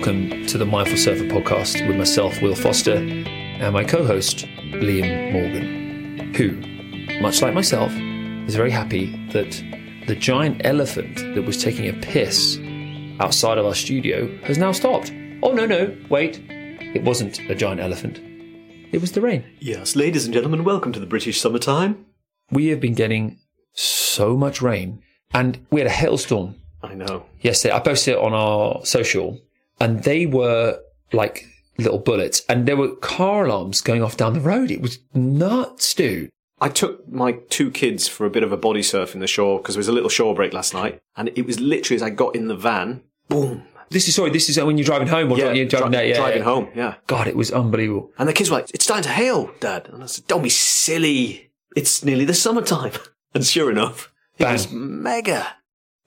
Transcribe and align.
Welcome 0.00 0.46
to 0.46 0.56
the 0.56 0.64
Mindful 0.64 0.96
Surfer 0.96 1.24
podcast 1.24 1.86
with 1.86 1.94
myself, 1.94 2.40
Will 2.40 2.54
Foster, 2.54 2.94
and 2.94 3.74
my 3.74 3.84
co 3.84 4.02
host, 4.02 4.46
Liam 4.72 5.30
Morgan, 5.30 6.32
who, 6.34 7.20
much 7.20 7.42
like 7.42 7.52
myself, 7.52 7.92
is 8.48 8.54
very 8.54 8.70
happy 8.70 9.14
that 9.34 9.62
the 10.06 10.14
giant 10.14 10.62
elephant 10.64 11.16
that 11.34 11.42
was 11.44 11.62
taking 11.62 11.86
a 11.86 11.92
piss 12.00 12.58
outside 13.20 13.58
of 13.58 13.66
our 13.66 13.74
studio 13.74 14.34
has 14.38 14.56
now 14.56 14.72
stopped. 14.72 15.12
Oh, 15.42 15.52
no, 15.52 15.66
no, 15.66 15.94
wait. 16.08 16.40
It 16.48 17.04
wasn't 17.04 17.38
a 17.50 17.54
giant 17.54 17.82
elephant, 17.82 18.20
it 18.92 19.02
was 19.02 19.12
the 19.12 19.20
rain. 19.20 19.44
Yes, 19.58 19.96
ladies 19.96 20.24
and 20.24 20.32
gentlemen, 20.32 20.64
welcome 20.64 20.92
to 20.94 21.00
the 21.00 21.04
British 21.04 21.38
summertime. 21.38 22.06
We 22.50 22.68
have 22.68 22.80
been 22.80 22.94
getting 22.94 23.38
so 23.74 24.34
much 24.34 24.62
rain, 24.62 25.02
and 25.34 25.66
we 25.70 25.80
had 25.80 25.88
a 25.88 25.90
hailstorm 25.90 26.54
I 26.82 26.94
know. 26.94 27.26
yesterday. 27.42 27.74
I 27.74 27.80
posted 27.80 28.14
it 28.14 28.18
on 28.18 28.32
our 28.32 28.82
social, 28.86 29.38
and 29.80 30.02
they 30.04 30.26
were 30.26 30.80
like 31.12 31.46
little 31.78 31.98
bullets, 31.98 32.42
and 32.48 32.66
there 32.66 32.76
were 32.76 32.94
car 32.96 33.46
alarms 33.46 33.80
going 33.80 34.02
off 34.02 34.16
down 34.16 34.34
the 34.34 34.40
road. 34.40 34.70
It 34.70 34.80
was 34.82 34.98
nuts, 35.14 35.94
dude. 35.94 36.30
I 36.60 36.68
took 36.68 37.08
my 37.08 37.32
two 37.48 37.70
kids 37.70 38.06
for 38.06 38.26
a 38.26 38.30
bit 38.30 38.42
of 38.42 38.52
a 38.52 38.56
body 38.56 38.82
surf 38.82 39.14
in 39.14 39.20
the 39.20 39.26
shore 39.26 39.58
because 39.58 39.74
there 39.74 39.80
was 39.80 39.88
a 39.88 39.92
little 39.92 40.10
shore 40.10 40.34
break 40.34 40.52
last 40.52 40.74
night, 40.74 41.00
and 41.16 41.30
it 41.34 41.46
was 41.46 41.58
literally 41.58 41.96
as 41.96 42.02
I 42.02 42.10
got 42.10 42.36
in 42.36 42.48
the 42.48 42.56
van, 42.56 43.02
boom. 43.28 43.64
This 43.88 44.06
is 44.06 44.14
sorry. 44.14 44.30
This 44.30 44.48
is 44.48 44.56
when 44.58 44.78
you're 44.78 44.84
driving 44.84 45.08
home 45.08 45.32
or 45.32 45.38
you're 45.38 45.64
driving 45.66 45.90
dri- 45.90 45.96
there. 45.98 46.06
Yeah, 46.06 46.16
driving 46.16 46.38
yeah. 46.38 46.44
home. 46.44 46.68
Yeah, 46.76 46.94
God, 47.08 47.26
it 47.26 47.34
was 47.36 47.50
unbelievable. 47.50 48.12
and 48.18 48.28
the 48.28 48.32
kids 48.32 48.48
were 48.50 48.58
like, 48.58 48.70
"It's 48.72 48.84
starting 48.84 49.02
to 49.04 49.08
hail, 49.10 49.50
Dad," 49.58 49.88
and 49.88 50.02
I 50.02 50.06
said, 50.06 50.26
"Don't 50.28 50.42
be 50.42 50.48
silly. 50.48 51.50
It's 51.74 52.04
nearly 52.04 52.24
the 52.24 52.34
summertime." 52.34 52.92
And 53.32 53.46
sure 53.46 53.70
enough, 53.70 54.12
it 54.38 54.42
Bang. 54.42 54.52
was 54.54 54.72
mega. 54.72 55.54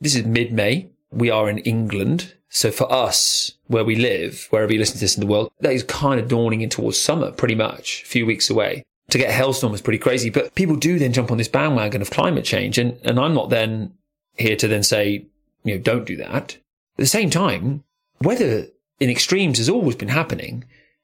This 0.02 0.14
is 0.14 0.26
mid-May. 0.26 0.90
We 1.10 1.30
are 1.30 1.50
in 1.50 1.60
England, 1.60 2.34
so 2.50 2.70
for 2.70 2.92
us, 2.92 3.54
where 3.74 3.84
we 3.84 3.96
live, 3.96 4.48
wherever 4.52 4.72
you 4.72 4.80
listen 4.80 4.96
to 4.96 5.02
this 5.02 5.18
in 5.18 5.22
the 5.22 5.28
world, 5.28 5.52
that 5.60 5.74
is 5.74 5.84
kind 5.84 6.20
of 6.20 6.28
dawning 6.28 6.62
in 6.62 6.70
towards 6.70 6.98
summer, 6.98 7.32
pretty 7.32 7.56
much, 7.56 8.04
a 8.04 8.06
few 8.06 8.26
weeks 8.26 8.50
away. 8.50 8.84
To 9.10 9.18
get 9.18 9.30
a 9.30 9.34
hailstorm 9.34 9.74
is 9.74 9.82
pretty 9.82 10.00
crazy, 10.00 10.30
but 10.30 10.56
people 10.56 10.78
do 10.78 10.98
then 10.98 11.12
jump 11.12 11.32
on 11.32 11.38
this 11.38 11.50
bandwagon 11.50 12.02
of 12.02 12.10
climate 12.10 12.46
change, 12.46 12.78
and 12.78 12.98
and 13.04 13.20
I'm 13.20 13.34
not 13.34 13.50
then 13.50 13.94
here 14.38 14.56
to 14.56 14.68
then 14.68 14.84
say, 14.84 15.26
you 15.64 15.76
know, 15.76 15.82
don't 15.82 16.06
do 16.06 16.16
that. 16.18 16.58
At 16.96 16.98
the 16.98 17.06
same 17.06 17.30
time, 17.30 17.84
weather 18.22 18.68
in 19.00 19.10
extremes 19.10 19.58
has 19.58 19.70
always 19.70 19.96
been 19.96 20.08
happening. 20.08 20.64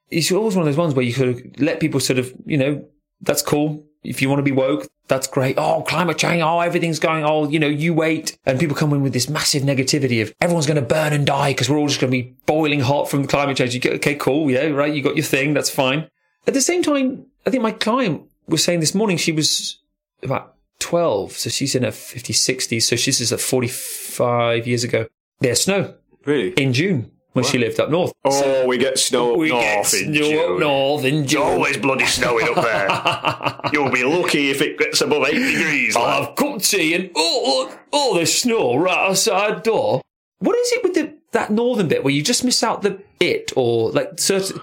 It's 0.10 0.32
always 0.32 0.56
one 0.56 0.66
of 0.66 0.68
those 0.68 0.78
ones 0.78 0.94
where 0.94 1.06
you 1.06 1.12
sort 1.12 1.30
of 1.30 1.60
let 1.60 1.80
people 1.80 2.00
sort 2.00 2.20
of, 2.20 2.34
you 2.46 2.58
know, 2.58 2.86
that's 3.22 3.42
cool. 3.42 3.84
If 4.04 4.22
you 4.22 4.30
want 4.30 4.40
to 4.40 4.44
be 4.44 4.52
woke, 4.52 4.88
that's 5.10 5.28
great. 5.28 5.56
Oh, 5.58 5.82
climate 5.82 6.18
change. 6.18 6.42
Oh, 6.42 6.62
everything's 6.62 7.00
going. 7.00 7.26
Oh, 7.26 7.50
you 7.50 7.60
know, 7.60 7.68
you 7.68 7.94
wait. 7.94 8.38
And 8.46 8.58
people 8.60 8.76
come 8.76 8.94
in 8.94 9.02
with 9.02 9.12
this 9.12 9.28
massive 9.28 9.64
negativity 9.64 10.22
of 10.22 10.34
everyone's 10.40 10.68
going 10.68 10.80
to 10.80 10.82
burn 10.82 11.12
and 11.12 11.26
die 11.26 11.52
because 11.52 11.70
we're 11.70 11.78
all 11.78 11.88
just 11.88 12.00
going 12.00 12.12
to 12.12 12.18
be 12.18 12.36
boiling 12.46 12.80
hot 12.80 13.10
from 13.10 13.24
the 13.24 13.28
climate 13.28 13.58
change. 13.58 13.74
You 13.74 13.82
go, 13.82 13.90
okay, 13.92 14.16
cool. 14.16 14.50
Yeah, 14.50 14.68
right. 14.68 14.94
You 14.94 15.02
got 15.02 15.18
your 15.18 15.26
thing. 15.26 15.54
That's 15.54 15.70
fine. 15.70 16.08
At 16.48 16.54
the 16.54 16.62
same 16.62 16.82
time, 16.84 17.26
I 17.46 17.50
think 17.50 17.62
my 17.64 17.72
client 17.74 18.24
was 18.48 18.64
saying 18.64 18.80
this 18.80 18.96
morning 18.96 19.18
she 19.18 19.32
was 19.34 19.80
about 20.24 20.56
12. 20.80 21.34
So 21.34 21.50
she's 21.50 21.76
in 21.76 21.84
her 21.84 21.90
50s, 21.90 22.36
60s. 22.36 22.84
So 22.84 22.96
she's 22.96 23.18
just 23.20 23.32
at 23.32 23.42
45 23.42 24.68
years 24.68 24.84
ago. 24.84 25.08
There's 25.40 25.62
snow 25.62 25.96
Really? 26.26 26.52
in 26.54 26.74
June 26.74 27.12
when 27.42 27.52
she 27.52 27.58
lived 27.58 27.80
up 27.80 27.90
north. 27.90 28.12
Oh, 28.26 28.66
we 28.68 28.78
get 28.78 28.98
snow 29.00 29.34
up 29.34 29.38
we 29.40 29.50
north 29.50 29.64
get 29.64 29.94
in 29.94 30.14
snow 30.16 30.26
up 30.26 30.48
June. 30.50 30.60
north 30.60 31.06
in 31.06 31.16
It's 31.24 31.32
June. 31.32 31.42
always 31.42 31.78
bloody 31.78 32.06
snowing 32.06 32.48
up 32.50 32.64
there. 32.64 33.70
You'll 33.74 33.92
be 33.92 34.04
lucky 34.04 34.50
if 34.50 34.62
it 34.62 34.78
gets 34.78 35.02
above 35.02 35.26
eight 35.28 35.34
degrees. 35.34 35.96
I'll 35.96 36.04
lad. 36.04 36.26
have 36.28 36.36
cup 36.36 36.56
of 36.58 36.62
tea 36.64 36.94
and 36.96 37.10
oh 37.16 37.66
look, 37.70 37.80
oh 37.94 38.16
there's 38.16 38.34
snow 38.34 38.76
right 38.78 39.10
outside 39.10 39.64
door. 39.64 40.02
What 40.40 40.58
is 40.58 40.72
it 40.74 40.84
with 40.84 40.94
the 40.96 41.14
that 41.32 41.52
northern 41.52 41.88
bit 41.88 42.04
where 42.04 42.14
you 42.14 42.24
just 42.24 42.44
miss 42.44 42.64
out 42.64 42.82
the 42.82 43.02
it 43.20 43.52
or 43.56 43.92
like 43.92 44.20
certain 44.20 44.60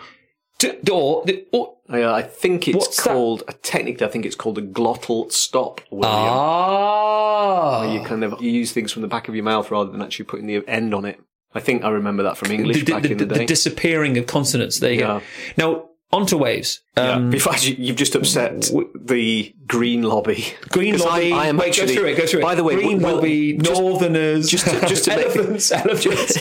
t- 0.58 0.72
door 0.82 1.22
the 1.26 1.46
oh, 1.52 1.76
Yeah, 1.88 2.12
I 2.12 2.22
think 2.22 2.66
it's 2.66 2.76
What's 2.76 2.96
that? 3.04 3.12
called. 3.12 3.42
uh, 3.46 3.52
Technically, 3.62 4.04
I 4.06 4.10
think 4.10 4.26
it's 4.26 4.34
called 4.34 4.58
a 4.58 4.62
glottal 4.62 5.30
stop. 5.30 5.80
William. 5.90 6.10
ah 6.10 7.92
You 7.92 8.00
kind 8.00 8.24
of 8.24 8.40
you 8.42 8.50
use 8.50 8.72
things 8.72 8.90
from 8.92 9.02
the 9.02 9.08
back 9.08 9.28
of 9.28 9.34
your 9.34 9.44
mouth 9.44 9.70
rather 9.70 9.90
than 9.92 10.02
actually 10.02 10.24
putting 10.24 10.46
the 10.46 10.66
end 10.68 10.94
on 10.94 11.04
it. 11.04 11.20
I 11.56 11.60
think 11.60 11.84
I 11.84 11.90
remember 11.90 12.22
that 12.24 12.36
from 12.36 12.50
English 12.52 12.84
the, 12.84 12.92
back 12.92 13.02
the- 13.02 13.12
in 13.12 13.18
the 13.18 13.26
the 13.26 13.34
day. 13.40 13.46
disappearing 13.46 14.16
of 14.18 14.26
consonants. 14.26 14.78
There 14.80 14.92
you 14.92 15.00
Yeah. 15.00 15.06
go. 15.06 15.22
Now 15.56 15.82
onto 16.12 16.36
waves. 16.38 16.80
Um, 16.96 17.32
In 17.32 17.40
fact, 17.40 17.66
you- 17.66 17.76
you've 17.78 17.96
just 17.96 18.14
upset 18.14 18.70
the 18.94 19.52
Green 19.66 20.02
Lobby. 20.02 20.44
Green 20.70 20.96
lobby. 20.98 21.32
I, 21.32 21.36
I 21.44 21.46
am 21.48 21.56
Wait, 21.56 21.68
actually, 21.70 21.88
go 21.88 22.00
through 22.00 22.08
it. 22.10 22.16
Go 22.16 22.26
through 22.26 22.40
it. 22.40 22.42
By 22.50 22.54
the 22.54 22.62
way, 22.64 22.74
green 22.76 23.00
Will- 23.02 23.16
lobby, 23.16 23.54
just- 23.54 23.80
northerners, 23.80 24.48
just 24.48 24.66
to- 24.68 24.86
just 24.86 25.04
to 25.04 25.16
make- 25.16 25.26
elephants, 25.26 25.72
elephants. 25.72 26.34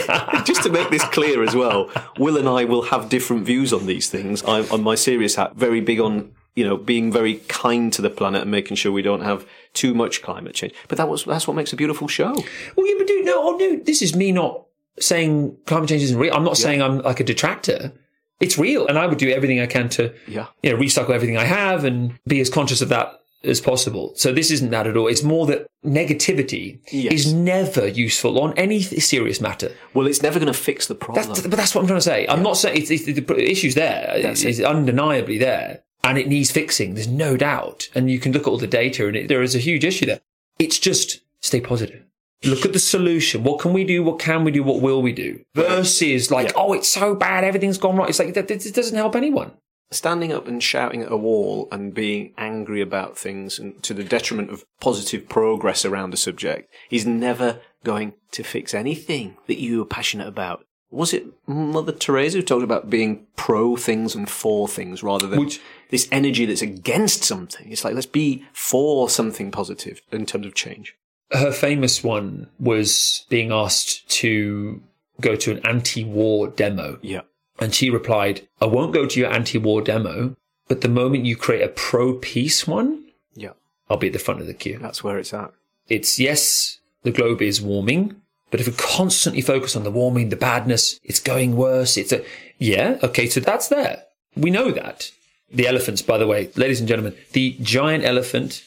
just 0.46 0.62
to 0.64 0.70
make 0.70 0.90
this 0.92 1.04
clear 1.06 1.44
as 1.44 1.56
well, 1.56 1.90
Will 2.20 2.38
and 2.38 2.48
I 2.48 2.66
will 2.66 2.84
have 2.84 3.10
different 3.10 3.46
views 3.46 3.74
on 3.74 3.88
these 3.88 4.08
things. 4.08 4.44
I'm 4.48 4.66
on 4.72 4.84
my 4.84 4.96
serious 4.96 5.36
hat, 5.36 5.56
very 5.56 5.82
big 5.82 6.00
on 6.00 6.32
you 6.56 6.64
know 6.64 6.78
being 6.78 7.12
very 7.12 7.36
kind 7.50 7.92
to 7.94 8.02
the 8.02 8.10
planet 8.10 8.44
and 8.44 8.52
making 8.52 8.78
sure 8.78 8.92
we 8.92 9.02
don't 9.02 9.22
have 9.32 9.46
too 9.74 9.94
much 9.94 10.22
climate 10.22 10.54
change. 10.54 10.74
But 10.88 10.98
that 11.00 11.10
was 11.10 11.26
that's 11.26 11.48
what 11.48 11.56
makes 11.58 11.74
a 11.74 11.76
beautiful 11.76 12.08
show. 12.08 12.34
Well, 12.76 12.88
yeah, 12.88 12.94
but 13.00 13.08
dude, 13.08 13.26
no, 13.26 13.34
oh, 13.48 13.58
no, 13.58 13.78
this 13.84 14.02
is 14.02 14.16
me 14.16 14.32
not 14.32 14.62
saying 15.00 15.58
climate 15.66 15.90
change 15.90 16.04
isn't 16.04 16.18
real. 16.18 16.34
I'm 16.34 16.44
not 16.44 16.58
saying 16.58 16.82
I'm 16.82 17.00
like 17.00 17.20
a 17.20 17.24
detractor. 17.24 17.92
It's 18.40 18.58
real, 18.58 18.86
and 18.88 18.98
I 19.00 19.08
would 19.08 19.18
do 19.18 19.30
everything 19.30 19.60
I 19.62 19.66
can 19.66 19.88
to, 19.90 20.14
Yeah. 20.28 20.48
you 20.62 20.72
know, 20.72 20.78
recycle 20.78 21.12
everything 21.12 21.38
I 21.38 21.46
have 21.46 21.86
and 21.86 22.20
be 22.28 22.40
as 22.42 22.50
conscious 22.50 22.82
of 22.82 22.90
that 22.90 23.22
as 23.46 23.62
possible. 23.62 24.12
So 24.16 24.34
this 24.34 24.52
isn't 24.52 24.72
that 24.72 24.88
at 24.88 24.98
all. 24.98 25.08
It's 25.08 25.24
more 25.24 25.46
that 25.48 25.68
negativity 25.86 26.80
Yes. 26.92 27.14
is 27.14 27.34
never 27.34 27.88
useful 27.88 28.40
on 28.42 28.54
any 28.58 28.82
serious 28.82 29.40
matter. 29.40 29.72
Well, 29.94 30.08
it's 30.08 30.22
never 30.22 30.40
going 30.40 30.52
to 30.52 30.60
fix 30.60 30.88
the 30.88 30.96
problem. 30.96 31.28
That's, 31.28 31.42
but 31.42 31.52
that's 31.52 31.74
what 31.76 31.82
I'm 31.82 31.88
trying 31.88 31.98
to 32.00 32.02
say. 32.02 32.26
I'm 32.28 32.44
not 32.44 32.58
saying 32.58 32.78
it's, 32.82 32.92
it's, 32.92 33.06
the 33.06 33.52
issue's 33.52 33.76
there. 33.76 34.12
It's, 34.16 34.44
it's 34.44 34.60
undeniably 34.60 35.38
there, 35.38 35.84
and 36.04 36.18
it 36.18 36.28
needs 36.28 36.52
fixing. 36.52 36.96
There's 36.96 37.08
no 37.08 37.38
doubt, 37.38 37.88
and 37.96 38.10
you 38.10 38.20
can 38.20 38.32
look 38.34 38.44
at 38.44 38.48
all 38.50 38.58
the 38.58 38.68
data, 38.68 39.08
and 39.08 39.16
it, 39.16 39.28
there 39.28 39.42
is 39.44 39.56
a 39.56 39.60
huge 39.60 39.86
issue 39.86 40.06
there. 40.08 40.20
It's 40.60 40.80
just 40.80 41.22
stay 41.42 41.62
positive. 41.62 42.04
Look 42.44 42.66
at 42.66 42.74
the 42.74 42.80
solution. 42.80 43.44
What 43.44 43.60
can 43.60 43.74
we 43.74 43.84
do? 43.84 44.04
What 44.04 44.20
can 44.20 44.44
we 44.44 44.52
do? 44.52 44.62
What 44.64 44.82
will 44.82 45.02
we 45.02 45.14
do? 45.14 45.44
Versus 45.56 46.30
like, 46.30 46.52
oh, 46.56 46.74
it's 46.74 46.90
so 46.90 47.16
bad. 47.16 47.44
Everything's 47.44 47.78
gone 47.78 47.96
wrong. 47.96 48.10
It's 48.10 48.20
like 48.20 48.34
that. 48.36 48.52
It 48.52 48.74
doesn't 48.76 48.96
help 48.98 49.16
anyone. 49.16 49.54
standing 49.92 50.34
up 50.34 50.48
and 50.48 50.62
shouting 50.62 51.02
at 51.04 51.12
a 51.12 51.18
wall 51.18 51.68
and 51.72 51.94
being 51.94 52.34
angry 52.38 52.82
about 52.82 53.18
things 53.18 53.58
and 53.60 53.82
to 53.84 53.94
the 53.94 54.04
detriment 54.04 54.50
of 54.52 54.66
positive 54.80 55.30
progress 55.30 55.86
around 55.86 56.14
a 56.14 56.18
subject 56.18 56.72
is 56.92 57.06
never 57.06 57.62
going 57.84 58.14
to 58.32 58.44
fix 58.44 58.74
anything 58.74 59.38
that 59.48 59.60
you 59.60 59.82
are 59.82 59.86
passionate 59.86 60.28
about. 60.28 60.66
Was 60.92 61.14
it 61.14 61.26
Mother 61.48 61.92
Teresa 61.92 62.38
who 62.38 62.44
talked 62.44 62.64
about 62.64 62.90
being 62.90 63.26
pro 63.36 63.76
things 63.76 64.16
and 64.16 64.30
for 64.30 64.68
things 64.68 65.02
rather 65.04 65.28
than 65.28 65.40
Which- 65.40 65.62
this 65.90 66.08
energy 66.12 66.46
that's 66.46 66.62
against 66.62 67.24
something? 67.24 67.72
It's 67.72 67.84
like, 67.84 67.94
let's 67.96 68.06
be 68.06 68.44
for 68.54 69.10
something 69.10 69.52
positive 69.52 70.02
in 70.12 70.26
terms 70.26 70.46
of 70.48 70.56
change. 70.56 70.96
Her 71.32 71.52
famous 71.52 72.04
one 72.04 72.48
was 72.60 73.26
being 73.30 73.52
asked 73.52 74.08
to 74.22 74.82
go 75.22 75.36
to 75.36 75.52
an 75.52 75.66
anti-war 75.66 76.50
demo. 76.50 77.00
Yeah. 77.02 77.22
And 77.60 77.74
she 77.74 77.90
replied, 77.90 78.48
I 78.62 78.66
won't 78.66 78.94
go 78.94 79.06
to 79.06 79.20
your 79.20 79.32
anti 79.32 79.58
war 79.58 79.82
demo, 79.82 80.36
but 80.68 80.82
the 80.82 80.90
moment 80.90 81.26
you 81.26 81.36
create 81.36 81.64
a 81.64 81.70
pro 81.70 82.14
peace 82.16 82.68
one, 82.68 83.06
Yeah. 83.36 83.54
I'll 83.90 83.98
be 83.98 84.08
at 84.08 84.14
the 84.14 84.20
front 84.20 84.42
of 84.42 84.48
the 84.48 84.54
queue. 84.54 84.78
That's 84.80 85.04
where 85.04 85.18
it's 85.18 85.34
at. 85.34 85.52
It's 85.88 86.20
yes, 86.20 86.80
the 87.04 87.12
globe 87.12 87.42
is 87.42 87.62
warming, 87.62 88.16
but 88.52 88.60
if 88.60 88.68
we 88.68 88.74
constantly 88.74 89.42
focus 89.42 89.76
on 89.76 89.84
the 89.84 89.92
warming, 89.92 90.30
the 90.30 90.36
badness, 90.36 91.00
it's 91.04 91.20
going 91.20 91.56
worse. 91.56 91.98
It's 91.98 92.12
a, 92.12 92.24
yeah, 92.58 92.98
okay, 93.04 93.28
so 93.28 93.40
that's 93.40 93.68
there. 93.70 94.04
We 94.36 94.50
know 94.50 94.72
that. 94.72 95.12
The 95.52 95.68
elephants, 95.68 96.02
by 96.02 96.18
the 96.18 96.28
way, 96.28 96.50
ladies 96.56 96.80
and 96.80 96.90
gentlemen, 96.90 97.16
the 97.34 97.56
giant 97.62 98.04
elephant 98.04 98.64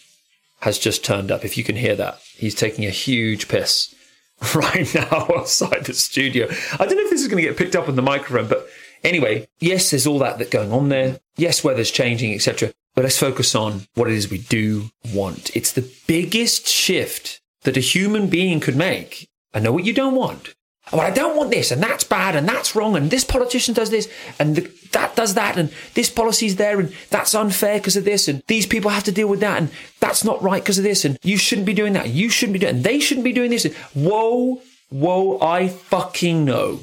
has 0.60 0.78
just 0.78 1.04
turned 1.04 1.30
up. 1.30 1.44
If 1.44 1.56
you 1.56 1.64
can 1.64 1.76
hear 1.76 1.94
that, 1.96 2.20
he's 2.34 2.54
taking 2.54 2.84
a 2.84 2.90
huge 2.90 3.48
piss 3.48 3.94
right 4.54 4.92
now 4.94 5.28
outside 5.36 5.84
the 5.84 5.94
studio. 5.94 6.48
I 6.72 6.86
don't 6.86 6.96
know 6.96 7.04
if 7.04 7.10
this 7.10 7.22
is 7.22 7.28
going 7.28 7.42
to 7.42 7.48
get 7.48 7.58
picked 7.58 7.76
up 7.76 7.88
on 7.88 7.96
the 7.96 8.02
microphone, 8.02 8.48
but 8.48 8.66
anyway, 9.04 9.48
yes, 9.60 9.90
there's 9.90 10.06
all 10.06 10.18
that 10.20 10.38
that 10.38 10.50
going 10.50 10.72
on 10.72 10.88
there. 10.88 11.20
Yes, 11.36 11.62
weather's 11.62 11.90
changing, 11.90 12.34
etc. 12.34 12.72
But 12.94 13.04
let's 13.04 13.18
focus 13.18 13.54
on 13.54 13.86
what 13.94 14.08
it 14.08 14.14
is 14.14 14.30
we 14.30 14.38
do 14.38 14.90
want. 15.12 15.54
It's 15.56 15.72
the 15.72 15.88
biggest 16.06 16.66
shift 16.66 17.40
that 17.62 17.76
a 17.76 17.80
human 17.80 18.28
being 18.28 18.60
could 18.60 18.76
make. 18.76 19.28
I 19.54 19.60
know 19.60 19.72
what 19.72 19.84
you 19.84 19.92
don't 19.92 20.14
want. 20.14 20.54
Well, 20.92 21.02
I 21.02 21.10
don't 21.10 21.36
want 21.36 21.50
this, 21.50 21.70
and 21.70 21.82
that's 21.82 22.04
bad, 22.04 22.34
and 22.34 22.48
that's 22.48 22.74
wrong, 22.74 22.96
and 22.96 23.10
this 23.10 23.24
politician 23.24 23.74
does 23.74 23.90
this, 23.90 24.08
and 24.38 24.56
the, 24.56 24.72
that 24.92 25.16
does 25.16 25.34
that, 25.34 25.58
and 25.58 25.70
this 25.94 26.08
policy's 26.08 26.56
there, 26.56 26.80
and 26.80 26.92
that's 27.10 27.34
unfair 27.34 27.78
because 27.78 27.96
of 27.96 28.04
this, 28.04 28.26
and 28.28 28.42
these 28.46 28.66
people 28.66 28.90
have 28.90 29.04
to 29.04 29.12
deal 29.12 29.28
with 29.28 29.40
that, 29.40 29.58
and 29.58 29.70
that's 30.00 30.24
not 30.24 30.42
right 30.42 30.62
because 30.62 30.78
of 30.78 30.84
this, 30.84 31.04
and 31.04 31.18
you 31.22 31.36
shouldn't 31.36 31.66
be 31.66 31.74
doing 31.74 31.92
that, 31.92 32.08
you 32.08 32.30
shouldn't 32.30 32.54
be 32.54 32.58
doing, 32.58 32.76
and 32.76 32.84
they 32.84 33.00
shouldn't 33.00 33.24
be 33.24 33.32
doing 33.32 33.50
this. 33.50 33.66
Whoa, 33.94 34.62
whoa, 34.88 35.38
I 35.40 35.68
fucking 35.68 36.44
know. 36.44 36.80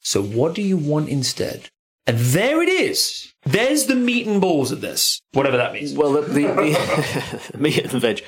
So 0.00 0.22
what 0.22 0.54
do 0.54 0.62
you 0.62 0.76
want 0.76 1.08
instead? 1.08 1.70
And 2.06 2.18
there 2.18 2.60
it 2.62 2.68
is. 2.68 3.32
There's 3.46 3.86
the 3.86 3.94
meat 3.94 4.26
and 4.26 4.40
balls 4.40 4.72
of 4.72 4.80
this, 4.80 5.20
whatever 5.32 5.58
that 5.58 5.72
means. 5.74 5.92
Well, 5.92 6.12
the, 6.14 6.22
the, 6.22 6.42
the 7.52 7.58
meat 7.58 7.78
and 7.78 7.90
veg. 7.92 8.22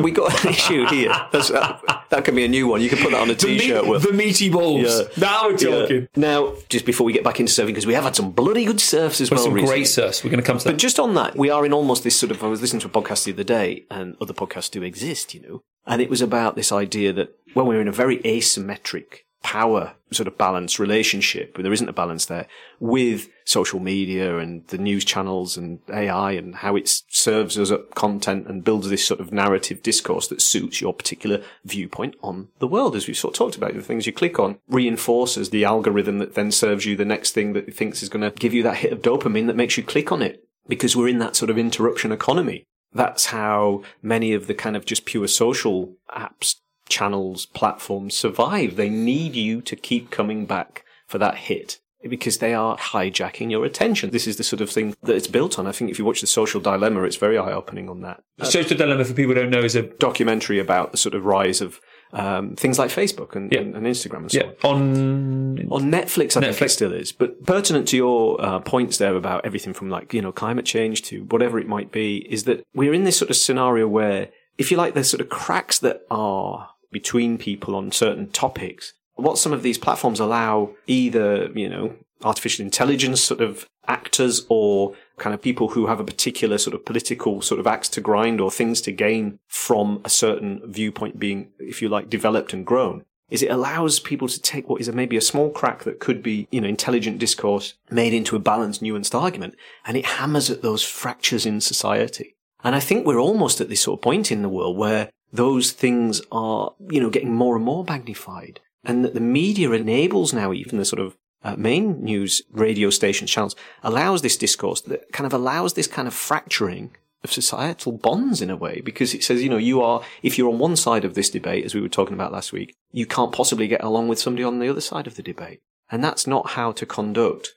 We 0.00 0.10
got 0.10 0.44
an 0.44 0.50
issue 0.50 0.84
here. 0.86 1.12
That's, 1.30 1.50
uh, 1.50 1.78
that 2.10 2.24
can 2.24 2.34
be 2.34 2.44
a 2.44 2.48
new 2.48 2.66
one. 2.66 2.80
You 2.80 2.88
can 2.88 2.98
put 2.98 3.12
that 3.12 3.20
on 3.20 3.30
a 3.30 3.34
The, 3.34 3.46
meat- 3.46 3.60
t-shirt. 3.60 4.02
The 4.02 4.12
meaty 4.12 4.50
balls. 4.50 4.82
Yeah. 5.00 5.06
Now 5.16 5.44
we're 5.48 5.58
Yeah. 5.58 5.80
talking. 5.82 6.08
Now, 6.16 6.54
just 6.68 6.84
before 6.84 7.04
we 7.04 7.12
get 7.12 7.22
back 7.22 7.38
into 7.38 7.52
surfing, 7.52 7.66
because 7.66 7.86
we 7.86 7.94
have 7.94 8.02
had 8.02 8.16
some 8.16 8.32
bloody 8.32 8.64
good 8.64 8.80
surfs 8.80 9.20
as 9.20 9.30
well. 9.30 9.40
Some 9.44 9.52
recently. 9.52 9.74
great 9.76 9.86
surfs. 9.88 10.24
We're 10.24 10.30
going 10.30 10.42
to 10.42 10.46
come 10.46 10.58
to 10.58 10.64
that. 10.64 10.70
But 10.72 10.78
just 10.78 10.98
on 10.98 11.14
that, 11.14 11.36
we 11.36 11.48
are 11.50 11.64
in 11.64 11.72
almost 11.72 12.02
this 12.02 12.18
sort 12.18 12.32
of. 12.32 12.42
I 12.42 12.48
was 12.48 12.60
listening 12.60 12.80
to 12.80 12.88
a 12.88 12.90
podcast 12.90 13.24
the 13.24 13.32
other 13.32 13.44
day, 13.44 13.84
and 13.92 14.16
other 14.20 14.34
podcasts 14.34 14.70
do 14.72 14.82
exist, 14.82 15.34
you 15.34 15.40
know, 15.42 15.62
and 15.86 16.02
it 16.02 16.10
was 16.10 16.20
about 16.20 16.56
this 16.56 16.72
idea 16.72 17.12
that 17.12 17.32
when 17.54 17.66
we're 17.66 17.80
in 17.80 17.88
a 17.88 17.92
very 17.92 18.18
asymmetric 18.18 19.18
power 19.42 19.94
sort 20.12 20.28
of 20.28 20.38
balance 20.38 20.78
relationship, 20.78 21.54
but 21.54 21.62
there 21.62 21.72
isn't 21.72 21.88
a 21.88 21.92
balance 21.92 22.26
there, 22.26 22.46
with 22.80 23.28
social 23.44 23.80
media 23.80 24.38
and 24.38 24.66
the 24.68 24.78
news 24.78 25.04
channels 25.04 25.56
and 25.56 25.80
AI 25.90 26.32
and 26.32 26.56
how 26.56 26.76
it 26.76 26.88
serves 27.08 27.58
us 27.58 27.70
up 27.70 27.94
content 27.94 28.46
and 28.46 28.64
builds 28.64 28.88
this 28.88 29.06
sort 29.06 29.20
of 29.20 29.32
narrative 29.32 29.82
discourse 29.82 30.28
that 30.28 30.42
suits 30.42 30.80
your 30.80 30.92
particular 30.92 31.42
viewpoint 31.64 32.14
on 32.22 32.48
the 32.58 32.68
world, 32.68 32.94
as 32.94 33.06
we've 33.06 33.16
sort 33.16 33.34
of 33.34 33.38
talked 33.38 33.56
about. 33.56 33.74
The 33.74 33.82
things 33.82 34.06
you 34.06 34.12
click 34.12 34.38
on 34.38 34.58
reinforces 34.68 35.50
the 35.50 35.64
algorithm 35.64 36.18
that 36.18 36.34
then 36.34 36.52
serves 36.52 36.86
you 36.86 36.96
the 36.96 37.04
next 37.04 37.32
thing 37.32 37.52
that 37.54 37.68
it 37.68 37.74
thinks 37.74 38.02
is 38.02 38.08
going 38.08 38.22
to 38.22 38.38
give 38.38 38.54
you 38.54 38.62
that 38.62 38.78
hit 38.78 38.92
of 38.92 39.02
dopamine 39.02 39.46
that 39.46 39.56
makes 39.56 39.76
you 39.76 39.82
click 39.82 40.12
on 40.12 40.22
it 40.22 40.44
because 40.68 40.94
we're 40.94 41.08
in 41.08 41.18
that 41.18 41.36
sort 41.36 41.50
of 41.50 41.58
interruption 41.58 42.12
economy. 42.12 42.64
That's 42.94 43.26
how 43.26 43.82
many 44.02 44.34
of 44.34 44.46
the 44.46 44.54
kind 44.54 44.76
of 44.76 44.84
just 44.84 45.06
pure 45.06 45.26
social 45.26 45.94
apps, 46.10 46.56
channels, 46.96 47.46
platforms 47.46 48.14
survive. 48.16 48.76
They 48.76 48.90
need 48.90 49.34
you 49.34 49.60
to 49.62 49.74
keep 49.88 50.10
coming 50.10 50.46
back 50.46 50.84
for 51.06 51.18
that 51.18 51.36
hit 51.48 51.78
because 52.08 52.38
they 52.38 52.52
are 52.52 52.76
hijacking 52.76 53.48
your 53.50 53.64
attention. 53.64 54.10
This 54.10 54.26
is 54.26 54.36
the 54.36 54.42
sort 54.42 54.60
of 54.60 54.68
thing 54.70 54.96
that 55.04 55.14
it's 55.14 55.28
built 55.28 55.56
on. 55.58 55.68
I 55.68 55.72
think 55.72 55.88
if 55.90 55.98
you 56.00 56.04
watch 56.04 56.20
The 56.20 56.26
Social 56.26 56.60
Dilemma, 56.60 57.02
it's 57.04 57.14
very 57.26 57.38
eye 57.38 57.52
opening 57.52 57.88
on 57.88 58.00
that. 58.00 58.18
The 58.38 58.46
Social 58.46 58.76
Dilemma, 58.76 59.04
for 59.04 59.14
people 59.14 59.34
who 59.34 59.40
don't 59.40 59.50
know, 59.50 59.60
is 59.62 59.76
a 59.76 59.82
Documentary 59.82 60.58
about 60.58 60.90
the 60.90 60.98
sort 60.98 61.14
of 61.14 61.24
rise 61.24 61.60
of 61.60 61.80
um, 62.12 62.56
things 62.56 62.76
like 62.76 62.90
Facebook 62.90 63.36
and, 63.36 63.52
Yeah. 63.52 63.60
and, 63.60 63.76
and 63.76 63.86
Instagram 63.86 64.22
and 64.22 64.32
so 64.32 64.38
yeah 64.40 64.50
on. 64.68 65.58
on 65.70 65.82
Netflix, 65.92 66.36
I 66.36 66.40
think 66.40 66.56
Netflix. 66.56 66.62
it 66.64 66.68
still 66.70 66.92
is. 66.92 67.12
But 67.12 67.46
pertinent 67.46 67.86
to 67.88 67.96
your 67.96 68.44
uh, 68.44 68.58
points 68.58 68.98
there 68.98 69.14
about 69.14 69.46
everything 69.46 69.72
from 69.72 69.88
like, 69.88 70.12
you 70.12 70.20
know, 70.22 70.32
climate 70.32 70.66
change 70.66 71.02
to 71.04 71.22
whatever 71.30 71.58
it 71.60 71.68
might 71.68 71.92
be, 71.92 72.26
is 72.28 72.44
that 72.44 72.64
we're 72.74 72.92
in 72.94 73.04
this 73.04 73.16
sort 73.16 73.30
of 73.30 73.36
scenario 73.36 73.86
where, 73.86 74.28
if 74.58 74.70
you 74.72 74.76
like, 74.76 74.94
there's 74.94 75.08
sort 75.08 75.20
of 75.20 75.28
cracks 75.28 75.78
that 75.78 76.02
are 76.10 76.70
between 76.92 77.38
people 77.38 77.74
on 77.74 77.90
certain 77.90 78.30
topics. 78.30 78.92
What 79.14 79.38
some 79.38 79.52
of 79.52 79.62
these 79.62 79.78
platforms 79.78 80.20
allow 80.20 80.70
either, 80.86 81.50
you 81.54 81.68
know, 81.68 81.94
artificial 82.22 82.64
intelligence 82.64 83.20
sort 83.20 83.40
of 83.40 83.66
actors 83.88 84.46
or 84.48 84.94
kind 85.18 85.34
of 85.34 85.42
people 85.42 85.68
who 85.68 85.86
have 85.86 85.98
a 85.98 86.04
particular 86.04 86.56
sort 86.56 86.74
of 86.74 86.84
political 86.84 87.42
sort 87.42 87.58
of 87.58 87.66
axe 87.66 87.88
to 87.88 88.00
grind 88.00 88.40
or 88.40 88.50
things 88.50 88.80
to 88.82 88.92
gain 88.92 89.38
from 89.48 90.00
a 90.04 90.08
certain 90.08 90.60
viewpoint 90.64 91.18
being, 91.18 91.48
if 91.58 91.82
you 91.82 91.88
like, 91.88 92.08
developed 92.08 92.52
and 92.52 92.64
grown 92.64 93.04
is 93.32 93.42
it 93.42 93.50
allows 93.50 93.98
people 93.98 94.28
to 94.28 94.40
take 94.42 94.68
what 94.68 94.78
is 94.78 94.88
a, 94.88 94.92
maybe 94.92 95.16
a 95.16 95.20
small 95.22 95.48
crack 95.48 95.84
that 95.84 95.98
could 95.98 96.22
be, 96.22 96.46
you 96.50 96.60
know, 96.60 96.68
intelligent 96.68 97.18
discourse 97.18 97.72
made 97.90 98.12
into 98.12 98.36
a 98.36 98.38
balanced, 98.38 98.82
nuanced 98.82 99.18
argument, 99.18 99.54
and 99.86 99.96
it 99.96 100.04
hammers 100.04 100.50
at 100.50 100.60
those 100.60 100.82
fractures 100.82 101.46
in 101.46 101.58
society. 101.58 102.36
And 102.62 102.76
I 102.76 102.80
think 102.80 103.06
we're 103.06 103.18
almost 103.18 103.58
at 103.62 103.70
this 103.70 103.80
sort 103.80 103.98
of 103.98 104.02
point 104.02 104.30
in 104.30 104.42
the 104.42 104.50
world 104.50 104.76
where 104.76 105.08
those 105.32 105.72
things 105.72 106.20
are, 106.30 106.72
you 106.90 107.00
know, 107.00 107.10
getting 107.10 107.34
more 107.34 107.56
and 107.56 107.64
more 107.64 107.84
magnified, 107.84 108.60
and 108.84 109.04
that 109.04 109.14
the 109.14 109.20
media 109.20 109.70
enables 109.72 110.32
now 110.32 110.52
even 110.52 110.78
the 110.78 110.84
sort 110.84 111.00
of 111.00 111.16
uh, 111.44 111.56
main 111.56 112.02
news 112.02 112.42
radio 112.50 112.90
stations 112.90 113.30
channels 113.30 113.56
allows 113.82 114.22
this 114.22 114.36
discourse 114.36 114.80
that 114.82 115.10
kind 115.12 115.26
of 115.26 115.32
allows 115.32 115.74
this 115.74 115.86
kind 115.86 116.06
of 116.06 116.14
fracturing 116.14 116.94
of 117.24 117.32
societal 117.32 117.92
bonds 117.92 118.42
in 118.42 118.50
a 118.50 118.56
way 118.56 118.80
because 118.84 119.14
it 119.14 119.22
says, 119.22 119.42
you 119.42 119.48
know, 119.48 119.56
you 119.56 119.80
are, 119.80 120.02
if 120.22 120.36
you're 120.36 120.50
on 120.50 120.58
one 120.58 120.76
side 120.76 121.04
of 121.04 121.14
this 121.14 121.30
debate, 121.30 121.64
as 121.64 121.74
we 121.74 121.80
were 121.80 121.88
talking 121.88 122.14
about 122.14 122.32
last 122.32 122.52
week, 122.52 122.74
you 122.90 123.06
can't 123.06 123.32
possibly 123.32 123.68
get 123.68 123.82
along 123.82 124.08
with 124.08 124.18
somebody 124.18 124.44
on 124.44 124.58
the 124.58 124.68
other 124.68 124.80
side 124.80 125.06
of 125.06 125.14
the 125.14 125.22
debate. 125.22 125.60
And 125.90 126.02
that's 126.02 126.26
not 126.26 126.50
how 126.50 126.72
to 126.72 126.86
conduct 126.86 127.52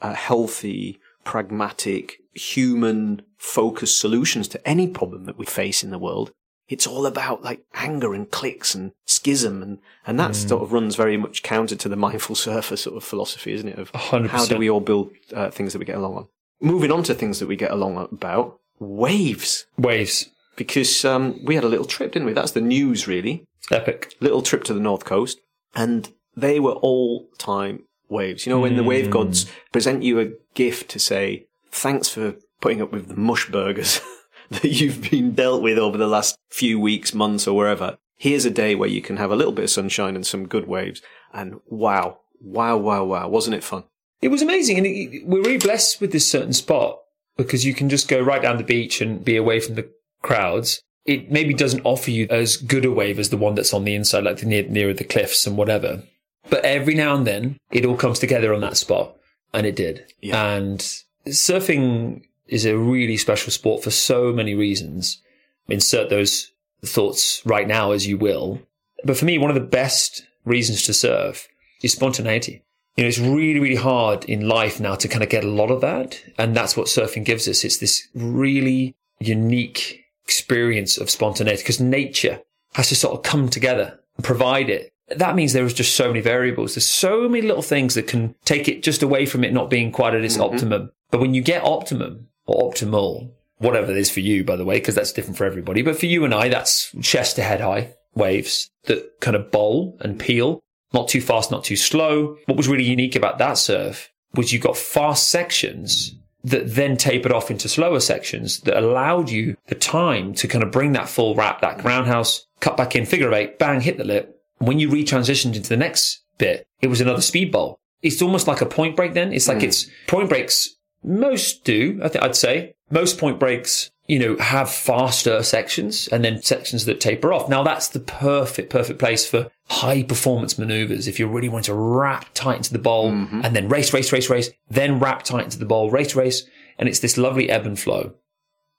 uh, 0.00 0.14
healthy, 0.14 1.00
pragmatic, 1.24 2.18
human 2.32 3.22
focused 3.36 3.98
solutions 3.98 4.46
to 4.48 4.68
any 4.68 4.86
problem 4.86 5.24
that 5.24 5.38
we 5.38 5.46
face 5.46 5.82
in 5.82 5.90
the 5.90 5.98
world. 5.98 6.30
It's 6.68 6.86
all 6.86 7.06
about 7.06 7.42
like 7.42 7.64
anger 7.74 8.14
and 8.14 8.30
clicks 8.30 8.74
and 8.74 8.92
schism 9.06 9.62
and, 9.62 9.78
and 10.06 10.20
that 10.20 10.36
sort 10.36 10.62
of 10.62 10.72
runs 10.72 10.96
very 10.96 11.16
much 11.16 11.42
counter 11.42 11.76
to 11.76 11.88
the 11.88 11.96
mindful 11.96 12.34
surfer 12.34 12.76
sort 12.76 12.96
of 12.96 13.04
philosophy, 13.04 13.52
isn't 13.52 13.68
it? 13.68 13.78
Of 13.78 13.90
100%. 13.92 14.28
how 14.28 14.46
do 14.46 14.58
we 14.58 14.68
all 14.68 14.80
build 14.80 15.10
uh, 15.34 15.50
things 15.50 15.72
that 15.72 15.78
we 15.78 15.84
get 15.86 15.96
along 15.96 16.16
on? 16.16 16.28
Moving 16.60 16.92
on 16.92 17.02
to 17.04 17.14
things 17.14 17.38
that 17.38 17.46
we 17.46 17.56
get 17.56 17.70
along 17.70 17.96
about, 18.12 18.58
waves 18.78 19.66
waves. 19.76 20.28
because 20.56 21.04
um, 21.04 21.40
we 21.44 21.54
had 21.54 21.64
a 21.64 21.68
little 21.68 21.86
trip, 21.86 22.12
didn't 22.12 22.26
we? 22.26 22.32
That's 22.32 22.52
the 22.52 22.60
news, 22.60 23.06
really. 23.06 23.44
Epic. 23.70 24.14
Little 24.20 24.42
trip 24.42 24.64
to 24.64 24.74
the 24.74 24.80
north 24.80 25.04
coast, 25.04 25.38
and 25.74 26.12
they 26.36 26.58
were 26.60 26.72
all 26.72 27.28
time 27.38 27.84
waves. 28.08 28.46
You 28.46 28.52
know, 28.52 28.60
when 28.60 28.76
the 28.76 28.82
wave 28.82 29.10
gods 29.10 29.46
present 29.72 30.02
you 30.02 30.20
a 30.20 30.30
gift 30.54 30.90
to 30.90 30.98
say 30.98 31.46
thanks 31.70 32.08
for 32.08 32.34
putting 32.60 32.82
up 32.82 32.92
with 32.92 33.08
the 33.08 33.16
mush 33.16 33.48
burgers 33.50 34.00
that 34.50 34.64
you've 34.64 35.10
been 35.10 35.32
dealt 35.32 35.62
with 35.62 35.78
over 35.78 35.98
the 35.98 36.06
last 36.06 36.36
few 36.48 36.80
weeks, 36.80 37.12
months, 37.12 37.46
or 37.46 37.56
wherever. 37.56 37.98
Here's 38.16 38.44
a 38.44 38.50
day 38.50 38.74
where 38.74 38.88
you 38.88 39.02
can 39.02 39.18
have 39.18 39.30
a 39.30 39.36
little 39.36 39.52
bit 39.52 39.64
of 39.64 39.70
sunshine 39.70 40.16
and 40.16 40.26
some 40.26 40.48
good 40.48 40.66
waves, 40.66 41.02
and 41.32 41.60
wow, 41.66 42.20
wow, 42.40 42.76
wow, 42.76 43.04
wow! 43.04 43.28
Wasn't 43.28 43.54
it 43.54 43.62
fun? 43.62 43.84
It 44.20 44.28
was 44.28 44.42
amazing, 44.42 44.78
and 44.78 44.86
it, 44.86 45.26
we're 45.26 45.42
really 45.42 45.58
blessed 45.58 46.00
with 46.00 46.12
this 46.12 46.28
certain 46.28 46.52
spot 46.52 46.98
because 47.36 47.64
you 47.64 47.74
can 47.74 47.88
just 47.88 48.08
go 48.08 48.20
right 48.20 48.42
down 48.42 48.56
the 48.56 48.64
beach 48.64 49.00
and 49.00 49.24
be 49.24 49.36
away 49.36 49.60
from 49.60 49.76
the 49.76 49.88
crowds. 50.22 50.82
It 51.04 51.30
maybe 51.30 51.54
doesn't 51.54 51.84
offer 51.84 52.10
you 52.10 52.26
as 52.28 52.56
good 52.56 52.84
a 52.84 52.90
wave 52.90 53.18
as 53.18 53.30
the 53.30 53.36
one 53.36 53.54
that's 53.54 53.72
on 53.72 53.84
the 53.84 53.94
inside, 53.94 54.24
like 54.24 54.38
the 54.38 54.46
near 54.46 54.64
nearer 54.64 54.94
the 54.94 55.04
cliffs 55.04 55.46
and 55.46 55.56
whatever. 55.56 56.02
But 56.50 56.64
every 56.64 56.94
now 56.94 57.14
and 57.14 57.26
then, 57.26 57.58
it 57.70 57.84
all 57.84 57.96
comes 57.96 58.18
together 58.18 58.54
on 58.54 58.62
that 58.62 58.76
spot, 58.76 59.16
and 59.52 59.66
it 59.66 59.76
did. 59.76 60.06
Yeah. 60.20 60.54
And 60.54 60.80
surfing 61.26 62.22
is 62.48 62.64
a 62.64 62.76
really 62.76 63.16
special 63.16 63.52
sport 63.52 63.82
for 63.82 63.90
so 63.90 64.32
many 64.32 64.54
reasons. 64.54 65.22
Insert 65.68 66.10
those 66.10 66.52
thoughts 66.84 67.42
right 67.44 67.66
now 67.66 67.92
as 67.92 68.06
you 68.06 68.18
will. 68.18 68.60
But 69.04 69.16
for 69.16 69.24
me, 69.24 69.38
one 69.38 69.50
of 69.50 69.54
the 69.54 69.60
best 69.60 70.26
reasons 70.44 70.82
to 70.84 70.94
surf 70.94 71.48
is 71.82 71.92
spontaneity. 71.92 72.62
You 72.96 73.04
know, 73.04 73.08
it's 73.08 73.18
really, 73.18 73.60
really 73.60 73.76
hard 73.76 74.24
in 74.24 74.48
life 74.48 74.80
now 74.80 74.96
to 74.96 75.06
kind 75.06 75.22
of 75.22 75.30
get 75.30 75.44
a 75.44 75.48
lot 75.48 75.70
of 75.70 75.80
that. 75.82 76.20
And 76.36 76.56
that's 76.56 76.76
what 76.76 76.88
surfing 76.88 77.24
gives 77.24 77.46
us. 77.46 77.64
It's 77.64 77.78
this 77.78 78.08
really 78.14 78.96
unique 79.20 80.04
experience 80.24 80.98
of 80.98 81.08
spontaneity 81.10 81.62
because 81.62 81.80
nature 81.80 82.40
has 82.74 82.88
to 82.88 82.96
sort 82.96 83.14
of 83.14 83.22
come 83.22 83.48
together 83.48 83.98
and 84.16 84.24
provide 84.24 84.68
it. 84.68 84.92
That 85.16 85.36
means 85.36 85.52
there 85.52 85.64
is 85.64 85.74
just 85.74 85.94
so 85.94 86.08
many 86.08 86.20
variables. 86.20 86.74
There's 86.74 86.86
so 86.86 87.28
many 87.28 87.46
little 87.46 87.62
things 87.62 87.94
that 87.94 88.08
can 88.08 88.34
take 88.44 88.68
it 88.68 88.82
just 88.82 89.02
away 89.02 89.26
from 89.26 89.44
it 89.44 89.52
not 89.52 89.70
being 89.70 89.90
quite 89.92 90.14
at 90.14 90.24
its 90.24 90.34
mm-hmm. 90.34 90.54
optimum. 90.54 90.92
But 91.10 91.20
when 91.20 91.34
you 91.34 91.40
get 91.40 91.64
optimum 91.64 92.26
or 92.48 92.72
optimal, 92.72 93.30
whatever 93.58 93.92
it 93.92 93.98
is 93.98 94.10
for 94.10 94.20
you, 94.20 94.42
by 94.42 94.56
the 94.56 94.64
way, 94.64 94.78
because 94.78 94.94
that's 94.94 95.12
different 95.12 95.36
for 95.36 95.44
everybody. 95.44 95.82
But 95.82 95.98
for 95.98 96.06
you 96.06 96.24
and 96.24 96.34
I, 96.34 96.48
that's 96.48 96.92
chest 97.02 97.36
to 97.36 97.42
head 97.42 97.60
high 97.60 97.94
waves 98.14 98.70
that 98.84 99.20
kind 99.20 99.36
of 99.36 99.50
bowl 99.50 99.96
and 100.00 100.18
peel, 100.18 100.60
not 100.92 101.08
too 101.08 101.20
fast, 101.20 101.50
not 101.50 101.62
too 101.62 101.76
slow. 101.76 102.36
What 102.46 102.56
was 102.56 102.66
really 102.66 102.84
unique 102.84 103.14
about 103.14 103.38
that 103.38 103.58
surf 103.58 104.10
was 104.34 104.52
you 104.52 104.58
got 104.58 104.76
fast 104.76 105.28
sections 105.28 106.14
that 106.42 106.74
then 106.74 106.96
tapered 106.96 107.32
off 107.32 107.50
into 107.50 107.68
slower 107.68 108.00
sections 108.00 108.60
that 108.60 108.78
allowed 108.78 109.28
you 109.28 109.56
the 109.66 109.74
time 109.74 110.32
to 110.34 110.48
kind 110.48 110.64
of 110.64 110.70
bring 110.70 110.92
that 110.92 111.08
full 111.08 111.34
wrap, 111.34 111.60
that 111.60 111.84
roundhouse, 111.84 112.46
cut 112.60 112.76
back 112.76 112.96
in, 112.96 113.04
figure 113.04 113.28
of 113.28 113.34
eight, 113.34 113.58
bang, 113.58 113.80
hit 113.80 113.98
the 113.98 114.04
lip. 114.04 114.40
When 114.58 114.78
you 114.78 114.88
retransitioned 114.88 115.54
into 115.54 115.68
the 115.68 115.76
next 115.76 116.22
bit, 116.38 116.66
it 116.80 116.86
was 116.86 117.00
another 117.00 117.20
speed 117.20 117.52
bowl. 117.52 117.78
It's 118.00 118.22
almost 118.22 118.46
like 118.46 118.60
a 118.60 118.66
point 118.66 118.96
break 118.96 119.12
then. 119.12 119.32
It's 119.32 119.48
like 119.48 119.58
hmm. 119.58 119.64
it's 119.64 119.86
point 120.06 120.28
breaks. 120.28 120.76
Most 121.02 121.64
do, 121.64 122.00
I 122.02 122.08
think 122.08 122.24
I'd 122.24 122.36
say. 122.36 122.74
Most 122.90 123.18
point 123.18 123.38
breaks, 123.38 123.90
you 124.06 124.18
know, 124.18 124.36
have 124.38 124.70
faster 124.70 125.42
sections 125.42 126.08
and 126.08 126.24
then 126.24 126.42
sections 126.42 126.86
that 126.86 127.00
taper 127.00 127.32
off. 127.32 127.48
Now 127.48 127.62
that's 127.62 127.88
the 127.88 128.00
perfect, 128.00 128.70
perfect 128.70 128.98
place 128.98 129.26
for 129.26 129.50
high 129.68 130.02
performance 130.02 130.58
maneuvers. 130.58 131.06
If 131.06 131.18
you're 131.18 131.28
really 131.28 131.48
wanting 131.48 131.66
to 131.66 131.74
wrap 131.74 132.26
tight 132.34 132.56
into 132.56 132.72
the 132.72 132.78
bowl 132.78 133.12
mm-hmm. 133.12 133.42
and 133.44 133.54
then 133.54 133.68
race, 133.68 133.92
race, 133.92 134.12
race, 134.12 134.30
race, 134.30 134.50
then 134.70 134.98
wrap 134.98 135.22
tight 135.22 135.44
into 135.44 135.58
the 135.58 135.66
bowl, 135.66 135.90
race, 135.90 136.14
race. 136.14 136.44
And 136.78 136.88
it's 136.88 137.00
this 137.00 137.18
lovely 137.18 137.50
ebb 137.50 137.66
and 137.66 137.78
flow. 137.78 138.14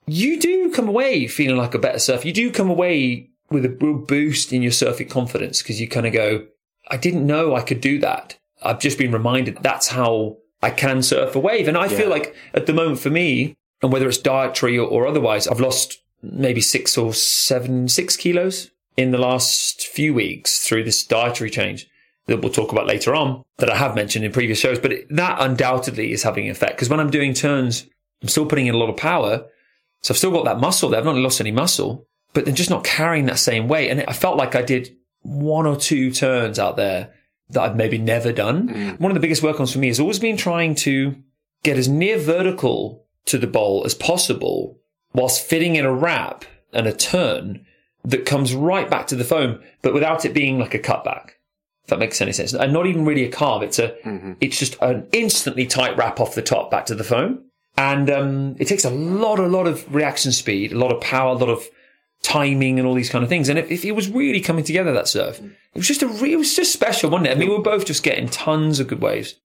You 0.08 0.40
do 0.40 0.72
come 0.72 0.88
away 0.88 1.28
feeling 1.28 1.58
like 1.58 1.76
a 1.76 1.80
better 1.80 2.00
surfer. 2.00 2.26
You 2.26 2.34
do 2.34 2.52
come 2.52 2.70
away 2.70 3.30
with 3.52 3.66
a 3.66 3.70
real 3.70 3.98
boost 3.98 4.52
in 4.52 4.62
your 4.62 4.72
surfing 4.72 5.10
confidence 5.10 5.62
because 5.62 5.80
you 5.80 5.88
kind 5.88 6.08
of 6.08 6.14
go, 6.14 6.48
I 6.90 6.98
didn't 6.98 7.28
know 7.28 7.56
I 7.56 7.62
could 7.62 7.82
do 7.82 8.00
that. 8.00 8.38
I've 8.64 8.80
just 8.80 8.98
been 8.98 9.12
reminded 9.12 9.60
that's 9.62 9.88
how 9.88 10.38
I 10.62 10.72
can 10.72 11.02
surf 11.02 11.36
a 11.36 11.40
wave. 11.40 11.68
And 11.68 11.78
I 11.78 11.88
feel 11.88 12.10
like 12.10 12.36
at 12.54 12.66
the 12.66 12.74
moment 12.74 13.00
for 13.00 13.10
me, 13.10 13.56
and 13.82 13.92
whether 13.92 14.08
it's 14.08 14.18
dietary 14.18 14.78
or, 14.78 14.88
or 14.88 15.08
otherwise, 15.08 15.48
I've 15.48 15.62
lost 15.62 16.02
maybe 16.22 16.62
six 16.62 16.98
or 16.98 17.14
seven, 17.14 17.88
six 17.88 18.18
kilos 18.18 18.72
in 18.98 19.12
the 19.12 19.18
last 19.18 19.88
few 19.88 20.14
weeks 20.14 20.68
through 20.68 20.84
this 20.84 21.06
dietary 21.06 21.50
change. 21.50 21.88
that 22.28 22.42
we'll 22.42 22.52
talk 22.52 22.72
about 22.72 22.86
later 22.86 23.16
on 23.16 23.44
that 23.58 23.70
I 23.70 23.78
have 23.78 23.96
mentioned 23.96 24.26
in 24.26 24.32
previous 24.32 24.60
shows, 24.60 24.80
but 24.80 24.92
it, 24.92 25.08
that 25.16 25.38
undoubtedly 25.40 26.12
is 26.12 26.24
having 26.24 26.46
an 26.46 26.52
effect 26.52 26.74
because 26.74 26.90
when 26.90 27.00
I'm 27.00 27.10
doing 27.10 27.34
turns, 27.34 27.88
I'm 28.22 28.28
still 28.28 28.46
putting 28.46 28.68
in 28.68 28.76
a 28.76 28.78
lot 28.78 28.90
of 28.90 28.98
power. 28.98 29.46
So 30.02 30.14
I've 30.14 30.18
still 30.18 30.32
got 30.32 30.46
that 30.46 30.60
muscle 30.60 30.90
there. 30.90 31.00
I've 31.00 31.06
not 31.06 31.16
lost 31.16 31.42
any 31.42 31.52
muscle, 31.52 32.06
but 32.34 32.46
they're 32.46 32.54
just 32.54 32.70
not 32.70 32.84
carrying 32.84 33.26
that 33.26 33.40
same 33.40 33.68
weight. 33.68 33.90
And 33.90 34.04
I 34.08 34.14
felt 34.14 34.38
like 34.38 34.56
I 34.56 34.62
did 34.62 34.96
one 35.22 35.66
or 35.66 35.76
two 35.76 36.12
turns 36.12 36.60
out 36.60 36.78
there 36.78 37.14
that 37.52 37.62
I've 37.62 37.76
maybe 37.76 37.98
never 37.98 38.32
done. 38.32 38.70
Mm. 38.70 39.00
One 39.00 39.12
of 39.12 39.16
the 39.16 39.20
biggest 39.22 39.44
work-ons 39.44 39.72
for 39.74 39.80
me 39.80 39.88
has 39.88 40.00
always 40.00 40.20
been 40.20 40.38
trying 40.38 40.76
to 40.76 41.16
get 41.64 41.78
as 41.78 41.88
near 41.88 42.18
vertical 42.18 43.06
to 43.26 43.38
the 43.38 43.48
bowl 43.48 43.84
as 43.86 43.94
possible 43.94 44.78
whilst 45.14 45.44
fitting 45.46 45.76
in 45.76 45.86
a 45.86 45.94
wrap 45.94 46.46
and 46.74 46.88
a 46.88 46.94
turn 46.94 47.66
that 48.06 48.26
comes 48.26 48.54
right 48.54 48.90
back 48.90 49.08
to 49.08 49.16
the 49.16 49.24
foam, 49.24 49.60
but 49.82 49.94
without 49.94 50.24
it 50.26 50.34
being 50.34 50.60
like 50.60 50.74
a 50.74 50.80
cutback. 50.80 51.32
If 51.84 51.90
that 51.90 52.00
makes 52.00 52.22
any 52.22 52.32
sense. 52.34 52.54
And 52.54 52.72
not 52.72 52.86
even 52.86 53.04
really 53.04 53.26
a 53.26 53.32
carve. 53.32 53.64
It's 53.64 53.80
a, 53.80 53.90
Mm-hmm. 54.06 54.34
it's 54.40 54.60
just 54.60 54.78
an 54.82 55.08
instantly 55.12 55.66
tight 55.66 55.98
wrap 55.98 56.20
off 56.20 56.36
the 56.36 56.42
top 56.44 56.70
back 56.70 56.86
to 56.86 56.96
the 56.96 57.04
foam. 57.04 57.46
And, 57.78 58.10
um, 58.10 58.56
it 58.60 58.66
takes 58.68 58.86
a 58.86 58.90
lot, 58.90 59.40
a 59.40 59.48
lot 59.48 59.66
of 59.68 59.94
reaction 59.94 60.32
speed, 60.32 60.72
a 60.72 60.78
lot 60.78 60.92
of 60.94 61.02
power, 61.02 61.32
a 61.32 61.38
lot 61.38 61.50
of 61.50 61.68
timing 62.22 62.80
and 62.80 62.88
all 62.88 62.94
these 62.94 63.10
kind 63.10 63.24
of 63.24 63.30
things. 63.30 63.50
And 63.50 63.58
if, 63.58 63.72
if 63.72 63.86
it 63.86 63.94
was 63.94 64.10
really 64.10 64.42
coming 64.42 64.64
together, 64.64 64.92
that 64.94 65.08
surf, 65.08 65.40
it 65.40 65.78
was 65.78 65.88
just 65.88 66.02
a 66.02 66.08
real, 66.08 66.34
it 66.34 66.38
was 66.38 66.56
just 66.56 66.74
special, 66.74 67.10
wasn't 67.10 67.28
it? 67.28 67.32
I 67.32 67.40
mean, 67.40 67.50
we 67.50 67.56
were 67.56 67.64
both 67.64 67.86
just 67.86 68.04
getting 68.04 68.28
tons 68.28 68.80
of 68.80 68.88
good 68.88 69.02
waves. 69.02 69.36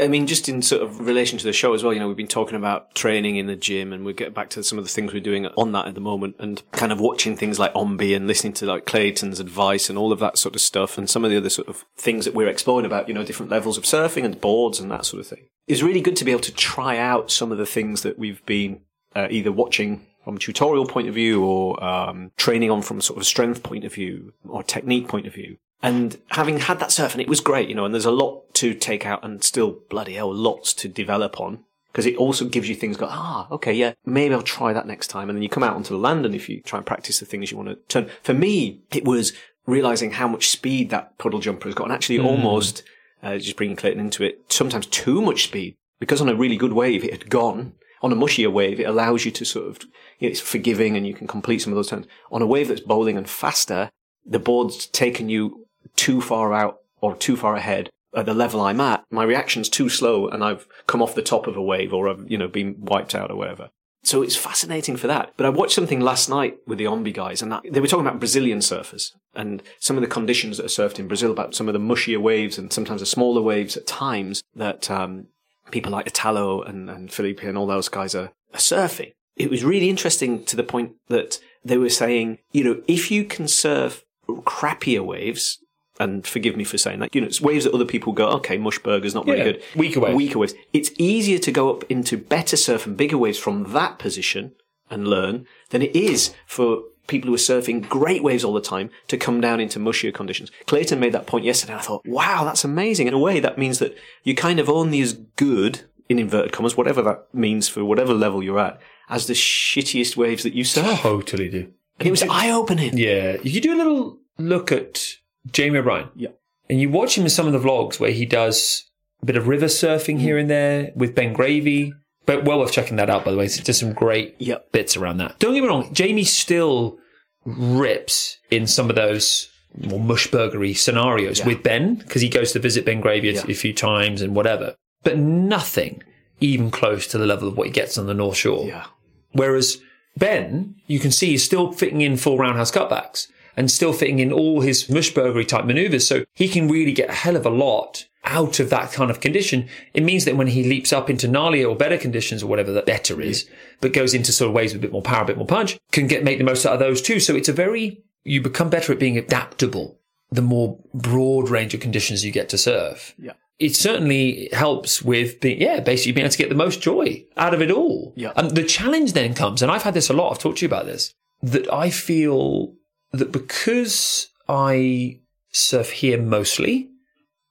I 0.00 0.08
mean, 0.08 0.26
just 0.26 0.48
in 0.48 0.62
sort 0.62 0.80
of 0.80 1.00
relation 1.00 1.38
to 1.38 1.44
the 1.44 1.52
show 1.52 1.74
as 1.74 1.84
well, 1.84 1.92
you 1.92 2.00
know, 2.00 2.08
we've 2.08 2.16
been 2.16 2.26
talking 2.26 2.56
about 2.56 2.94
training 2.94 3.36
in 3.36 3.46
the 3.46 3.56
gym 3.56 3.92
and 3.92 4.06
we'll 4.06 4.14
get 4.14 4.32
back 4.32 4.48
to 4.50 4.62
some 4.64 4.78
of 4.78 4.84
the 4.84 4.90
things 4.90 5.12
we're 5.12 5.20
doing 5.20 5.46
on 5.46 5.72
that 5.72 5.86
at 5.86 5.94
the 5.94 6.00
moment 6.00 6.36
and 6.38 6.62
kind 6.72 6.92
of 6.92 7.00
watching 7.00 7.36
things 7.36 7.58
like 7.58 7.74
Ombe 7.74 8.16
and 8.16 8.26
listening 8.26 8.54
to 8.54 8.66
like 8.66 8.86
Clayton's 8.86 9.38
advice 9.38 9.90
and 9.90 9.98
all 9.98 10.10
of 10.10 10.18
that 10.20 10.38
sort 10.38 10.54
of 10.54 10.62
stuff 10.62 10.96
and 10.96 11.10
some 11.10 11.26
of 11.26 11.30
the 11.30 11.36
other 11.36 11.50
sort 11.50 11.68
of 11.68 11.84
things 11.94 12.24
that 12.24 12.32
we're 12.32 12.48
exploring 12.48 12.86
about, 12.86 13.06
you 13.06 13.12
know, 13.12 13.24
different 13.24 13.52
levels 13.52 13.76
of 13.76 13.84
surfing 13.84 14.24
and 14.24 14.40
boards 14.40 14.80
and 14.80 14.90
that 14.90 15.04
sort 15.04 15.20
of 15.20 15.26
thing. 15.26 15.46
It's 15.66 15.82
really 15.82 16.00
good 16.00 16.16
to 16.16 16.24
be 16.24 16.30
able 16.30 16.40
to 16.40 16.54
try 16.54 16.96
out 16.96 17.30
some 17.30 17.52
of 17.52 17.58
the 17.58 17.66
things 17.66 18.00
that 18.00 18.18
we've 18.18 18.44
been 18.46 18.80
uh, 19.14 19.28
either 19.30 19.52
watching 19.52 20.06
from 20.24 20.36
a 20.36 20.38
tutorial 20.38 20.86
point 20.86 21.08
of 21.08 21.14
view 21.14 21.44
or 21.44 21.82
um, 21.82 22.30
training 22.36 22.70
on 22.70 22.82
from 22.82 23.00
sort 23.00 23.18
of 23.18 23.26
strength 23.26 23.62
point 23.62 23.84
of 23.84 23.94
view 23.94 24.32
or 24.48 24.62
technique 24.62 25.08
point 25.08 25.26
of 25.26 25.34
view. 25.34 25.56
And 25.82 26.18
having 26.30 26.58
had 26.58 26.78
that 26.78 26.92
surf, 26.92 27.12
and 27.12 27.20
it 27.20 27.28
was 27.28 27.40
great, 27.40 27.68
you 27.68 27.74
know, 27.74 27.84
and 27.84 27.92
there's 27.92 28.04
a 28.04 28.12
lot 28.12 28.54
to 28.54 28.72
take 28.72 29.04
out 29.04 29.24
and 29.24 29.42
still 29.42 29.80
bloody 29.90 30.14
hell, 30.14 30.32
lots 30.32 30.72
to 30.74 30.88
develop 30.88 31.40
on. 31.40 31.64
Because 31.90 32.06
it 32.06 32.16
also 32.16 32.46
gives 32.46 32.70
you 32.70 32.74
things 32.74 32.96
go, 32.96 33.08
ah, 33.10 33.46
okay, 33.50 33.72
yeah, 33.72 33.92
maybe 34.06 34.32
I'll 34.32 34.40
try 34.40 34.72
that 34.72 34.86
next 34.86 35.08
time. 35.08 35.28
And 35.28 35.36
then 35.36 35.42
you 35.42 35.50
come 35.50 35.62
out 35.62 35.76
onto 35.76 35.92
the 35.92 36.00
land 36.00 36.24
and 36.24 36.34
if 36.34 36.48
you 36.48 36.62
try 36.62 36.78
and 36.78 36.86
practice 36.86 37.18
the 37.18 37.26
things 37.26 37.50
you 37.50 37.58
want 37.58 37.68
to 37.68 37.74
turn. 37.88 38.08
For 38.22 38.32
me, 38.32 38.80
it 38.92 39.04
was 39.04 39.34
realizing 39.66 40.12
how 40.12 40.26
much 40.26 40.48
speed 40.48 40.88
that 40.88 41.18
puddle 41.18 41.40
jumper 41.40 41.68
has 41.68 41.74
got 41.74 41.84
and 41.84 41.92
actually 41.92 42.18
almost, 42.18 42.82
uh, 43.22 43.36
just 43.36 43.56
bringing 43.56 43.76
Clayton 43.76 44.00
into 44.00 44.24
it, 44.24 44.40
sometimes 44.48 44.86
too 44.86 45.20
much 45.20 45.44
speed. 45.44 45.76
Because 46.00 46.22
on 46.22 46.30
a 46.30 46.34
really 46.34 46.56
good 46.56 46.72
wave, 46.72 47.04
it 47.04 47.12
had 47.12 47.28
gone. 47.28 47.74
On 48.02 48.12
a 48.12 48.16
mushier 48.16 48.52
wave, 48.52 48.80
it 48.80 48.84
allows 48.84 49.24
you 49.24 49.30
to 49.30 49.44
sort 49.44 49.68
of, 49.68 49.82
you 50.18 50.28
know, 50.28 50.32
it's 50.32 50.40
forgiving 50.40 50.96
and 50.96 51.06
you 51.06 51.14
can 51.14 51.26
complete 51.26 51.60
some 51.60 51.72
of 51.72 51.76
those 51.76 51.88
turns. 51.88 52.06
On 52.30 52.42
a 52.42 52.46
wave 52.46 52.68
that's 52.68 52.80
bowling 52.80 53.16
and 53.16 53.28
faster, 53.28 53.90
the 54.26 54.38
board's 54.38 54.86
taken 54.86 55.28
you 55.28 55.66
too 55.96 56.20
far 56.20 56.52
out 56.52 56.80
or 57.00 57.14
too 57.14 57.36
far 57.36 57.54
ahead 57.56 57.90
at 58.14 58.26
the 58.26 58.34
level 58.34 58.60
I'm 58.60 58.80
at. 58.80 59.04
My 59.10 59.24
reaction's 59.24 59.68
too 59.68 59.88
slow 59.88 60.28
and 60.28 60.44
I've 60.44 60.66
come 60.86 61.02
off 61.02 61.14
the 61.14 61.22
top 61.22 61.46
of 61.46 61.56
a 61.56 61.62
wave 61.62 61.92
or 61.92 62.08
I've, 62.08 62.30
you 62.30 62.38
know, 62.38 62.48
been 62.48 62.76
wiped 62.78 63.14
out 63.14 63.30
or 63.30 63.36
whatever. 63.36 63.70
So 64.04 64.22
it's 64.22 64.36
fascinating 64.36 64.96
for 64.96 65.06
that. 65.06 65.32
But 65.36 65.46
I 65.46 65.50
watched 65.50 65.74
something 65.74 66.00
last 66.00 66.28
night 66.28 66.58
with 66.66 66.78
the 66.78 66.86
Ombe 66.86 67.14
guys 67.14 67.40
and 67.40 67.52
that, 67.52 67.62
they 67.70 67.80
were 67.80 67.86
talking 67.86 68.06
about 68.06 68.18
Brazilian 68.18 68.58
surfers 68.58 69.12
and 69.34 69.62
some 69.78 69.96
of 69.96 70.02
the 70.02 70.08
conditions 70.08 70.56
that 70.56 70.66
are 70.66 70.68
surfed 70.68 70.98
in 70.98 71.06
Brazil 71.06 71.30
about 71.30 71.54
some 71.54 71.68
of 71.68 71.72
the 71.72 71.78
mushier 71.78 72.20
waves 72.20 72.58
and 72.58 72.72
sometimes 72.72 73.00
the 73.00 73.06
smaller 73.06 73.40
waves 73.40 73.76
at 73.76 73.86
times 73.86 74.42
that, 74.56 74.90
um, 74.90 75.28
people 75.70 75.92
like 75.92 76.06
Italo 76.06 76.62
and, 76.62 76.90
and 76.90 77.12
Filipe 77.12 77.42
and 77.42 77.56
all 77.56 77.66
those 77.66 77.88
guys 77.88 78.14
are, 78.14 78.30
are 78.52 78.58
surfing. 78.58 79.12
It 79.36 79.50
was 79.50 79.64
really 79.64 79.88
interesting 79.88 80.44
to 80.44 80.56
the 80.56 80.62
point 80.62 80.92
that 81.08 81.38
they 81.64 81.78
were 81.78 81.88
saying, 81.88 82.38
you 82.52 82.64
know, 82.64 82.82
if 82.86 83.10
you 83.10 83.24
can 83.24 83.48
surf 83.48 84.04
crappier 84.28 85.04
waves, 85.04 85.58
and 86.00 86.26
forgive 86.26 86.56
me 86.56 86.64
for 86.64 86.78
saying 86.78 86.98
that, 87.00 87.14
you 87.14 87.20
know, 87.20 87.26
it's 87.26 87.40
waves 87.40 87.64
that 87.64 87.74
other 87.74 87.84
people 87.84 88.12
go, 88.12 88.26
okay, 88.28 88.58
Mushburger's 88.58 89.14
not 89.14 89.26
very 89.26 89.38
Yeah, 89.38 89.44
good. 89.44 89.62
weaker 89.76 90.00
waves. 90.00 90.16
Weaker 90.16 90.38
waves. 90.38 90.54
It's 90.72 90.90
easier 90.98 91.38
to 91.38 91.52
go 91.52 91.70
up 91.70 91.84
into 91.90 92.16
better 92.16 92.56
surf 92.56 92.86
and 92.86 92.96
bigger 92.96 93.18
waves 93.18 93.38
from 93.38 93.72
that 93.72 93.98
position 93.98 94.52
and 94.90 95.06
learn 95.06 95.46
than 95.70 95.82
it 95.82 95.94
is 95.94 96.34
for 96.46 96.82
people 97.12 97.28
who 97.28 97.34
are 97.34 97.38
surfing 97.38 97.88
great 97.88 98.24
waves 98.24 98.42
all 98.42 98.52
the 98.52 98.60
time 98.60 98.90
to 99.08 99.16
come 99.16 99.40
down 99.40 99.60
into 99.60 99.78
mushier 99.78 100.12
conditions. 100.12 100.50
Clayton 100.66 100.98
made 100.98 101.12
that 101.12 101.26
point 101.28 101.44
yesterday. 101.44 101.74
And 101.74 101.80
I 101.80 101.84
thought, 101.84 102.04
wow, 102.06 102.42
that's 102.42 102.64
amazing. 102.64 103.06
In 103.06 103.14
a 103.14 103.18
way, 103.18 103.38
that 103.38 103.56
means 103.58 103.78
that 103.78 103.96
you're 104.24 104.34
kind 104.34 104.58
of 104.58 104.68
only 104.68 105.00
as 105.00 105.12
good, 105.36 105.82
in 106.08 106.18
inverted 106.18 106.52
commas, 106.52 106.76
whatever 106.76 107.02
that 107.02 107.26
means 107.32 107.68
for 107.68 107.84
whatever 107.84 108.12
level 108.12 108.42
you're 108.42 108.58
at, 108.58 108.80
as 109.08 109.26
the 109.28 109.34
shittiest 109.34 110.16
waves 110.16 110.42
that 110.42 110.54
you 110.54 110.64
surf. 110.64 111.00
Totally 111.02 111.48
do. 111.48 111.70
And 112.00 112.08
it 112.08 112.10
was 112.10 112.24
eye 112.24 112.50
opening. 112.50 112.98
Yeah. 112.98 113.36
You 113.44 113.60
do 113.60 113.74
a 113.74 113.76
little 113.76 114.18
look 114.38 114.72
at 114.72 115.18
Jamie 115.52 115.78
O'Brien. 115.78 116.08
Yeah. 116.16 116.30
And 116.68 116.80
you 116.80 116.90
watch 116.90 117.16
him 117.16 117.24
in 117.24 117.30
some 117.30 117.46
of 117.46 117.52
the 117.52 117.60
vlogs 117.60 118.00
where 118.00 118.10
he 118.12 118.26
does 118.26 118.90
a 119.22 119.26
bit 119.26 119.36
of 119.36 119.46
river 119.46 119.66
surfing 119.66 120.18
here 120.18 120.38
and 120.38 120.48
there 120.50 120.90
with 120.96 121.14
Ben 121.14 121.32
Gravy. 121.32 121.92
But 122.24 122.44
well 122.44 122.60
worth 122.60 122.72
checking 122.72 122.96
that 122.96 123.10
out, 123.10 123.24
by 123.24 123.32
the 123.32 123.36
way. 123.36 123.48
There's 123.48 123.80
some 123.80 123.92
great 123.92 124.36
Yep. 124.38 124.70
bits 124.72 124.96
around 124.96 125.16
that. 125.18 125.38
Don't 125.40 125.54
get 125.54 125.62
me 125.62 125.68
wrong, 125.68 125.92
Jamie 125.92 126.22
still 126.24 126.98
rips 127.44 128.38
in 128.50 128.66
some 128.66 128.88
of 128.90 128.96
those 128.96 129.48
more 129.88 129.98
mushburgery 130.00 130.76
scenarios 130.76 131.38
Yeah. 131.40 131.46
with 131.46 131.62
Ben 131.62 131.94
because 131.96 132.22
he 132.22 132.28
goes 132.28 132.52
to 132.52 132.58
visit 132.58 132.84
Ben 132.84 133.00
Gravy 133.00 133.30
a, 133.30 133.32
Yeah. 133.32 133.44
a 133.48 133.54
few 133.54 133.72
times 133.72 134.20
and 134.22 134.34
whatever. 134.34 134.74
But 135.02 135.18
nothing 135.18 136.02
even 136.40 136.70
close 136.70 137.06
to 137.08 137.18
the 137.18 137.26
level 137.26 137.48
of 137.48 137.56
what 137.56 137.66
he 137.68 137.72
gets 137.72 137.96
on 137.96 138.06
the 138.06 138.14
North 138.14 138.36
Shore. 138.36 138.66
Yeah. 138.66 138.84
Whereas 139.32 139.78
Ben, 140.16 140.74
you 140.86 140.98
can 140.98 141.10
see, 141.10 141.34
is 141.34 141.42
still 141.42 141.72
fitting 141.72 142.02
in 142.02 142.16
full 142.16 142.36
roundhouse 142.36 142.70
cutbacks 142.70 143.28
and 143.56 143.70
still 143.70 143.92
fitting 143.92 144.18
in 144.18 144.32
all 144.32 144.60
his 144.60 144.88
mushburgery 144.88 145.46
type 145.46 145.64
maneuvers. 145.64 146.06
So 146.06 146.24
he 146.34 146.48
can 146.48 146.68
really 146.68 146.92
get 146.92 147.10
a 147.10 147.14
hell 147.14 147.36
of 147.36 147.46
a 147.46 147.50
lot 147.50 148.06
out 148.24 148.60
of 148.60 148.70
that 148.70 148.92
kind 148.92 149.10
of 149.10 149.20
condition. 149.20 149.68
It 149.94 150.04
means 150.04 150.24
that 150.24 150.36
when 150.36 150.46
he 150.46 150.62
leaps 150.62 150.92
up 150.92 151.10
into 151.10 151.26
gnarlier 151.26 151.68
or 151.68 151.76
better 151.76 151.98
conditions 151.98 152.42
or 152.42 152.46
whatever 152.46 152.72
that 152.72 152.86
better 152.86 153.20
is, 153.20 153.48
but 153.80 153.92
goes 153.92 154.14
into 154.14 154.32
sort 154.32 154.48
of 154.48 154.54
ways 154.54 154.72
with 154.72 154.80
a 154.80 154.86
bit 154.86 154.92
more 154.92 155.02
power, 155.02 155.22
a 155.22 155.26
bit 155.26 155.36
more 155.36 155.46
punch, 155.46 155.78
can 155.90 156.06
get 156.06 156.22
make 156.22 156.38
the 156.38 156.44
most 156.44 156.64
out 156.64 156.74
of 156.74 156.78
those 156.78 157.02
too. 157.02 157.18
So 157.18 157.34
it's 157.34 157.48
a 157.48 157.52
very 157.52 158.02
you 158.24 158.40
become 158.40 158.70
better 158.70 158.92
at 158.92 158.98
being 158.98 159.18
adaptable 159.18 159.98
the 160.30 160.42
more 160.42 160.78
broad 160.94 161.48
range 161.48 161.74
of 161.74 161.80
conditions 161.80 162.24
you 162.24 162.32
get 162.32 162.48
to 162.48 162.58
serve. 162.58 163.14
Yeah. 163.18 163.32
It 163.58 163.76
certainly 163.76 164.48
helps 164.52 165.02
with 165.02 165.40
being, 165.40 165.60
yeah, 165.60 165.80
basically 165.80 166.12
being 166.12 166.24
able 166.24 166.32
to 166.32 166.38
get 166.38 166.48
the 166.48 166.54
most 166.54 166.80
joy 166.80 167.24
out 167.36 167.54
of 167.54 167.60
it 167.60 167.70
all. 167.70 168.14
Yeah. 168.16 168.32
And 168.34 168.50
the 168.50 168.64
challenge 168.64 169.12
then 169.12 169.34
comes, 169.34 169.62
and 169.62 169.70
I've 169.70 169.82
had 169.82 169.94
this 169.94 170.08
a 170.08 170.14
lot, 170.14 170.32
I've 170.32 170.38
talked 170.38 170.58
to 170.58 170.64
you 170.64 170.68
about 170.68 170.86
this, 170.86 171.12
that 171.42 171.72
I 171.72 171.90
feel 171.90 172.74
that 173.12 173.32
because 173.32 174.28
I 174.48 175.18
surf 175.52 175.90
here 175.90 176.20
mostly, 176.20 176.88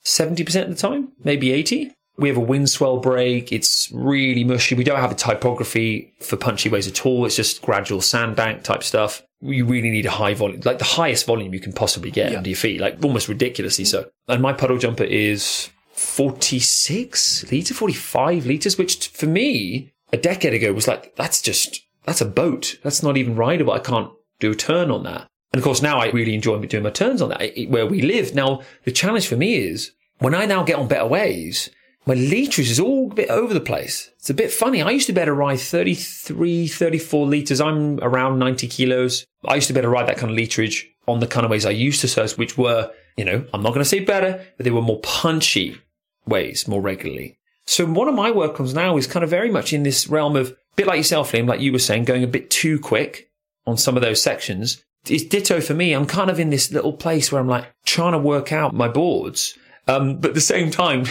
70% 0.05 0.63
of 0.63 0.69
the 0.69 0.75
time, 0.75 1.09
maybe 1.23 1.51
80, 1.51 1.91
we 2.17 2.27
have 2.27 2.37
a 2.37 2.41
wind 2.41 2.69
swell 2.69 2.97
break. 2.97 3.51
It's 3.51 3.89
really 3.93 4.43
mushy. 4.43 4.75
We 4.75 4.83
don't 4.83 4.99
have 4.99 5.11
a 5.11 5.15
typography 5.15 6.13
for 6.19 6.35
punchy 6.37 6.69
waves 6.69 6.87
at 6.87 7.05
all. 7.05 7.25
It's 7.25 7.35
just 7.35 7.61
gradual 7.61 8.01
sandbank 8.01 8.63
type 8.63 8.83
stuff. 8.83 9.23
You 9.41 9.65
really 9.65 9.89
need 9.89 10.05
a 10.05 10.11
high 10.11 10.33
volume, 10.35 10.61
like 10.65 10.77
the 10.77 10.83
highest 10.83 11.25
volume 11.25 11.53
you 11.53 11.59
can 11.59 11.73
possibly 11.73 12.11
get 12.11 12.31
Yeah. 12.31 12.37
under 12.37 12.49
your 12.49 12.57
feet, 12.57 12.79
like 12.79 13.03
almost 13.03 13.27
ridiculously 13.27 13.85
so. 13.85 14.09
And 14.27 14.41
my 14.41 14.53
puddle 14.53 14.77
jumper 14.77 15.03
is 15.03 15.69
46 15.93 17.51
litres, 17.51 17.77
45 17.77 18.45
litres, 18.45 18.77
which 18.77 19.07
for 19.09 19.25
me, 19.27 19.91
a 20.13 20.17
decade 20.17 20.53
ago 20.53 20.73
was 20.73 20.87
like, 20.87 21.15
that's 21.15 21.41
just, 21.41 21.81
that's 22.05 22.21
a 22.21 22.25
boat. 22.25 22.77
That's 22.83 23.01
not 23.01 23.17
even 23.17 23.35
rideable. 23.35 23.73
I 23.73 23.79
can't 23.79 24.11
do 24.39 24.51
a 24.51 24.55
turn 24.55 24.91
on 24.91 25.03
that. 25.03 25.27
And 25.53 25.59
of 25.59 25.63
course, 25.63 25.81
now 25.81 25.99
I 25.99 26.09
really 26.11 26.33
enjoy 26.33 26.57
doing 26.59 26.83
my 26.83 26.89
turns 26.89 27.21
on 27.21 27.29
that 27.29 27.41
it- 27.41 27.69
where 27.69 27.85
we 27.85 28.01
live. 28.01 28.33
Now, 28.33 28.61
the 28.85 28.91
challenge 28.91 29.27
for 29.27 29.35
me 29.35 29.55
is 29.55 29.91
when 30.19 30.33
I 30.33 30.45
now 30.45 30.63
get 30.63 30.77
on 30.77 30.87
better 30.87 31.05
waves, 31.05 31.69
my 32.05 32.13
litres 32.13 32.71
is 32.71 32.79
all 32.79 33.11
a 33.11 33.15
bit 33.15 33.29
over 33.29 33.53
the 33.53 33.59
place. 33.59 34.09
It's 34.17 34.29
a 34.29 34.33
bit 34.33 34.51
funny. 34.51 34.81
I 34.81 34.91
used 34.91 35.07
to 35.07 35.13
be 35.13 35.21
able 35.21 35.33
to 35.33 35.33
ride 35.33 35.59
33, 35.59 36.67
34 36.67 37.27
litres. 37.27 37.61
I'm 37.61 37.99
around 37.99 38.39
90 38.39 38.67
kilos. 38.67 39.25
I 39.45 39.55
used 39.55 39.67
to 39.67 39.73
be 39.73 39.79
able 39.79 39.89
to 39.89 39.93
ride 39.93 40.07
that 40.07 40.17
kind 40.17 40.31
of 40.31 40.37
literage 40.37 40.85
on 41.07 41.19
the 41.19 41.27
kind 41.27 41.45
of 41.45 41.51
ways 41.51 41.65
I 41.65 41.71
used 41.71 42.01
to 42.01 42.07
surf, 42.07 42.37
which 42.37 42.57
were, 42.57 42.91
you 43.17 43.25
know, 43.25 43.45
I'm 43.53 43.61
not 43.61 43.69
going 43.69 43.83
to 43.83 43.89
say 43.89 43.99
better, 43.99 44.43
but 44.57 44.63
they 44.63 44.71
were 44.71 44.81
more 44.81 44.99
punchy 45.01 45.77
ways 46.25 46.67
more 46.67 46.81
regularly. 46.81 47.37
So 47.65 47.85
one 47.85 48.07
of 48.07 48.15
my 48.15 48.31
work 48.31 48.55
comes 48.55 48.73
now 48.73 48.97
is 48.97 49.07
kind 49.07 49.23
of 49.23 49.29
very 49.29 49.51
much 49.51 49.73
in 49.73 49.83
this 49.83 50.07
realm 50.07 50.35
of 50.35 50.51
a 50.51 50.55
bit 50.75 50.87
like 50.87 50.97
yourself, 50.97 51.31
Liam, 51.31 51.47
like 51.47 51.59
you 51.59 51.71
were 51.71 51.79
saying, 51.79 52.05
going 52.05 52.23
a 52.23 52.27
bit 52.27 52.49
too 52.49 52.79
quick 52.79 53.29
on 53.65 53.77
some 53.77 53.95
of 53.95 54.01
those 54.01 54.21
sections. 54.21 54.83
It's 55.07 55.23
ditto 55.23 55.61
for 55.61 55.73
me. 55.73 55.93
I'm 55.93 56.05
kind 56.05 56.29
of 56.29 56.39
in 56.39 56.49
this 56.49 56.71
little 56.71 56.93
place 56.93 57.31
where 57.31 57.41
I'm 57.41 57.47
like 57.47 57.73
trying 57.85 58.11
to 58.13 58.19
work 58.19 58.51
out 58.51 58.73
my 58.73 58.87
boards. 58.87 59.57
Um, 59.87 60.19
but 60.19 60.29
at 60.29 60.35
the 60.35 60.41
same 60.41 60.69
time, 60.69 61.05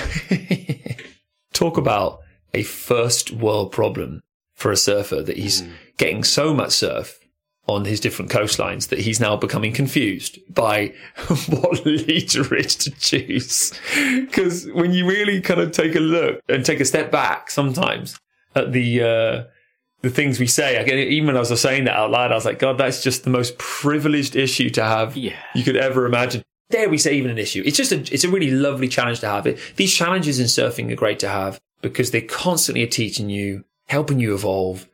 talk 1.52 1.76
about 1.76 2.20
a 2.54 2.62
first 2.62 3.32
world 3.32 3.73
problem 3.73 4.20
for 4.54 4.70
a 4.70 4.76
surfer 4.76 5.23
that 5.23 5.37
he's 5.37 5.64
getting 5.97 6.23
so 6.23 6.54
much 6.54 6.73
surf 6.73 7.18
on 7.66 7.85
his 7.85 8.00
different 8.00 8.30
coastlines 8.30 8.88
that 8.88 9.00
he's 9.00 9.20
now 9.20 9.37
becoming 9.37 9.73
confused 9.73 10.38
by 10.52 10.92
what 11.26 11.85
literage 11.85 12.78
to 12.82 12.90
choose. 12.92 13.73
Because 13.94 14.66
when 14.73 14.92
you 14.92 15.06
really 15.06 15.40
kind 15.40 15.61
of 15.61 15.73
take 15.73 15.94
a 15.94 16.00
look 16.00 16.40
and 16.49 16.64
take 16.64 16.80
a 16.80 16.85
step 16.85 17.11
back 17.11 17.50
sometimes 17.50 18.18
at 18.54 18.73
the, 18.73 19.02
uh, 19.02 19.44
the 20.02 20.11
things 20.11 20.40
we 20.40 20.47
say, 20.47 20.76
again, 20.76 20.99
even 20.99 21.37
as 21.37 21.50
I 21.50 21.54
was 21.54 21.61
saying 21.61 21.85
that 21.85 21.97
out 21.97 22.11
loud, 22.11 22.33
I 22.33 22.35
was 22.35 22.45
like, 22.45 22.59
God, 22.59 22.78
that's 22.78 23.02
just 23.02 23.25
the 23.25 23.30
most 23.30 23.59
privileged 23.59 24.35
issue 24.37 24.71
to 24.71 24.83
have 24.83 25.16
Yeah. 25.16 25.37
you 25.54 25.62
could 25.62 25.76
ever 25.76 26.07
imagine. 26.07 26.42
Dare 26.71 26.88
we 26.88 26.99
say 26.99 27.14
even 27.14 27.30
an 27.30 27.38
issue? 27.38 27.62
It's 27.66 27.76
just 27.76 27.92
a, 27.92 27.99
it's 28.14 28.25
a 28.25 28.28
really 28.28 28.50
lovely 28.50 28.88
challenge 28.88 29.21
to 29.21 29.28
have. 29.28 29.47
It. 29.47 29.59
These 29.76 29.92
challenges 29.95 30.38
in 30.38 30.47
surfing 30.47 30.90
are 30.92 30.97
great 30.97 31.19
to 31.21 31.28
have 31.28 31.61
because 31.83 32.12
they 32.12 32.21
constantly 32.23 32.83
are 32.85 32.88
teaching 32.88 33.28
you, 33.28 33.64
helping 33.88 34.21
you 34.21 34.35
evolve, 34.35 34.88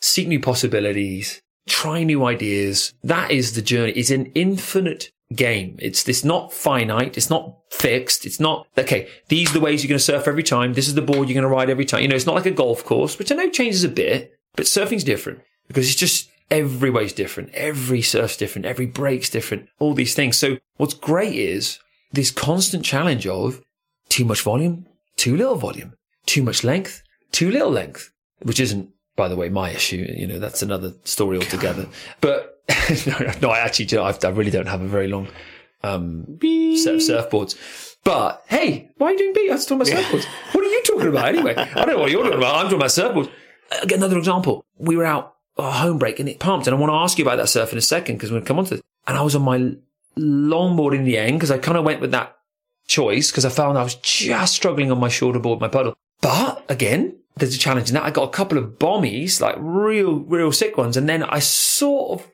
seek 0.00 0.26
new 0.28 0.40
possibilities, 0.40 1.42
try 1.68 2.02
new 2.02 2.24
ideas. 2.24 2.94
That 3.04 3.30
is 3.30 3.54
the 3.54 3.62
journey. 3.62 3.92
It's 3.92 4.10
an 4.10 4.26
infinite 4.34 5.12
game. 5.34 5.76
It's 5.80 6.02
this 6.02 6.24
not 6.24 6.52
finite. 6.52 7.16
It's 7.16 7.30
not 7.30 7.54
fixed. 7.70 8.24
It's 8.26 8.40
not, 8.40 8.66
okay, 8.78 9.08
these 9.28 9.50
are 9.50 9.54
the 9.54 9.60
ways 9.60 9.84
you're 9.84 9.88
going 9.90 9.98
to 9.98 10.04
surf 10.04 10.26
every 10.26 10.42
time. 10.42 10.72
This 10.72 10.88
is 10.88 10.94
the 10.94 11.02
board 11.02 11.28
you're 11.28 11.34
going 11.40 11.42
to 11.42 11.48
ride 11.48 11.70
every 11.70 11.84
time. 11.84 12.02
You 12.02 12.08
know, 12.08 12.16
it's 12.16 12.26
not 12.26 12.34
like 12.34 12.46
a 12.46 12.50
golf 12.50 12.84
course, 12.84 13.18
which 13.18 13.30
I 13.30 13.36
know 13.36 13.50
changes 13.50 13.84
a 13.84 13.88
bit, 13.88 14.32
but 14.56 14.66
surfing's 14.66 15.04
different 15.04 15.40
because 15.68 15.86
it's 15.86 15.98
just 15.98 16.30
every 16.50 16.90
way's 16.90 17.12
different. 17.12 17.50
Every 17.54 18.02
surf's 18.02 18.36
different. 18.36 18.66
Every 18.66 18.86
break's 18.86 19.30
different. 19.30 19.68
All 19.78 19.94
these 19.94 20.14
things. 20.14 20.36
So 20.36 20.58
what's 20.76 20.94
great 20.94 21.34
is 21.34 21.78
this 22.12 22.30
constant 22.30 22.84
challenge 22.84 23.26
of 23.26 23.62
too 24.08 24.24
much 24.24 24.42
volume, 24.42 24.86
too 25.16 25.36
little 25.36 25.56
volume, 25.56 25.94
too 26.26 26.42
much 26.42 26.64
length, 26.64 27.02
too 27.32 27.50
little 27.50 27.70
length, 27.70 28.10
which 28.42 28.60
isn't, 28.60 28.90
by 29.16 29.28
the 29.28 29.36
way, 29.36 29.48
my 29.48 29.70
issue. 29.70 30.06
You 30.16 30.26
know, 30.26 30.38
that's 30.38 30.62
another 30.62 30.92
story 31.04 31.38
altogether. 31.38 31.86
But 32.20 32.62
no, 33.06 33.32
no, 33.42 33.50
I 33.50 33.58
actually, 33.60 33.86
do. 33.86 34.00
I 34.00 34.16
I 34.22 34.28
really 34.28 34.50
don't 34.50 34.66
have 34.66 34.80
a 34.82 34.88
very 34.88 35.08
long 35.08 35.28
um, 35.82 36.24
set 36.76 36.94
of 36.94 37.00
surfboards. 37.00 37.56
But 38.02 38.42
hey, 38.48 38.90
why 38.96 39.08
are 39.08 39.12
you 39.12 39.18
doing 39.18 39.32
beat? 39.34 39.50
I 39.50 39.54
was 39.54 39.66
talking 39.66 39.92
about 39.92 40.04
surfboards. 40.04 40.26
What 40.52 40.64
are 40.64 40.68
you 40.68 40.82
talking 40.82 41.08
about 41.08 41.28
anyway? 41.28 41.54
I 41.54 41.84
don't 41.84 41.88
know 41.88 41.98
what 41.98 42.10
you're 42.10 42.22
talking 42.22 42.38
about. 42.38 42.56
I'm 42.56 42.64
talking 42.64 42.78
about 42.78 42.90
surfboards. 42.90 43.30
Uh, 43.70 43.78
again, 43.82 43.98
another 43.98 44.18
example. 44.18 44.64
We 44.78 44.96
were 44.96 45.04
out 45.04 45.36
a 45.56 45.70
home 45.70 45.98
break 45.98 46.20
and 46.20 46.28
it 46.28 46.38
pumped, 46.38 46.66
and 46.66 46.74
I 46.74 46.78
want 46.78 46.90
to 46.90 46.96
ask 46.96 47.18
you 47.18 47.24
about 47.24 47.36
that 47.36 47.48
surf 47.48 47.72
in 47.72 47.78
a 47.78 47.82
second 47.82 48.16
because 48.16 48.30
we're 48.30 48.36
going 48.36 48.44
to 48.44 48.48
come 48.48 48.58
on 48.58 48.64
to 48.66 48.74
this. 48.76 48.82
And 49.06 49.16
I 49.16 49.22
was 49.22 49.34
on 49.34 49.42
my 49.42 49.76
longboard 50.16 50.94
in 50.94 51.04
the 51.04 51.18
end 51.18 51.38
because 51.38 51.50
I 51.50 51.58
kind 51.58 51.78
of 51.78 51.84
went 51.84 52.00
with 52.00 52.12
that 52.12 52.36
choice 52.86 53.30
because 53.30 53.44
I 53.44 53.50
found 53.50 53.78
I 53.78 53.82
was 53.82 53.94
just 53.96 54.54
struggling 54.54 54.90
on 54.90 54.98
my 54.98 55.08
shoulder 55.08 55.38
board, 55.38 55.60
my 55.60 55.68
puddle. 55.68 55.94
But 56.20 56.64
again, 56.68 57.16
there's 57.36 57.54
a 57.54 57.58
challenge 57.58 57.88
in 57.88 57.94
that. 57.94 58.04
I 58.04 58.10
got 58.10 58.28
a 58.28 58.32
couple 58.32 58.58
of 58.58 58.78
bombies, 58.78 59.40
like 59.40 59.56
real, 59.58 60.20
real 60.20 60.52
sick 60.52 60.76
ones, 60.76 60.96
and 60.96 61.08
then 61.08 61.22
I 61.22 61.38
sort 61.38 62.20
of 62.20 62.28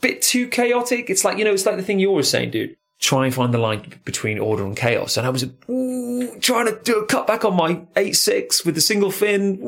bit 0.00 0.22
too 0.22 0.48
chaotic. 0.48 1.10
It's 1.10 1.24
like, 1.24 1.38
you 1.38 1.44
know, 1.44 1.52
it's 1.52 1.66
like 1.66 1.76
the 1.76 1.82
thing 1.82 1.98
you 1.98 2.08
always 2.08 2.28
saying, 2.28 2.50
dude. 2.50 2.76
Try 2.98 3.24
and 3.24 3.34
find 3.34 3.54
the 3.54 3.56
line 3.56 3.94
between 4.04 4.38
order 4.38 4.62
and 4.62 4.76
chaos. 4.76 5.16
And 5.16 5.26
I 5.26 5.30
was 5.30 5.46
ooh, 5.70 6.38
trying 6.40 6.66
to 6.66 6.78
do 6.84 6.98
a 6.98 7.06
cutback 7.06 7.46
on 7.46 7.56
my 7.56 7.76
8.6 7.96 8.66
with 8.66 8.74
the 8.74 8.82
single 8.82 9.10
fin. 9.10 9.58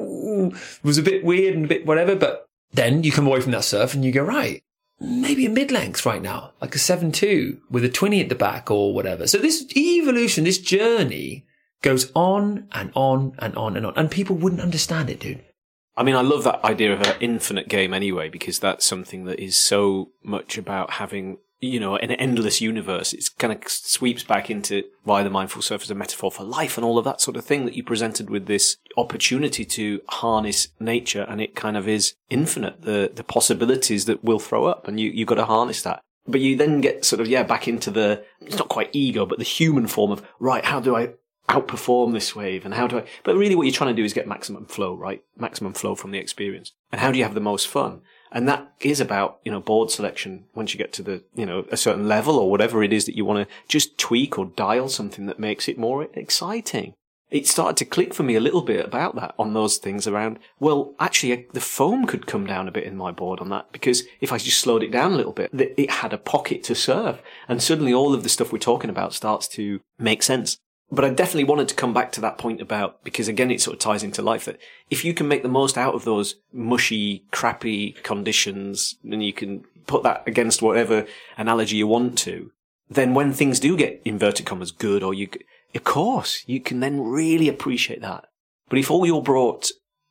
Was 0.82 0.98
a 0.98 1.02
bit 1.02 1.24
weird 1.24 1.54
and 1.54 1.64
a 1.64 1.68
bit 1.68 1.86
whatever. 1.86 2.14
But 2.16 2.46
then 2.72 3.04
you 3.04 3.12
come 3.12 3.26
away 3.26 3.40
from 3.40 3.52
that 3.52 3.64
surf 3.64 3.94
and 3.94 4.04
you 4.04 4.12
go, 4.12 4.22
right, 4.22 4.62
maybe 5.00 5.46
a 5.46 5.50
mid 5.50 5.70
length 5.70 6.06
right 6.06 6.22
now, 6.22 6.52
like 6.60 6.74
a 6.74 6.78
7.2 6.78 7.58
with 7.70 7.84
a 7.84 7.88
20 7.88 8.20
at 8.20 8.28
the 8.28 8.34
back 8.34 8.70
or 8.70 8.94
whatever. 8.94 9.26
So 9.26 9.38
this 9.38 9.64
evolution, 9.76 10.44
this 10.44 10.58
journey 10.58 11.46
goes 11.82 12.10
on 12.14 12.68
and 12.72 12.92
on 12.94 13.34
and 13.38 13.54
on 13.56 13.76
and 13.76 13.84
on. 13.86 13.94
And 13.96 14.10
people 14.10 14.36
wouldn't 14.36 14.62
understand 14.62 15.10
it, 15.10 15.20
dude. 15.20 15.44
I 15.96 16.04
mean, 16.04 16.14
I 16.14 16.22
love 16.22 16.44
that 16.44 16.64
idea 16.64 16.94
of 16.94 17.02
an 17.02 17.16
infinite 17.20 17.68
game 17.68 17.92
anyway, 17.92 18.30
because 18.30 18.58
that's 18.58 18.86
something 18.86 19.24
that 19.24 19.38
is 19.38 19.58
so 19.58 20.12
much 20.22 20.56
about 20.56 20.92
having, 20.92 21.38
you 21.62 21.78
know, 21.78 21.96
an 21.96 22.10
endless 22.10 22.60
universe. 22.60 23.12
It 23.12 23.30
kind 23.38 23.52
of 23.52 23.70
sweeps 23.70 24.24
back 24.24 24.50
into 24.50 24.82
why 25.04 25.22
the 25.22 25.30
mindful 25.30 25.62
surf 25.62 25.84
is 25.84 25.90
a 25.92 25.94
metaphor 25.94 26.32
for 26.32 26.42
life 26.42 26.76
and 26.76 26.84
all 26.84 26.98
of 26.98 27.04
that 27.04 27.20
sort 27.20 27.36
of 27.36 27.44
thing 27.44 27.64
that 27.64 27.74
you 27.74 27.84
presented 27.84 28.28
with 28.28 28.46
this 28.46 28.78
opportunity 28.96 29.64
to 29.64 30.00
harness 30.08 30.68
nature. 30.80 31.24
And 31.28 31.40
it 31.40 31.54
kind 31.54 31.76
of 31.76 31.86
is 31.86 32.14
infinite, 32.28 32.82
the, 32.82 33.12
the 33.14 33.22
possibilities 33.22 34.06
that 34.06 34.24
will 34.24 34.40
throw 34.40 34.64
up 34.64 34.88
and 34.88 34.98
you, 34.98 35.10
you've 35.10 35.28
got 35.28 35.36
to 35.36 35.44
harness 35.44 35.82
that. 35.82 36.02
But 36.26 36.40
you 36.40 36.56
then 36.56 36.80
get 36.80 37.04
sort 37.04 37.20
of, 37.20 37.28
yeah, 37.28 37.44
back 37.44 37.68
into 37.68 37.92
the, 37.92 38.24
it's 38.40 38.58
not 38.58 38.68
quite 38.68 38.90
ego, 38.92 39.24
but 39.24 39.38
the 39.38 39.44
human 39.44 39.86
form 39.86 40.10
of, 40.10 40.26
right, 40.40 40.64
how 40.64 40.80
do 40.80 40.96
I 40.96 41.14
outperform 41.48 42.12
this 42.12 42.34
wave 42.34 42.64
and 42.64 42.74
how 42.74 42.88
do 42.88 42.98
I, 42.98 43.04
but 43.22 43.36
really 43.36 43.54
what 43.54 43.64
you're 43.64 43.74
trying 43.74 43.94
to 43.94 44.00
do 44.00 44.04
is 44.04 44.12
get 44.12 44.26
maximum 44.26 44.66
flow, 44.66 44.96
right? 44.96 45.22
Maximum 45.36 45.74
flow 45.74 45.94
from 45.94 46.10
the 46.10 46.18
experience. 46.18 46.72
And 46.90 47.00
how 47.00 47.12
do 47.12 47.18
you 47.18 47.24
have 47.24 47.34
the 47.34 47.40
most 47.40 47.68
fun? 47.68 48.00
And 48.32 48.48
that 48.48 48.72
is 48.80 49.00
about, 49.00 49.38
you 49.44 49.52
know, 49.52 49.60
board 49.60 49.90
selection 49.90 50.46
once 50.54 50.72
you 50.72 50.78
get 50.78 50.92
to 50.94 51.02
the, 51.02 51.22
you 51.34 51.46
know, 51.46 51.66
a 51.70 51.76
certain 51.76 52.08
level 52.08 52.36
or 52.36 52.50
whatever 52.50 52.82
it 52.82 52.92
is 52.92 53.04
that 53.04 53.16
you 53.16 53.24
want 53.24 53.46
to 53.46 53.54
just 53.68 53.98
tweak 53.98 54.38
or 54.38 54.46
dial 54.46 54.88
something 54.88 55.26
that 55.26 55.38
makes 55.38 55.68
it 55.68 55.78
more 55.78 56.08
exciting. 56.14 56.94
It 57.30 57.46
started 57.46 57.78
to 57.78 57.86
click 57.86 58.12
for 58.12 58.24
me 58.24 58.34
a 58.34 58.40
little 58.40 58.60
bit 58.60 58.84
about 58.84 59.16
that 59.16 59.34
on 59.38 59.54
those 59.54 59.78
things 59.78 60.06
around, 60.06 60.38
well, 60.60 60.94
actually 61.00 61.32
uh, 61.32 61.42
the 61.54 61.60
foam 61.60 62.06
could 62.06 62.26
come 62.26 62.46
down 62.46 62.68
a 62.68 62.72
bit 62.72 62.84
in 62.84 62.94
my 62.94 63.10
board 63.10 63.40
on 63.40 63.48
that 63.48 63.72
because 63.72 64.02
if 64.20 64.32
I 64.32 64.38
just 64.38 64.60
slowed 64.60 64.82
it 64.82 64.90
down 64.90 65.12
a 65.12 65.16
little 65.16 65.32
bit, 65.32 65.50
it 65.54 65.90
had 65.90 66.12
a 66.12 66.18
pocket 66.18 66.62
to 66.64 66.74
serve. 66.74 67.22
And 67.48 67.62
suddenly 67.62 67.94
all 67.94 68.12
of 68.12 68.22
the 68.22 68.28
stuff 68.28 68.52
we're 68.52 68.58
talking 68.58 68.90
about 68.90 69.14
starts 69.14 69.48
to 69.48 69.80
make 69.98 70.22
sense 70.22 70.58
but 70.92 71.06
I 71.06 71.08
definitely 71.08 71.44
wanted 71.44 71.68
to 71.68 71.74
come 71.74 71.94
back 71.94 72.12
to 72.12 72.20
that 72.20 72.36
point 72.36 72.60
about, 72.60 73.02
because 73.02 73.26
again, 73.26 73.50
it 73.50 73.62
sort 73.62 73.74
of 73.74 73.80
ties 73.80 74.02
into 74.02 74.20
life 74.20 74.44
that 74.44 74.60
if 74.90 75.06
you 75.06 75.14
can 75.14 75.26
make 75.26 75.42
the 75.42 75.48
most 75.48 75.78
out 75.78 75.94
of 75.94 76.04
those 76.04 76.36
mushy, 76.52 77.24
crappy 77.32 77.92
conditions, 78.02 78.96
and 79.02 79.24
you 79.24 79.32
can 79.32 79.64
put 79.86 80.02
that 80.02 80.22
against 80.26 80.60
whatever 80.60 81.06
analogy 81.38 81.76
you 81.76 81.86
want 81.86 82.18
to, 82.18 82.52
then 82.90 83.14
when 83.14 83.32
things 83.32 83.58
do 83.58 83.74
get 83.74 84.02
inverted 84.04 84.44
commas 84.44 84.70
good, 84.70 85.02
or 85.02 85.14
you, 85.14 85.30
of 85.74 85.82
course, 85.82 86.44
you 86.46 86.60
can 86.60 86.80
then 86.80 87.00
really 87.00 87.48
appreciate 87.48 88.02
that. 88.02 88.26
But 88.68 88.78
if 88.78 88.90
all 88.90 89.06
you're 89.06 89.22
brought 89.22 89.70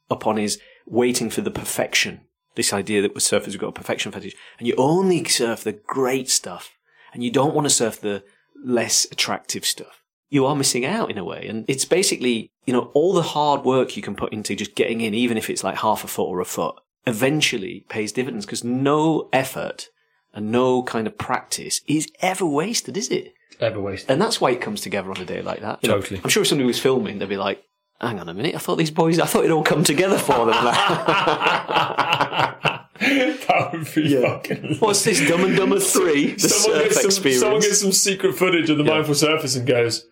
upon 0.10 0.39
is 0.39 0.60
waiting 0.88 1.30
for 1.30 1.41
the 1.41 1.52
perfection, 1.52 2.22
this 2.56 2.74
idea 2.74 3.04
that 3.04 3.13
with 3.13 3.24
surfers 3.24 3.50
we've 3.50 3.60
got 3.60 3.67
a 3.67 3.74
perfection 3.74 4.12
fetish, 4.12 4.36
and 4.58 4.67
you 4.67 4.74
only 4.80 5.24
surf 5.26 5.63
the 5.63 5.74
great 5.74 6.28
stuff, 6.28 6.72
and 7.13 7.24
you 7.24 7.30
don't 7.30 7.54
want 7.54 7.65
to 7.65 7.70
surf 7.70 8.02
the 8.02 8.24
less 8.65 9.06
attractive 9.12 9.63
stuff, 9.63 10.01
you 10.32 10.46
are 10.48 10.56
missing 10.56 10.86
out 10.86 11.12
in 11.12 11.20
a 11.20 11.24
way. 11.24 11.46
And 11.48 11.65
it's 11.67 11.86
basically, 11.86 12.50
you 12.65 12.74
know, 12.74 12.89
all 12.94 13.13
the 13.13 13.22
hard 13.22 13.63
work 13.63 13.96
you 13.96 14.02
can 14.02 14.15
put 14.15 14.34
into 14.34 14.56
just 14.56 14.74
getting 14.74 15.02
in, 15.02 15.13
even 15.13 15.38
if 15.38 15.50
it's 15.50 15.63
like 15.63 15.78
half 15.78 16.04
a 16.04 16.08
foot 16.08 16.26
or 16.26 16.39
a 16.39 16.46
foot, 16.46 16.76
eventually 17.06 17.86
pays 17.89 18.12
dividends 18.12 18.46
because 18.46 18.63
no 18.63 19.30
effort 19.34 19.89
and 20.34 20.52
no 20.52 20.82
kind 20.84 21.06
of 21.06 21.17
practice 21.17 21.82
is 21.86 22.08
ever 22.22 22.46
wasted, 22.46 22.96
is 22.96 23.10
it? 23.10 23.34
Ever 23.60 23.82
wasted. 23.82 24.10
And 24.10 24.22
that's 24.22 24.39
why 24.39 24.52
it 24.52 24.62
comes 24.62 24.80
together 24.82 25.12
on 25.12 25.17
a 25.17 25.26
day 25.26 25.41
like 25.41 25.60
that. 25.60 25.80
You 25.84 25.89
know, 25.89 26.00
Totally. 26.00 26.22
I'm 26.24 26.30
sure 26.30 26.41
if 26.41 26.48
somebody 26.48 26.65
was 26.65 26.80
filming, 26.80 27.20
they'd 27.20 27.28
be 27.28 27.38
like, 27.38 27.63
hang 28.00 28.17
on 28.17 28.30
a 28.30 28.34
minute, 28.34 28.56
I 28.56 28.60
thought 28.60 28.78
these 28.78 28.89
boys, 28.89 29.20
I 29.20 29.26
thought 29.26 29.39
it'd 29.39 29.52
all 29.52 29.63
come 29.63 29.84
together 29.84 30.17
for 30.17 30.46
them. 30.46 30.56
that 33.02 33.70
would 33.74 33.94
be 33.94 34.22
fucking. 34.22 34.78
What's 34.80 35.04
this 35.04 35.28
Dumb 35.28 35.44
and 35.44 35.58
Dumber 35.58 35.80
3? 35.82 36.34
The 36.34 36.39
someone, 36.39 36.80
surf 36.80 36.84
gets 36.89 37.02
some, 37.02 37.06
experience. 37.08 37.41
someone 37.41 37.62
gets 37.62 37.82
some 37.82 37.91
secret 37.91 38.36
footage 38.36 38.70
of 38.70 38.78
the 38.78 38.84
mindful 38.84 39.15
surface 39.15 39.56
and 39.56 39.67
goes, 39.67 40.08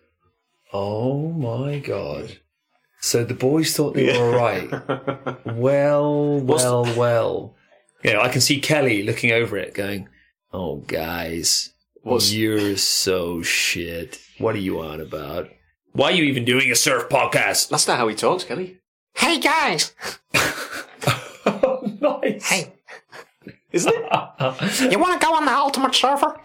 "Oh 0.72 1.30
my 1.32 1.78
god!" 1.78 2.38
So 3.00 3.24
the 3.24 3.34
boys 3.34 3.74
thought 3.74 3.94
they 3.94 4.06
were 4.18 4.24
all 4.24 4.32
right. 4.36 4.68
Well, 5.46 6.38
well, 6.40 6.84
well. 6.96 7.56
Yeah, 8.04 8.20
I 8.20 8.28
can 8.28 8.40
see 8.40 8.60
Kelly 8.60 9.02
looking 9.02 9.32
over 9.32 9.56
it, 9.56 9.74
going, 9.74 10.08
"Oh, 10.52 10.76
guys, 10.76 11.70
What's- 12.02 12.32
you're 12.32 12.76
so 12.76 13.42
shit. 13.42 14.18
What 14.38 14.54
are 14.54 14.58
you 14.58 14.80
on 14.80 15.00
about? 15.00 15.48
Why 15.92 16.10
are 16.10 16.12
you 16.14 16.24
even 16.24 16.44
doing 16.44 16.70
a 16.70 16.74
surf 16.76 17.08
podcast?" 17.08 17.68
That's 17.68 17.86
not 17.88 17.98
how 17.98 18.08
he 18.08 18.14
talks, 18.14 18.44
Kelly. 18.44 18.78
Hey 19.14 19.38
guys! 19.40 19.94
Oh, 21.46 21.80
nice. 22.22 22.44
Hey, 22.48 22.72
Isn't 23.72 23.92
it? 23.94 24.92
you 24.92 24.98
want 24.98 25.18
to 25.20 25.26
go 25.26 25.34
on 25.34 25.46
the 25.46 25.52
Ultimate 25.54 25.94
Surfer? 25.94 26.38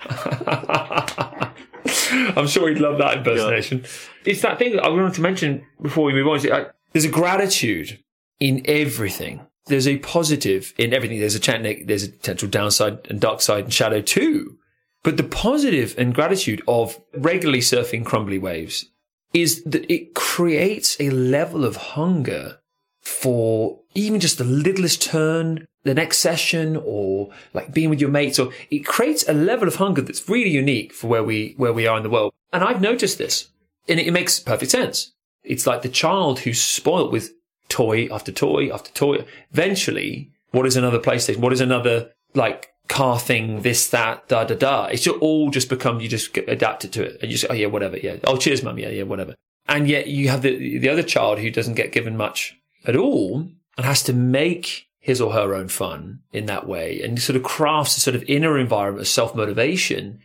I'm 2.35 2.47
sure 2.47 2.69
he'd 2.69 2.79
love 2.79 2.97
that 2.99 3.17
impersonation. 3.17 3.85
It's 4.25 4.41
that 4.41 4.57
thing 4.57 4.73
that 4.75 4.83
I 4.83 4.89
wanted 4.89 5.13
to 5.15 5.21
mention 5.21 5.65
before 5.81 6.05
we 6.05 6.13
move 6.13 6.27
on. 6.27 6.37
is 6.37 6.45
I- 6.45 6.49
uh, 6.49 6.71
There's 6.93 7.05
a 7.05 7.09
gratitude 7.09 7.99
in 8.39 8.63
everything. 8.65 9.41
There's 9.67 9.87
a 9.87 9.97
positive 9.97 10.73
in 10.77 10.93
everything. 10.93 11.19
There's 11.19 11.35
a 11.35 11.39
chan- 11.39 11.85
there's 11.87 12.03
a 12.03 12.09
potential 12.09 12.47
downside 12.47 12.99
and 13.09 13.19
dark 13.19 13.41
side 13.41 13.63
and 13.65 13.73
shadow 13.73 14.01
too. 14.01 14.57
But 15.03 15.17
the 15.17 15.23
positive 15.23 15.93
and 15.97 16.13
gratitude 16.15 16.61
of 16.67 16.99
regularly 17.15 17.59
surfing 17.61 18.05
crumbly 18.05 18.39
waves 18.39 18.85
is 19.33 19.63
that 19.63 19.91
it 19.91 20.15
creates 20.15 20.95
a 20.99 21.09
level 21.11 21.65
of 21.65 21.75
hunger 21.75 22.59
for 23.01 23.79
even 23.93 24.19
just 24.19 24.37
the 24.37 24.43
littlest 24.43 25.01
turn, 25.01 25.67
the 25.85 25.93
next 25.93 26.17
session, 26.17 26.75
or 26.83 27.29
like 27.53 27.73
being 27.73 27.89
with 27.89 28.01
your 28.01 28.09
mates, 28.09 28.37
or 28.37 28.51
it 28.69 28.79
creates 28.79 29.27
a 29.27 29.33
level 29.33 29.67
of 29.67 29.75
hunger 29.75 30.01
that's 30.01 30.27
really 30.27 30.49
unique 30.49 30.93
for 30.93 31.07
where 31.07 31.23
we 31.23 31.53
where 31.57 31.73
we 31.73 31.87
are 31.87 31.97
in 31.97 32.03
the 32.03 32.09
world. 32.09 32.33
And 32.51 32.63
I've 32.63 32.81
noticed 32.81 33.17
this, 33.17 33.49
and 33.87 33.99
it 33.99 34.11
makes 34.11 34.39
perfect 34.39 34.71
sense. 34.71 35.13
It's 35.43 35.65
like 35.65 35.81
the 35.81 35.89
child 35.89 36.39
who's 36.39 36.61
spoilt 36.61 37.11
with 37.11 37.31
toy 37.69 38.07
after 38.11 38.31
toy 38.31 38.69
after 38.69 38.91
toy. 38.91 39.25
Eventually, 39.53 40.31
what 40.51 40.65
is 40.65 40.75
another 40.75 40.99
PlayStation? 40.99 41.37
What 41.37 41.53
is 41.53 41.61
another 41.61 42.11
like 42.33 42.73
car 42.87 43.19
thing, 43.19 43.61
this, 43.61 43.89
that, 43.89 44.27
da, 44.27 44.43
da, 44.43 44.55
da. 44.55 44.85
It's 44.85 45.07
all 45.07 45.49
just 45.49 45.69
become, 45.69 45.99
you 45.99 46.07
just 46.07 46.33
get 46.33 46.47
adapted 46.47 46.91
to 46.93 47.03
it. 47.03 47.19
And 47.21 47.31
you 47.31 47.37
say 47.37 47.47
oh 47.49 47.53
yeah, 47.53 47.67
whatever. 47.67 47.97
Yeah. 47.97 48.17
Oh, 48.25 48.37
cheers, 48.37 48.63
mum. 48.63 48.77
Yeah, 48.77 48.89
yeah, 48.89 49.03
whatever. 49.03 49.35
And 49.67 49.87
yet 49.87 50.07
you 50.07 50.29
have 50.29 50.41
the, 50.41 50.77
the 50.77 50.89
other 50.89 51.03
child 51.03 51.39
who 51.39 51.49
doesn't 51.49 51.73
get 51.73 51.91
given 51.91 52.15
much 52.15 52.57
at 52.85 52.95
all 52.95 53.49
and 53.77 53.85
has 53.85 54.03
to 54.03 54.13
make 54.13 54.87
his 55.05 55.21
or 55.21 55.33
her 55.33 55.53
own 55.53 55.67
fun 55.67 56.19
in 56.33 56.47
that 56.47 56.67
way 56.67 56.99
and 56.99 57.21
sort 57.21 57.35
of 57.35 57.43
crafts 57.43 57.95
a 57.95 58.01
sort 58.01 58.15
of 58.15 58.23
inner 58.23 58.57
environment 58.57 59.01
of 59.01 59.07
self 59.07 59.35
motivation 59.35 60.19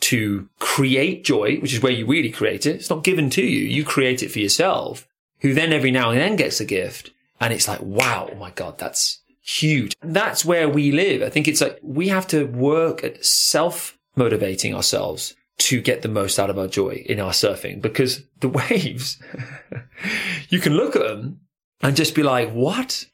to 0.00 0.48
create 0.58 1.22
joy, 1.24 1.56
which 1.58 1.72
is 1.72 1.80
where 1.80 1.92
you 1.92 2.04
really 2.04 2.32
create 2.32 2.66
it. 2.66 2.74
It's 2.74 2.90
not 2.90 3.04
given 3.04 3.30
to 3.30 3.42
you. 3.42 3.64
You 3.64 3.84
create 3.84 4.24
it 4.24 4.32
for 4.32 4.40
yourself, 4.40 5.06
who 5.38 5.54
then 5.54 5.72
every 5.72 5.92
now 5.92 6.10
and 6.10 6.18
then 6.18 6.34
gets 6.34 6.58
a 6.58 6.64
gift. 6.64 7.12
And 7.40 7.52
it's 7.52 7.68
like, 7.68 7.80
wow, 7.80 8.28
oh 8.32 8.34
my 8.34 8.50
God, 8.50 8.76
that's 8.76 9.20
huge. 9.40 9.94
That's 10.02 10.44
where 10.44 10.68
we 10.68 10.90
live. 10.90 11.22
I 11.22 11.30
think 11.30 11.46
it's 11.46 11.60
like 11.60 11.78
we 11.80 12.08
have 12.08 12.26
to 12.28 12.42
work 12.46 13.04
at 13.04 13.24
self 13.24 13.96
motivating 14.16 14.74
ourselves 14.74 15.36
to 15.58 15.80
get 15.80 16.02
the 16.02 16.08
most 16.08 16.40
out 16.40 16.50
of 16.50 16.58
our 16.58 16.66
joy 16.66 17.04
in 17.06 17.20
our 17.20 17.30
surfing 17.30 17.80
because 17.80 18.24
the 18.40 18.48
waves, 18.60 19.22
you 20.48 20.58
can 20.58 20.74
look 20.74 20.96
at 20.96 21.02
them 21.02 21.38
and 21.82 21.94
just 21.94 22.16
be 22.16 22.24
like, 22.24 22.50
what? 22.50 23.06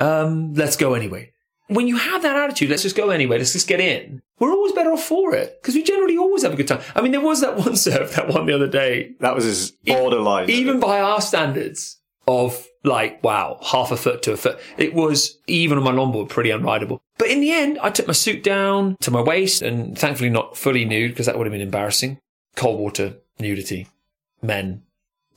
Um, 0.00 0.54
let's 0.54 0.76
go 0.76 0.94
anyway. 0.94 1.32
When 1.68 1.86
you 1.86 1.96
have 1.98 2.22
that 2.22 2.36
attitude, 2.36 2.70
let's 2.70 2.82
just 2.82 2.96
go 2.96 3.10
anyway, 3.10 3.36
let's 3.38 3.52
just 3.52 3.68
get 3.68 3.80
in. 3.80 4.22
We're 4.38 4.52
always 4.52 4.72
better 4.72 4.92
off 4.92 5.02
for 5.04 5.34
it 5.34 5.58
because 5.60 5.74
we 5.74 5.82
generally 5.82 6.16
always 6.16 6.42
have 6.42 6.52
a 6.54 6.56
good 6.56 6.68
time. 6.68 6.80
I 6.94 7.02
mean, 7.02 7.12
there 7.12 7.20
was 7.20 7.40
that 7.42 7.56
one 7.64 7.76
surf, 7.76 8.14
that 8.14 8.28
one 8.28 8.46
the 8.46 8.54
other 8.54 8.68
day, 8.68 9.12
That 9.20 9.34
was 9.34 9.44
his 9.44 9.72
borderline. 9.86 10.48
even 10.48 10.80
by 10.80 11.00
our 11.00 11.20
standards 11.20 11.98
of 12.26 12.66
like, 12.84 13.22
wow, 13.22 13.58
half 13.62 13.90
a 13.90 13.96
foot 13.96 14.22
to 14.22 14.32
a 14.32 14.36
foot. 14.36 14.58
It 14.78 14.94
was 14.94 15.38
even 15.46 15.76
on 15.76 15.84
my 15.84 15.92
longboard 15.92 16.28
pretty 16.30 16.50
unrideable. 16.50 17.00
But 17.18 17.28
in 17.28 17.40
the 17.40 17.50
end, 17.50 17.78
I 17.82 17.90
took 17.90 18.06
my 18.06 18.12
suit 18.12 18.42
down 18.44 18.96
to 19.00 19.10
my 19.10 19.20
waist 19.20 19.60
and 19.60 19.98
thankfully 19.98 20.30
not 20.30 20.56
fully 20.56 20.84
nude 20.84 21.10
because 21.10 21.26
that 21.26 21.36
would 21.36 21.46
have 21.46 21.52
been 21.52 21.60
embarrassing. 21.60 22.18
Cold 22.56 22.78
water 22.78 23.16
nudity, 23.38 23.88
men 24.40 24.82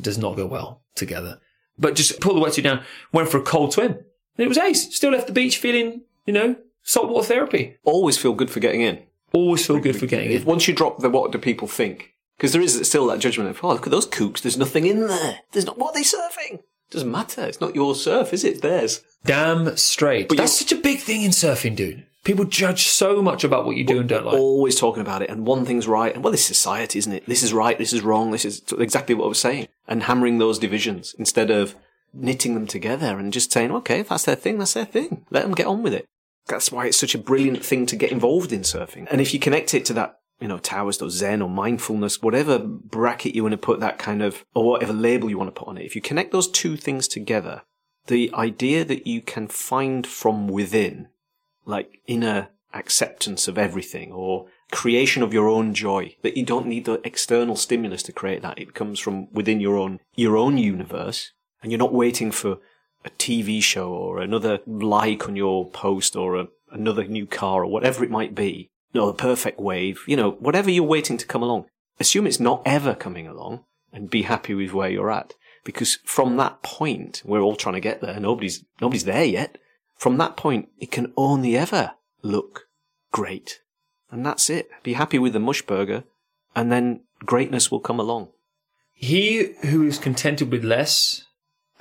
does 0.01 0.17
not 0.17 0.35
go 0.37 0.45
well 0.45 0.81
together. 0.95 1.39
But 1.77 1.95
just 1.95 2.19
pull 2.21 2.35
the 2.35 2.41
wetsuit 2.41 2.63
down, 2.63 2.83
went 3.11 3.29
for 3.29 3.37
a 3.39 3.43
cold 3.43 3.73
swim. 3.73 3.97
And 4.37 4.45
it 4.45 4.47
was 4.47 4.57
ace. 4.57 4.93
Still 4.95 5.11
left 5.11 5.27
the 5.27 5.33
beach 5.33 5.57
feeling, 5.57 6.01
you 6.25 6.33
know, 6.33 6.55
saltwater 6.83 7.27
therapy. 7.27 7.77
Always 7.83 8.17
feel 8.17 8.33
good 8.33 8.49
for 8.49 8.59
getting 8.59 8.81
in. 8.81 9.03
Always 9.33 9.65
feel 9.65 9.79
good 9.79 9.95
for 9.95 10.07
getting 10.07 10.31
it. 10.31 10.45
once 10.45 10.67
you 10.67 10.73
drop 10.73 10.99
the 10.99 11.09
what 11.09 11.31
do 11.31 11.37
people 11.37 11.67
think? 11.67 12.13
Because 12.37 12.53
there 12.53 12.61
is 12.61 12.87
still 12.87 13.07
that 13.07 13.19
judgment 13.19 13.49
of, 13.49 13.63
oh, 13.63 13.69
look 13.69 13.85
at 13.85 13.91
those 13.91 14.07
kooks. 14.07 14.41
There's 14.41 14.57
nothing 14.57 14.87
in 14.87 15.07
there. 15.07 15.39
There's 15.51 15.65
not. 15.65 15.77
What 15.77 15.91
are 15.91 15.93
they 15.93 16.01
surfing? 16.01 16.63
Doesn't 16.89 17.11
matter. 17.11 17.45
It's 17.45 17.61
not 17.61 17.75
your 17.75 17.95
surf, 17.95 18.33
is 18.33 18.43
it? 18.43 18.53
It's 18.53 18.61
theirs. 18.61 19.01
Damn 19.23 19.77
straight. 19.77 20.27
But 20.27 20.37
That's 20.37 20.59
such 20.59 20.71
a 20.71 20.75
big 20.75 20.99
thing 20.99 21.23
in 21.23 21.31
surfing, 21.31 21.75
dude. 21.75 22.05
People 22.23 22.45
judge 22.45 22.83
so 22.87 23.21
much 23.21 23.43
about 23.43 23.65
what 23.65 23.77
you 23.77 23.83
do 23.83 23.99
and 23.99 24.09
don't 24.09 24.25
like. 24.25 24.35
Always 24.35 24.79
talking 24.79 25.01
about 25.01 25.21
it, 25.21 25.29
and 25.29 25.45
one 25.45 25.65
thing's 25.65 25.87
right, 25.87 26.13
and 26.13 26.23
well, 26.23 26.31
this 26.31 26.41
is 26.41 26.47
society, 26.47 26.99
isn't 26.99 27.13
it? 27.13 27.25
This 27.25 27.41
is 27.41 27.53
right. 27.53 27.77
This 27.77 27.93
is 27.93 28.01
wrong. 28.01 28.29
This 28.29 28.45
is 28.45 28.61
exactly 28.77 29.15
what 29.15 29.25
I 29.25 29.29
was 29.29 29.39
saying, 29.39 29.67
and 29.87 30.03
hammering 30.03 30.37
those 30.37 30.59
divisions 30.59 31.15
instead 31.17 31.49
of 31.49 31.75
knitting 32.13 32.53
them 32.53 32.67
together 32.67 33.17
and 33.17 33.33
just 33.33 33.51
saying, 33.51 33.71
okay, 33.71 33.99
if 33.99 34.09
that's 34.09 34.25
their 34.25 34.35
thing, 34.35 34.57
that's 34.57 34.73
their 34.73 34.85
thing. 34.85 35.25
Let 35.29 35.43
them 35.43 35.53
get 35.53 35.67
on 35.67 35.83
with 35.83 35.93
it. 35.93 36.05
That's 36.47 36.71
why 36.71 36.87
it's 36.87 36.99
such 36.99 37.15
a 37.15 37.19
brilliant 37.19 37.63
thing 37.63 37.85
to 37.87 37.95
get 37.95 38.11
involved 38.11 38.51
in 38.51 38.61
surfing. 38.61 39.07
And 39.11 39.21
if 39.21 39.33
you 39.33 39.39
connect 39.39 39.73
it 39.73 39.85
to 39.85 39.93
that, 39.93 40.15
you 40.39 40.47
know, 40.47 40.57
Taoist 40.57 41.01
or 41.01 41.09
Zen 41.09 41.41
or 41.41 41.49
mindfulness, 41.49 42.21
whatever 42.21 42.59
bracket 42.59 43.35
you 43.35 43.43
want 43.43 43.53
to 43.53 43.57
put 43.57 43.79
that 43.79 43.99
kind 43.99 44.23
of, 44.23 44.43
or 44.55 44.71
whatever 44.71 44.93
label 44.93 45.29
you 45.29 45.37
want 45.37 45.53
to 45.53 45.59
put 45.59 45.67
on 45.67 45.77
it, 45.77 45.85
if 45.85 45.95
you 45.95 46.01
connect 46.01 46.31
those 46.31 46.49
two 46.49 46.75
things 46.75 47.07
together, 47.07 47.61
the 48.07 48.31
idea 48.33 48.83
that 48.83 49.05
you 49.05 49.21
can 49.21 49.47
find 49.47 50.07
from 50.07 50.47
within, 50.47 51.09
like 51.65 52.01
inner 52.07 52.49
acceptance 52.73 53.47
of 53.47 53.57
everything 53.57 54.11
or 54.11 54.47
creation 54.71 55.21
of 55.21 55.33
your 55.33 55.47
own 55.47 55.73
joy, 55.73 56.15
that 56.23 56.37
you 56.37 56.43
don't 56.43 56.65
need 56.65 56.85
the 56.85 56.99
external 57.05 57.55
stimulus 57.55 58.01
to 58.01 58.11
create 58.11 58.41
that. 58.41 58.57
It 58.57 58.73
comes 58.73 58.99
from 58.99 59.31
within 59.31 59.59
your 59.59 59.77
own, 59.77 59.99
your 60.15 60.37
own 60.37 60.57
universe 60.57 61.31
and 61.61 61.71
you're 61.71 61.79
not 61.79 61.93
waiting 61.93 62.31
for 62.31 62.57
a 63.03 63.09
TV 63.11 63.61
show 63.61 63.91
or 63.91 64.19
another 64.19 64.59
like 64.65 65.27
on 65.27 65.35
your 65.35 65.69
post 65.69 66.15
or 66.15 66.35
a, 66.37 66.47
another 66.71 67.05
new 67.05 67.25
car 67.25 67.63
or 67.63 67.67
whatever 67.67 68.03
it 68.03 68.11
might 68.11 68.35
be. 68.35 68.69
No, 68.93 69.07
the 69.07 69.13
perfect 69.13 69.59
wave, 69.59 70.03
you 70.07 70.15
know, 70.15 70.31
whatever 70.31 70.69
you're 70.69 70.83
waiting 70.83 71.17
to 71.17 71.25
come 71.25 71.41
along. 71.41 71.65
Assume 71.99 72.27
it's 72.27 72.39
not 72.39 72.61
ever 72.65 72.93
coming 72.93 73.27
along 73.27 73.63
and 73.93 74.09
be 74.09 74.23
happy 74.23 74.53
with 74.53 74.73
where 74.73 74.89
you're 74.89 75.11
at. 75.11 75.33
Because 75.63 75.99
from 76.03 76.37
that 76.37 76.63
point, 76.63 77.21
we're 77.23 77.41
all 77.41 77.55
trying 77.55 77.75
to 77.75 77.81
get 77.81 78.01
there. 78.01 78.19
Nobody's, 78.19 78.65
nobody's 78.81 79.05
there 79.05 79.23
yet. 79.23 79.57
From 79.95 80.17
that 80.17 80.35
point, 80.35 80.69
it 80.79 80.91
can 80.91 81.13
only 81.15 81.55
ever 81.55 81.91
look 82.23 82.67
great. 83.11 83.61
And 84.09 84.25
that's 84.25 84.49
it. 84.49 84.69
Be 84.83 84.93
happy 84.93 85.19
with 85.19 85.33
the 85.33 85.39
mush 85.39 85.61
burger 85.61 86.03
and 86.55 86.71
then 86.71 87.01
greatness 87.25 87.71
will 87.71 87.79
come 87.79 87.99
along. 87.99 88.29
He 88.93 89.53
who 89.63 89.83
is 89.83 89.97
contented 89.97 90.51
with 90.51 90.63
less 90.63 91.25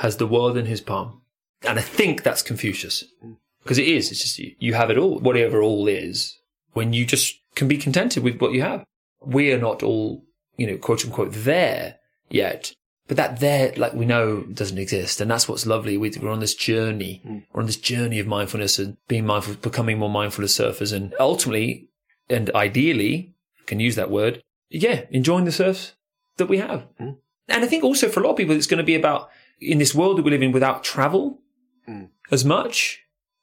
has 0.00 0.16
the 0.16 0.26
world 0.26 0.56
in 0.56 0.64
his 0.64 0.80
palm. 0.80 1.20
And 1.62 1.78
I 1.78 1.82
think 1.82 2.22
that's 2.22 2.42
Confucius. 2.42 3.04
Hmm. 3.22 3.32
Because 3.62 3.76
it 3.76 3.86
is. 3.86 4.10
It's 4.10 4.22
just 4.22 4.38
you, 4.38 4.72
have 4.72 4.90
it 4.90 4.96
all, 4.96 5.18
whatever 5.18 5.60
all 5.60 5.86
is, 5.86 6.38
when 6.72 6.94
you 6.94 7.04
just 7.04 7.38
can 7.54 7.68
be 7.68 7.76
contented 7.76 8.22
with 8.22 8.40
what 8.40 8.52
you 8.52 8.62
have. 8.62 8.82
We 9.22 9.52
are 9.52 9.58
not 9.58 9.82
all, 9.82 10.24
you 10.56 10.66
know, 10.66 10.78
quote 10.78 11.04
unquote 11.04 11.32
there 11.32 11.96
yet. 12.30 12.72
But 13.08 13.18
that 13.18 13.40
there, 13.40 13.74
like 13.76 13.92
we 13.92 14.06
know, 14.06 14.44
doesn't 14.44 14.78
exist. 14.78 15.20
And 15.20 15.30
that's 15.30 15.46
what's 15.46 15.66
lovely. 15.66 15.98
We- 15.98 16.16
We're 16.18 16.30
on 16.30 16.40
this 16.40 16.54
journey. 16.54 17.20
Hmm. 17.22 17.38
We're 17.52 17.60
on 17.60 17.66
this 17.66 17.76
journey 17.76 18.18
of 18.18 18.26
mindfulness 18.26 18.78
and 18.78 18.96
being 19.06 19.26
mindful, 19.26 19.56
becoming 19.56 19.98
more 19.98 20.08
mindful 20.08 20.44
as 20.44 20.52
surfers. 20.52 20.94
And 20.94 21.14
ultimately, 21.20 21.90
and 22.30 22.50
ideally, 22.54 23.34
I 23.60 23.64
can 23.66 23.80
use 23.80 23.96
that 23.96 24.10
word, 24.10 24.42
yeah, 24.70 25.02
enjoying 25.10 25.44
the 25.44 25.52
surfs 25.52 25.92
that 26.38 26.46
we 26.46 26.56
have. 26.56 26.86
Hmm. 26.96 27.10
And 27.48 27.64
I 27.64 27.66
think 27.66 27.84
also 27.84 28.08
for 28.08 28.20
a 28.20 28.22
lot 28.22 28.30
of 28.30 28.36
people, 28.38 28.56
it's 28.56 28.66
going 28.68 28.78
to 28.78 28.84
be 28.84 28.94
about 28.94 29.28
in 29.60 29.78
this 29.78 29.94
world 29.94 30.18
that 30.18 30.22
we 30.22 30.30
live 30.30 30.42
in 30.42 30.52
without 30.52 30.84
travel 30.84 31.40
mm. 31.88 32.08
as 32.30 32.44
much. 32.44 33.02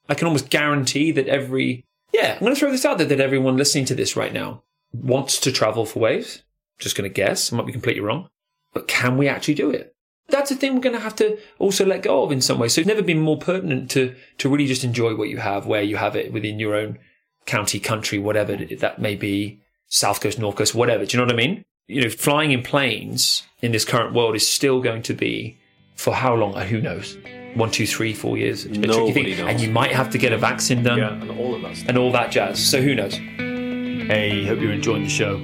I 0.10 0.16
can 0.16 0.28
almost 0.28 0.50
guarantee 0.50 1.12
that 1.12 1.28
every, 1.28 1.86
yeah, 2.14 2.34
I'm 2.34 2.40
going 2.40 2.54
to 2.54 2.60
throw 2.60 2.72
this 2.72 2.86
out 2.86 2.98
there 2.98 3.08
that 3.08 3.20
everyone 3.20 3.58
listening 3.58 3.86
to 3.86 3.96
this 3.96 4.16
right 4.16 4.34
now 4.34 4.64
wants 4.94 5.40
to 5.42 5.52
travel 5.52 5.86
for 5.86 6.00
waves. 6.00 6.44
Just 6.80 6.96
going 6.96 7.10
to 7.10 7.14
guess. 7.14 7.52
I 7.52 7.58
might 7.58 7.66
be 7.66 7.72
completely 7.72 8.02
wrong. 8.02 8.30
But 8.74 8.88
can 8.88 9.18
we 9.18 9.28
actually 9.28 9.56
do 9.56 9.70
it? 9.70 9.94
That's 10.30 10.52
a 10.52 10.56
thing 10.56 10.76
we're 10.76 10.82
going 10.82 10.96
to 10.96 11.02
have 11.02 11.16
to 11.18 11.38
also 11.58 11.86
let 11.86 12.04
go 12.04 12.24
of 12.24 12.32
in 12.32 12.42
some 12.42 12.60
way. 12.60 12.68
So 12.68 12.82
it's 12.82 12.88
never 12.88 13.02
been 13.02 13.20
more 13.20 13.38
pertinent 13.38 13.90
to, 13.92 14.14
to 14.40 14.50
really 14.50 14.68
just 14.68 14.84
enjoy 14.84 15.16
what 15.16 15.30
you 15.30 15.38
have, 15.38 15.66
where 15.66 15.82
you 15.82 15.98
have 15.98 16.16
it 16.16 16.34
within 16.34 16.60
your 16.60 16.76
own 16.76 17.00
county, 17.46 17.80
country, 17.80 18.20
whatever 18.20 18.56
that 18.56 19.00
may 19.00 19.16
be, 19.16 19.62
South 19.88 20.22
Coast, 20.22 20.38
North 20.38 20.58
Coast, 20.58 20.76
whatever. 20.76 21.06
Do 21.06 21.18
you 21.18 21.24
know 21.24 21.26
what 21.26 21.34
I 21.34 21.38
mean? 21.38 21.64
You 21.88 22.04
know, 22.04 22.10
flying 22.10 22.52
in 22.52 22.62
planes 22.62 23.44
in 23.62 23.72
this 23.72 23.86
current 23.86 24.14
world 24.14 24.36
is 24.36 24.48
still 24.48 24.82
going 24.82 25.02
to 25.04 25.14
be 25.14 25.58
for 25.98 26.14
how 26.14 26.34
long? 26.36 26.56
Uh, 26.56 26.64
Who 26.66 26.80
knows? 26.82 27.18
One, 27.56 27.72
two, 27.72 27.88
three, 27.88 28.14
four 28.14 28.38
years. 28.38 28.66
It's 28.66 28.78
a 28.78 28.82
tricky 28.82 28.98
Nobody 28.98 29.14
thing. 29.36 29.38
knows. 29.46 29.50
And 29.50 29.60
you 29.62 29.70
might 29.72 29.92
have 29.92 30.10
to 30.12 30.18
get 30.18 30.32
a 30.32 30.38
vaccine 30.38 30.84
done 30.84 30.98
Yeah, 31.00 31.14
and 31.22 31.32
all 31.32 31.56
of 31.56 31.62
that 31.64 31.76
stuff. 31.76 31.90
and 31.90 31.98
all 31.98 32.12
that 32.12 32.32
jazz. 32.32 32.64
So 32.64 32.82
who 32.82 32.94
knows? 32.96 33.16
Hey, 33.16 34.46
hope 34.46 34.60
you're 34.60 34.72
enjoying 34.72 35.04
the 35.04 35.10
show. 35.10 35.42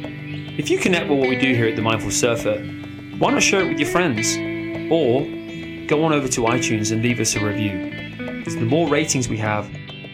If 0.58 0.70
you 0.70 0.78
connect 0.78 1.10
with 1.10 1.20
what 1.20 1.30
we 1.30 1.36
do 1.38 1.54
here 1.56 1.68
at 1.68 1.76
the 1.76 1.82
Mindful 1.82 2.12
Surfer, 2.12 2.60
why 3.18 3.32
not 3.32 3.42
share 3.42 3.62
it 3.66 3.70
with 3.70 3.80
your 3.80 3.90
friends? 3.90 4.36
Or 4.92 5.22
go 5.88 6.04
on 6.06 6.14
over 6.14 6.28
to 6.28 6.42
iTunes 6.42 6.92
and 6.92 7.02
leave 7.02 7.20
us 7.20 7.36
a 7.36 7.44
review. 7.44 7.90
Because 8.38 8.56
the 8.56 8.62
more 8.66 8.88
ratings 8.88 9.28
we 9.28 9.38
have, 9.38 9.70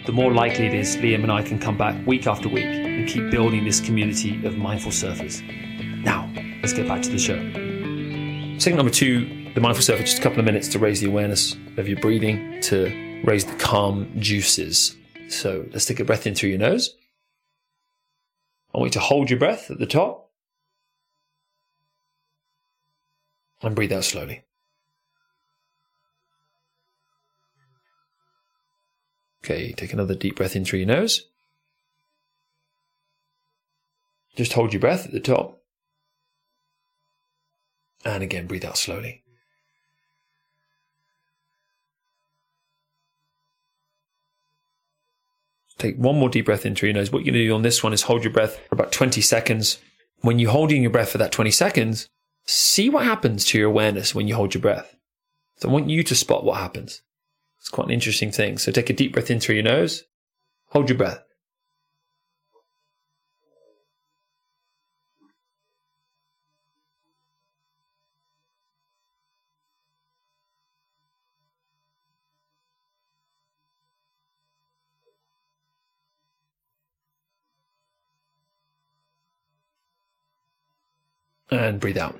the 0.06 0.12
more 0.14 0.32
likely 0.32 0.68
it 0.68 0.74
is 0.74 0.96
Liam 0.98 1.24
and 1.24 1.32
I 1.32 1.42
can 1.44 1.60
come 1.60 1.78
back 1.78 1.96
week 2.08 2.26
after 2.28 2.48
week 2.48 2.66
and 2.66 3.08
keep 3.08 3.30
building 3.30 3.66
this 3.66 3.82
community 3.82 4.44
of 4.46 4.56
mindful 4.58 4.92
surfers. 4.92 5.42
Now, 6.04 6.32
let's 6.62 6.74
get 6.74 6.88
back 6.88 7.02
to 7.02 7.10
the 7.10 7.20
show. 7.20 7.38
Segment 8.58 8.78
number 8.78 8.92
two, 8.92 9.39
the 9.56 9.62
mindful 9.62 9.84
surfer, 9.84 10.04
just 10.04 10.20
a 10.20 10.22
couple 10.22 10.40
of 10.40 10.46
minutes 10.46 10.68
to 10.70 10.80
raise 10.80 11.02
the 11.02 11.08
awareness 11.08 11.56
of 11.78 11.88
your 11.88 12.00
breathing, 12.00 12.62
to 12.62 13.22
raise 13.24 13.46
the 13.46 13.56
calm 13.56 14.12
juices. 14.20 14.96
So 15.28 15.66
let's 15.72 15.86
take 15.86 16.00
a 16.00 16.06
breath 16.06 16.28
in 16.28 16.36
through 16.36 16.50
your 16.50 16.60
nose. 16.60 16.96
I 18.74 18.78
want 18.78 18.90
you 18.90 19.00
to 19.00 19.06
hold 19.06 19.30
your 19.30 19.40
breath 19.40 19.72
at 19.72 19.80
the 19.80 19.86
top 19.86 20.30
and 23.62 23.76
breathe 23.76 23.92
out 23.92 24.04
slowly. 24.04 24.44
Okay, 29.44 29.72
take 29.74 29.94
another 29.94 30.14
deep 30.16 30.36
breath 30.36 30.56
in 30.56 30.64
through 30.64 30.80
your 30.80 30.88
nose. 30.88 31.26
Just 34.36 34.54
hold 34.54 34.74
your 34.74 34.80
breath 34.80 35.06
at 35.06 35.12
the 35.12 35.20
top. 35.20 35.62
And 38.06 38.24
again, 38.24 38.48
breathe 38.48 38.64
out 38.64 38.78
slowly. 38.78 39.24
Take 45.80 45.96
one 45.96 46.18
more 46.18 46.30
deep 46.30 46.46
breath 46.46 46.66
in 46.66 46.76
through 46.76 46.90
your 46.90 46.96
nose. 46.96 47.12
What 47.12 47.26
you're 47.26 47.34
going 47.34 47.42
to 47.42 47.48
do 47.48 47.56
on 47.56 47.64
this 47.64 47.82
one 47.82 47.94
is 47.94 48.04
hold 48.04 48.24
your 48.24 48.34
breath 48.34 48.60
for 48.68 48.76
about 48.76 48.92
20 48.92 49.22
seconds. 49.22 49.80
When 50.22 50.38
you're 50.38 50.52
holding 50.52 50.82
your 50.82 50.92
breath 50.92 51.10
for 51.10 51.18
that 51.18 51.32
20 51.32 51.50
seconds, 51.52 52.08
see 52.46 52.90
what 52.90 53.06
happens 53.06 53.46
to 53.46 53.58
your 53.58 53.70
awareness 53.70 54.14
when 54.14 54.28
you 54.28 54.36
hold 54.36 54.54
your 54.54 54.62
breath. 54.62 54.96
So 55.58 55.70
I 55.70 55.72
want 55.72 55.90
you 55.90 56.04
to 56.04 56.16
spot 56.16 56.44
what 56.44 56.60
happens. 56.60 57.02
It's 57.60 57.70
quite 57.70 57.88
an 57.88 57.94
interesting 57.94 58.32
thing. 58.32 58.58
So 58.58 58.72
take 58.72 58.90
a 58.90 58.94
deep 58.94 59.14
breath 59.14 59.32
in 59.32 59.40
through 59.40 59.56
your 59.56 59.64
nose, 59.64 60.04
hold 60.68 60.90
your 60.90 60.98
breath. 60.98 61.24
And 81.52 81.80
breathe 81.80 81.98
out. 81.98 82.20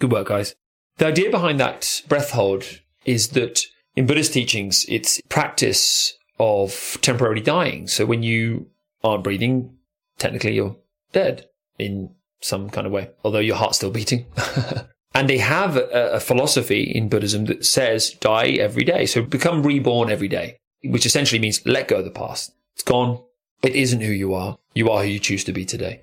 Good 0.00 0.12
work, 0.12 0.28
guys. 0.28 0.54
The 0.98 1.06
idea 1.06 1.30
behind 1.30 1.58
that 1.60 2.02
breath 2.08 2.30
hold 2.30 2.64
is 3.04 3.28
that 3.30 3.62
in 3.96 4.06
Buddhist 4.06 4.32
teachings, 4.32 4.84
it's 4.88 5.20
practice 5.28 6.14
of 6.38 6.98
temporarily 7.02 7.40
dying. 7.40 7.86
So 7.86 8.06
when 8.06 8.22
you 8.22 8.68
aren't 9.04 9.24
breathing, 9.24 9.76
technically 10.18 10.54
you're 10.54 10.76
dead 11.12 11.46
in 11.78 12.14
some 12.40 12.70
kind 12.70 12.86
of 12.86 12.92
way, 12.92 13.10
although 13.24 13.38
your 13.38 13.56
heart's 13.56 13.76
still 13.76 13.90
beating. 13.90 14.26
and 15.14 15.28
they 15.28 15.38
have 15.38 15.76
a, 15.76 16.14
a, 16.14 16.20
philosophy 16.20 16.82
in 16.82 17.08
Buddhism 17.08 17.44
that 17.46 17.64
says 17.64 18.10
die 18.20 18.50
every 18.52 18.84
day. 18.84 19.06
So 19.06 19.22
become 19.22 19.62
reborn 19.62 20.10
every 20.10 20.28
day, 20.28 20.56
which 20.84 21.06
essentially 21.06 21.38
means 21.38 21.64
let 21.66 21.88
go 21.88 21.96
of 21.96 22.04
the 22.04 22.10
past. 22.10 22.52
It's 22.74 22.82
gone. 22.82 23.22
It 23.62 23.76
isn't 23.76 24.00
who 24.00 24.10
you 24.10 24.34
are. 24.34 24.58
You 24.74 24.90
are 24.90 25.02
who 25.02 25.08
you 25.08 25.18
choose 25.18 25.44
to 25.44 25.52
be 25.52 25.64
today. 25.64 26.02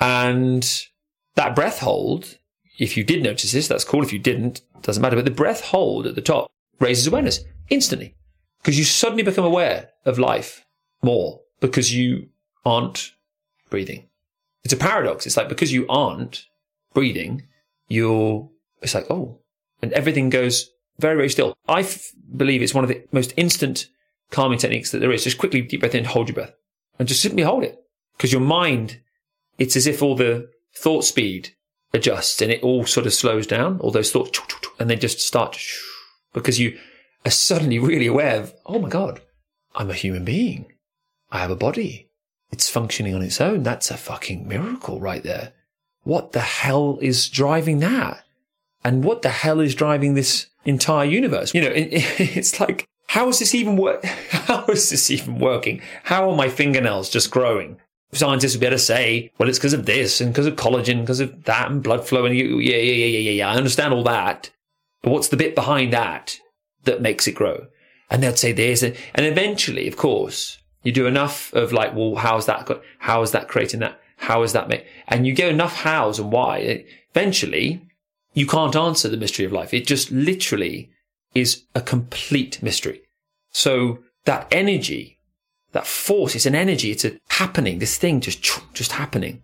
And 0.00 0.86
that 1.34 1.54
breath 1.54 1.80
hold, 1.80 2.38
if 2.78 2.96
you 2.96 3.04
did 3.04 3.22
notice 3.22 3.52
this, 3.52 3.68
that's 3.68 3.84
cool. 3.84 4.02
If 4.02 4.12
you 4.12 4.18
didn't, 4.18 4.60
doesn't 4.82 5.02
matter. 5.02 5.16
But 5.16 5.24
the 5.24 5.30
breath 5.30 5.62
hold 5.62 6.06
at 6.06 6.14
the 6.14 6.20
top 6.20 6.50
raises 6.78 7.06
awareness 7.06 7.40
instantly 7.70 8.14
because 8.62 8.78
you 8.78 8.84
suddenly 8.84 9.22
become 9.22 9.44
aware 9.44 9.90
of 10.04 10.18
life 10.18 10.64
more 11.02 11.40
because 11.60 11.94
you 11.94 12.28
aren't 12.64 13.12
breathing. 13.70 14.08
It's 14.64 14.74
a 14.74 14.76
paradox. 14.76 15.26
It's 15.26 15.36
like 15.36 15.48
because 15.48 15.72
you 15.72 15.86
aren't 15.88 16.46
breathing, 16.92 17.46
you're, 17.88 18.50
it's 18.82 18.94
like, 18.94 19.10
oh, 19.10 19.38
and 19.82 19.92
everything 19.92 20.30
goes 20.30 20.70
very, 20.98 21.16
very 21.16 21.28
still. 21.28 21.54
I 21.68 21.80
f- 21.80 22.10
believe 22.36 22.62
it's 22.62 22.74
one 22.74 22.84
of 22.84 22.88
the 22.88 23.04
most 23.12 23.34
instant 23.36 23.86
calming 24.30 24.58
techniques 24.58 24.90
that 24.90 24.98
there 24.98 25.12
is. 25.12 25.24
Just 25.24 25.38
quickly 25.38 25.60
deep 25.60 25.80
breath 25.80 25.94
in, 25.94 26.04
hold 26.04 26.28
your 26.28 26.34
breath 26.34 26.54
and 26.98 27.06
just 27.06 27.22
simply 27.22 27.42
hold 27.42 27.64
it 27.64 27.78
because 28.16 28.32
your 28.32 28.40
mind, 28.40 29.00
it's 29.58 29.76
as 29.76 29.86
if 29.86 30.02
all 30.02 30.16
the 30.16 30.48
thought 30.74 31.04
speed 31.04 31.54
adjusts 31.92 32.40
and 32.42 32.52
it 32.52 32.62
all 32.62 32.86
sort 32.86 33.06
of 33.06 33.14
slows 33.14 33.46
down, 33.46 33.78
all 33.80 33.90
those 33.90 34.12
thoughts, 34.12 34.40
and 34.78 34.90
they 34.90 34.96
just 34.96 35.20
start 35.20 35.58
because 36.32 36.60
you 36.60 36.78
are 37.24 37.30
suddenly 37.30 37.78
really 37.78 38.06
aware 38.06 38.40
of, 38.40 38.54
oh 38.66 38.78
my 38.78 38.88
God, 38.88 39.20
I'm 39.74 39.90
a 39.90 39.94
human 39.94 40.24
being. 40.24 40.72
I 41.30 41.38
have 41.38 41.50
a 41.50 41.56
body. 41.56 42.10
It's 42.52 42.68
functioning 42.68 43.14
on 43.14 43.22
its 43.22 43.40
own. 43.40 43.62
That's 43.62 43.90
a 43.90 43.96
fucking 43.96 44.46
miracle 44.46 45.00
right 45.00 45.22
there. 45.22 45.52
What 46.02 46.32
the 46.32 46.40
hell 46.40 46.98
is 47.02 47.28
driving 47.28 47.80
that? 47.80 48.22
And 48.84 49.02
what 49.02 49.22
the 49.22 49.30
hell 49.30 49.58
is 49.58 49.74
driving 49.74 50.14
this 50.14 50.46
entire 50.64 51.04
universe? 51.04 51.52
You 51.52 51.62
know, 51.62 51.70
it, 51.70 51.88
it's 52.36 52.60
like, 52.60 52.86
how 53.08 53.28
is 53.28 53.40
this 53.40 53.54
even 53.54 53.76
work? 53.76 54.04
How 54.46 54.64
is 54.66 54.90
this 54.90 55.10
even 55.10 55.38
working? 55.38 55.80
How 56.04 56.30
are 56.30 56.36
my 56.36 56.48
fingernails 56.48 57.10
just 57.10 57.30
growing? 57.30 57.80
Scientists 58.12 58.54
would 58.54 58.60
be 58.60 58.66
able 58.66 58.76
to 58.76 58.82
say, 58.82 59.30
well, 59.36 59.48
it's 59.48 59.58
because 59.58 59.72
of 59.72 59.86
this 59.86 60.20
and 60.20 60.32
because 60.32 60.46
of 60.46 60.56
collagen, 60.56 61.00
because 61.00 61.20
of 61.20 61.44
that 61.44 61.70
and 61.70 61.82
blood 61.82 62.06
flow. 62.06 62.24
And 62.24 62.36
you, 62.36 62.58
yeah, 62.58 62.76
yeah, 62.76 63.06
yeah, 63.06 63.18
yeah, 63.18 63.30
yeah. 63.30 63.50
I 63.50 63.56
understand 63.56 63.92
all 63.92 64.04
that. 64.04 64.50
But 65.02 65.10
what's 65.10 65.28
the 65.28 65.36
bit 65.36 65.54
behind 65.54 65.92
that 65.92 66.38
that 66.84 67.02
makes 67.02 67.26
it 67.26 67.34
grow? 67.34 67.66
And 68.08 68.22
they'd 68.22 68.38
say 68.38 68.52
this. 68.52 68.82
And, 68.82 68.96
and 69.14 69.26
eventually, 69.26 69.88
of 69.88 69.96
course, 69.96 70.58
you 70.82 70.92
do 70.92 71.06
enough 71.06 71.52
of 71.52 71.72
like, 71.72 71.94
well, 71.94 72.14
how's 72.14 72.46
that 72.46 72.66
got, 72.66 72.80
how 73.00 73.22
is 73.22 73.32
that 73.32 73.48
creating 73.48 73.80
that? 73.80 74.00
How 74.16 74.42
is 74.42 74.52
that 74.52 74.68
make? 74.68 74.86
And 75.08 75.26
you 75.26 75.34
get 75.34 75.50
enough 75.50 75.76
hows 75.76 76.18
and 76.18 76.32
why. 76.32 76.84
Eventually, 77.10 77.82
you 78.34 78.46
can't 78.46 78.76
answer 78.76 79.08
the 79.08 79.16
mystery 79.16 79.44
of 79.44 79.52
life. 79.52 79.74
It 79.74 79.86
just 79.86 80.10
literally 80.10 80.90
is 81.34 81.64
a 81.74 81.80
complete 81.80 82.62
mystery. 82.62 83.02
So 83.50 83.98
that 84.24 84.46
energy, 84.50 85.15
that 85.76 85.86
force, 85.86 86.34
it's 86.34 86.46
an 86.46 86.54
energy. 86.54 86.90
It's 86.90 87.04
a 87.04 87.18
happening. 87.28 87.78
This 87.78 87.96
thing 87.96 88.20
just, 88.20 88.42
just 88.74 88.92
happening. 88.92 89.42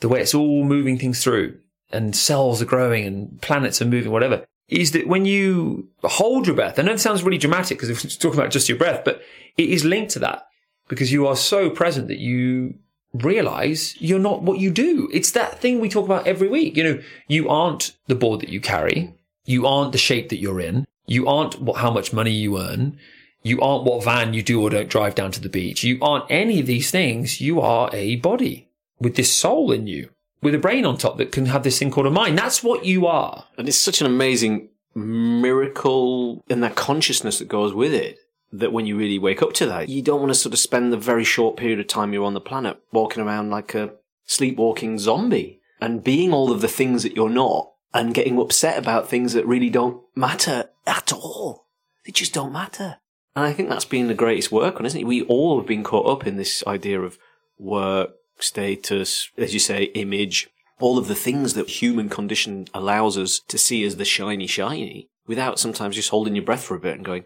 The 0.00 0.08
way 0.08 0.20
it's 0.20 0.34
all 0.34 0.64
moving 0.64 0.98
things 0.98 1.22
through 1.22 1.58
and 1.92 2.16
cells 2.16 2.60
are 2.60 2.66
growing 2.66 3.06
and 3.06 3.40
planets 3.40 3.80
are 3.80 3.86
moving, 3.86 4.10
whatever 4.10 4.44
is 4.68 4.92
that 4.92 5.06
when 5.06 5.24
you 5.24 5.88
hold 6.02 6.46
your 6.46 6.56
breath, 6.56 6.78
I 6.78 6.82
know 6.82 6.92
it 6.92 7.00
sounds 7.00 7.22
really 7.22 7.38
dramatic 7.38 7.78
because 7.78 7.90
we're 7.90 8.10
talking 8.10 8.40
about 8.40 8.50
just 8.50 8.68
your 8.68 8.78
breath, 8.78 9.02
but 9.04 9.22
it 9.56 9.68
is 9.68 9.84
linked 9.84 10.12
to 10.12 10.18
that 10.20 10.46
because 10.88 11.12
you 11.12 11.26
are 11.26 11.36
so 11.36 11.70
present 11.70 12.08
that 12.08 12.18
you 12.18 12.74
realize 13.12 13.94
you're 14.00 14.18
not 14.18 14.42
what 14.42 14.58
you 14.58 14.70
do. 14.70 15.08
It's 15.12 15.30
that 15.32 15.60
thing 15.60 15.80
we 15.80 15.88
talk 15.88 16.04
about 16.04 16.26
every 16.26 16.48
week. 16.48 16.76
You 16.76 16.84
know, 16.84 17.02
you 17.28 17.48
aren't 17.48 17.92
the 18.06 18.14
board 18.14 18.40
that 18.40 18.48
you 18.48 18.60
carry. 18.60 19.14
You 19.44 19.66
aren't 19.66 19.92
the 19.92 19.98
shape 19.98 20.30
that 20.30 20.38
you're 20.38 20.60
in. 20.60 20.86
You 21.06 21.28
aren't 21.28 21.60
what, 21.60 21.76
how 21.76 21.90
much 21.90 22.12
money 22.12 22.30
you 22.30 22.58
earn. 22.58 22.98
You 23.44 23.60
aren't 23.60 23.84
what 23.84 24.02
van 24.02 24.34
you 24.34 24.42
do 24.42 24.60
or 24.60 24.70
don't 24.70 24.88
drive 24.88 25.14
down 25.14 25.30
to 25.32 25.40
the 25.40 25.48
beach. 25.48 25.84
You 25.84 25.98
aren't 26.00 26.24
any 26.30 26.58
of 26.58 26.66
these 26.66 26.90
things. 26.90 27.40
You 27.40 27.60
are 27.60 27.90
a 27.92 28.16
body 28.16 28.68
with 28.98 29.16
this 29.16 29.30
soul 29.30 29.70
in 29.70 29.86
you 29.86 30.08
with 30.42 30.54
a 30.54 30.58
brain 30.58 30.84
on 30.84 30.96
top 30.96 31.18
that 31.18 31.30
can 31.30 31.46
have 31.46 31.62
this 31.62 31.78
thing 31.78 31.90
called 31.90 32.06
a 32.06 32.10
mind. 32.10 32.38
That's 32.38 32.62
what 32.62 32.84
you 32.84 33.06
are. 33.06 33.44
And 33.56 33.68
it's 33.68 33.76
such 33.76 34.00
an 34.00 34.06
amazing 34.06 34.68
miracle 34.94 36.42
in 36.48 36.60
that 36.60 36.74
consciousness 36.74 37.38
that 37.38 37.48
goes 37.48 37.72
with 37.72 37.92
it 37.92 38.18
that 38.52 38.72
when 38.72 38.86
you 38.86 38.96
really 38.96 39.18
wake 39.18 39.42
up 39.42 39.52
to 39.54 39.66
that, 39.66 39.88
you 39.88 40.00
don't 40.00 40.20
want 40.20 40.30
to 40.30 40.38
sort 40.38 40.52
of 40.52 40.58
spend 40.58 40.92
the 40.92 40.96
very 40.96 41.24
short 41.24 41.56
period 41.56 41.80
of 41.80 41.86
time 41.86 42.12
you're 42.12 42.24
on 42.24 42.34
the 42.34 42.40
planet 42.40 42.78
walking 42.92 43.22
around 43.22 43.50
like 43.50 43.74
a 43.74 43.92
sleepwalking 44.26 44.98
zombie 44.98 45.60
and 45.80 46.04
being 46.04 46.32
all 46.32 46.52
of 46.52 46.60
the 46.60 46.68
things 46.68 47.02
that 47.02 47.16
you're 47.16 47.28
not 47.28 47.72
and 47.92 48.14
getting 48.14 48.38
upset 48.38 48.78
about 48.78 49.08
things 49.08 49.32
that 49.32 49.46
really 49.46 49.70
don't 49.70 50.02
matter 50.14 50.70
at 50.86 51.12
all. 51.12 51.66
They 52.06 52.12
just 52.12 52.32
don't 52.32 52.52
matter. 52.52 52.98
And 53.36 53.44
I 53.44 53.52
think 53.52 53.68
that's 53.68 53.84
been 53.84 54.08
the 54.08 54.14
greatest 54.14 54.52
work 54.52 54.78
on, 54.78 54.86
isn't 54.86 55.00
it? 55.00 55.06
We 55.06 55.22
all 55.22 55.58
have 55.58 55.66
been 55.66 55.82
caught 55.82 56.06
up 56.06 56.26
in 56.26 56.36
this 56.36 56.62
idea 56.66 57.00
of 57.00 57.18
work, 57.58 58.12
status, 58.38 59.30
as 59.36 59.52
you 59.52 59.60
say, 59.60 59.84
image, 59.84 60.48
all 60.80 60.98
of 60.98 61.08
the 61.08 61.14
things 61.14 61.54
that 61.54 61.68
human 61.68 62.08
condition 62.08 62.66
allows 62.74 63.16
us 63.16 63.40
to 63.48 63.58
see 63.58 63.84
as 63.84 63.96
the 63.96 64.04
shiny, 64.04 64.46
shiny, 64.46 65.08
without 65.26 65.58
sometimes 65.58 65.96
just 65.96 66.10
holding 66.10 66.34
your 66.34 66.44
breath 66.44 66.64
for 66.64 66.76
a 66.76 66.80
bit 66.80 66.96
and 66.96 67.04
going, 67.04 67.24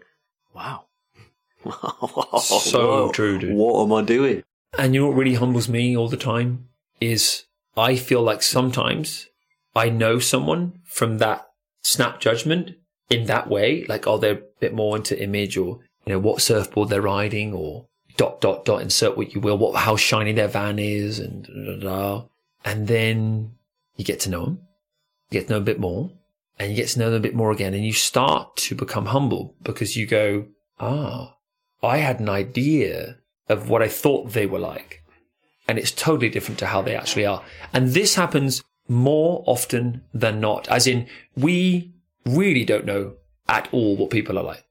wow. 0.53 0.85
so 2.39 2.87
Whoa, 2.87 3.11
true, 3.11 3.37
dude. 3.37 3.55
What 3.55 3.83
am 3.83 3.93
I 3.93 4.01
doing? 4.01 4.43
And 4.77 4.93
you 4.93 5.01
know 5.01 5.07
what 5.07 5.17
really 5.17 5.35
humbles 5.35 5.67
me 5.67 5.97
all 5.97 6.07
the 6.07 6.17
time 6.17 6.69
is 7.01 7.45
I 7.75 7.95
feel 7.95 8.21
like 8.21 8.43
sometimes 8.43 9.27
I 9.75 9.89
know 9.89 10.19
someone 10.19 10.79
from 10.85 11.17
that 11.17 11.47
snap 11.81 12.19
judgment 12.19 12.71
in 13.09 13.25
that 13.25 13.49
way, 13.49 13.85
like, 13.87 14.05
oh, 14.07 14.17
they're 14.17 14.33
a 14.33 14.41
bit 14.59 14.73
more 14.73 14.95
into 14.95 15.21
image 15.21 15.57
or, 15.57 15.79
you 16.09 16.15
know, 16.15 16.19
what 16.19 16.41
surfboard 16.41 16.89
they're 16.89 17.03
riding 17.03 17.53
or 17.53 17.85
dot, 18.17 18.41
dot, 18.41 18.65
dot, 18.65 18.81
insert 18.81 19.15
what 19.15 19.35
you 19.35 19.39
will, 19.39 19.59
what, 19.59 19.75
how 19.75 19.95
shiny 19.95 20.31
their 20.31 20.47
van 20.47 20.79
is 20.79 21.19
and 21.19 21.45
da, 21.45 21.53
da, 21.53 21.75
da. 21.79 22.25
And 22.65 22.87
then 22.87 23.51
you 23.95 24.03
get 24.03 24.19
to 24.21 24.31
know 24.31 24.43
them, 24.43 24.59
you 25.29 25.39
get 25.39 25.47
to 25.47 25.53
know 25.53 25.59
a 25.59 25.61
bit 25.61 25.79
more 25.79 26.09
and 26.57 26.71
you 26.71 26.75
get 26.75 26.87
to 26.87 26.99
know 26.99 27.11
them 27.11 27.19
a 27.19 27.21
bit 27.21 27.35
more 27.35 27.51
again 27.51 27.75
and 27.75 27.85
you 27.85 27.93
start 27.93 28.57
to 28.57 28.73
become 28.73 29.05
humble 29.05 29.53
because 29.61 29.95
you 29.95 30.07
go, 30.07 30.47
ah, 30.79 31.35
I 31.83 31.97
had 31.97 32.19
an 32.19 32.27
idea 32.27 33.19
of 33.47 33.69
what 33.69 33.83
I 33.83 33.87
thought 33.87 34.31
they 34.31 34.47
were 34.47 34.57
like. 34.57 35.03
And 35.67 35.77
it's 35.77 35.91
totally 35.91 36.29
different 36.29 36.57
to 36.59 36.65
how 36.65 36.81
they 36.81 36.95
actually 36.95 37.27
are. 37.27 37.43
And 37.71 37.89
this 37.89 38.15
happens 38.15 38.63
more 38.87 39.43
often 39.45 40.01
than 40.11 40.39
not, 40.39 40.67
as 40.69 40.87
in 40.87 41.07
we 41.37 41.93
really 42.25 42.65
don't 42.65 42.85
know 42.85 43.13
at 43.47 43.69
all 43.71 43.95
what 43.95 44.09
people 44.09 44.39
are 44.39 44.43
like 44.43 44.65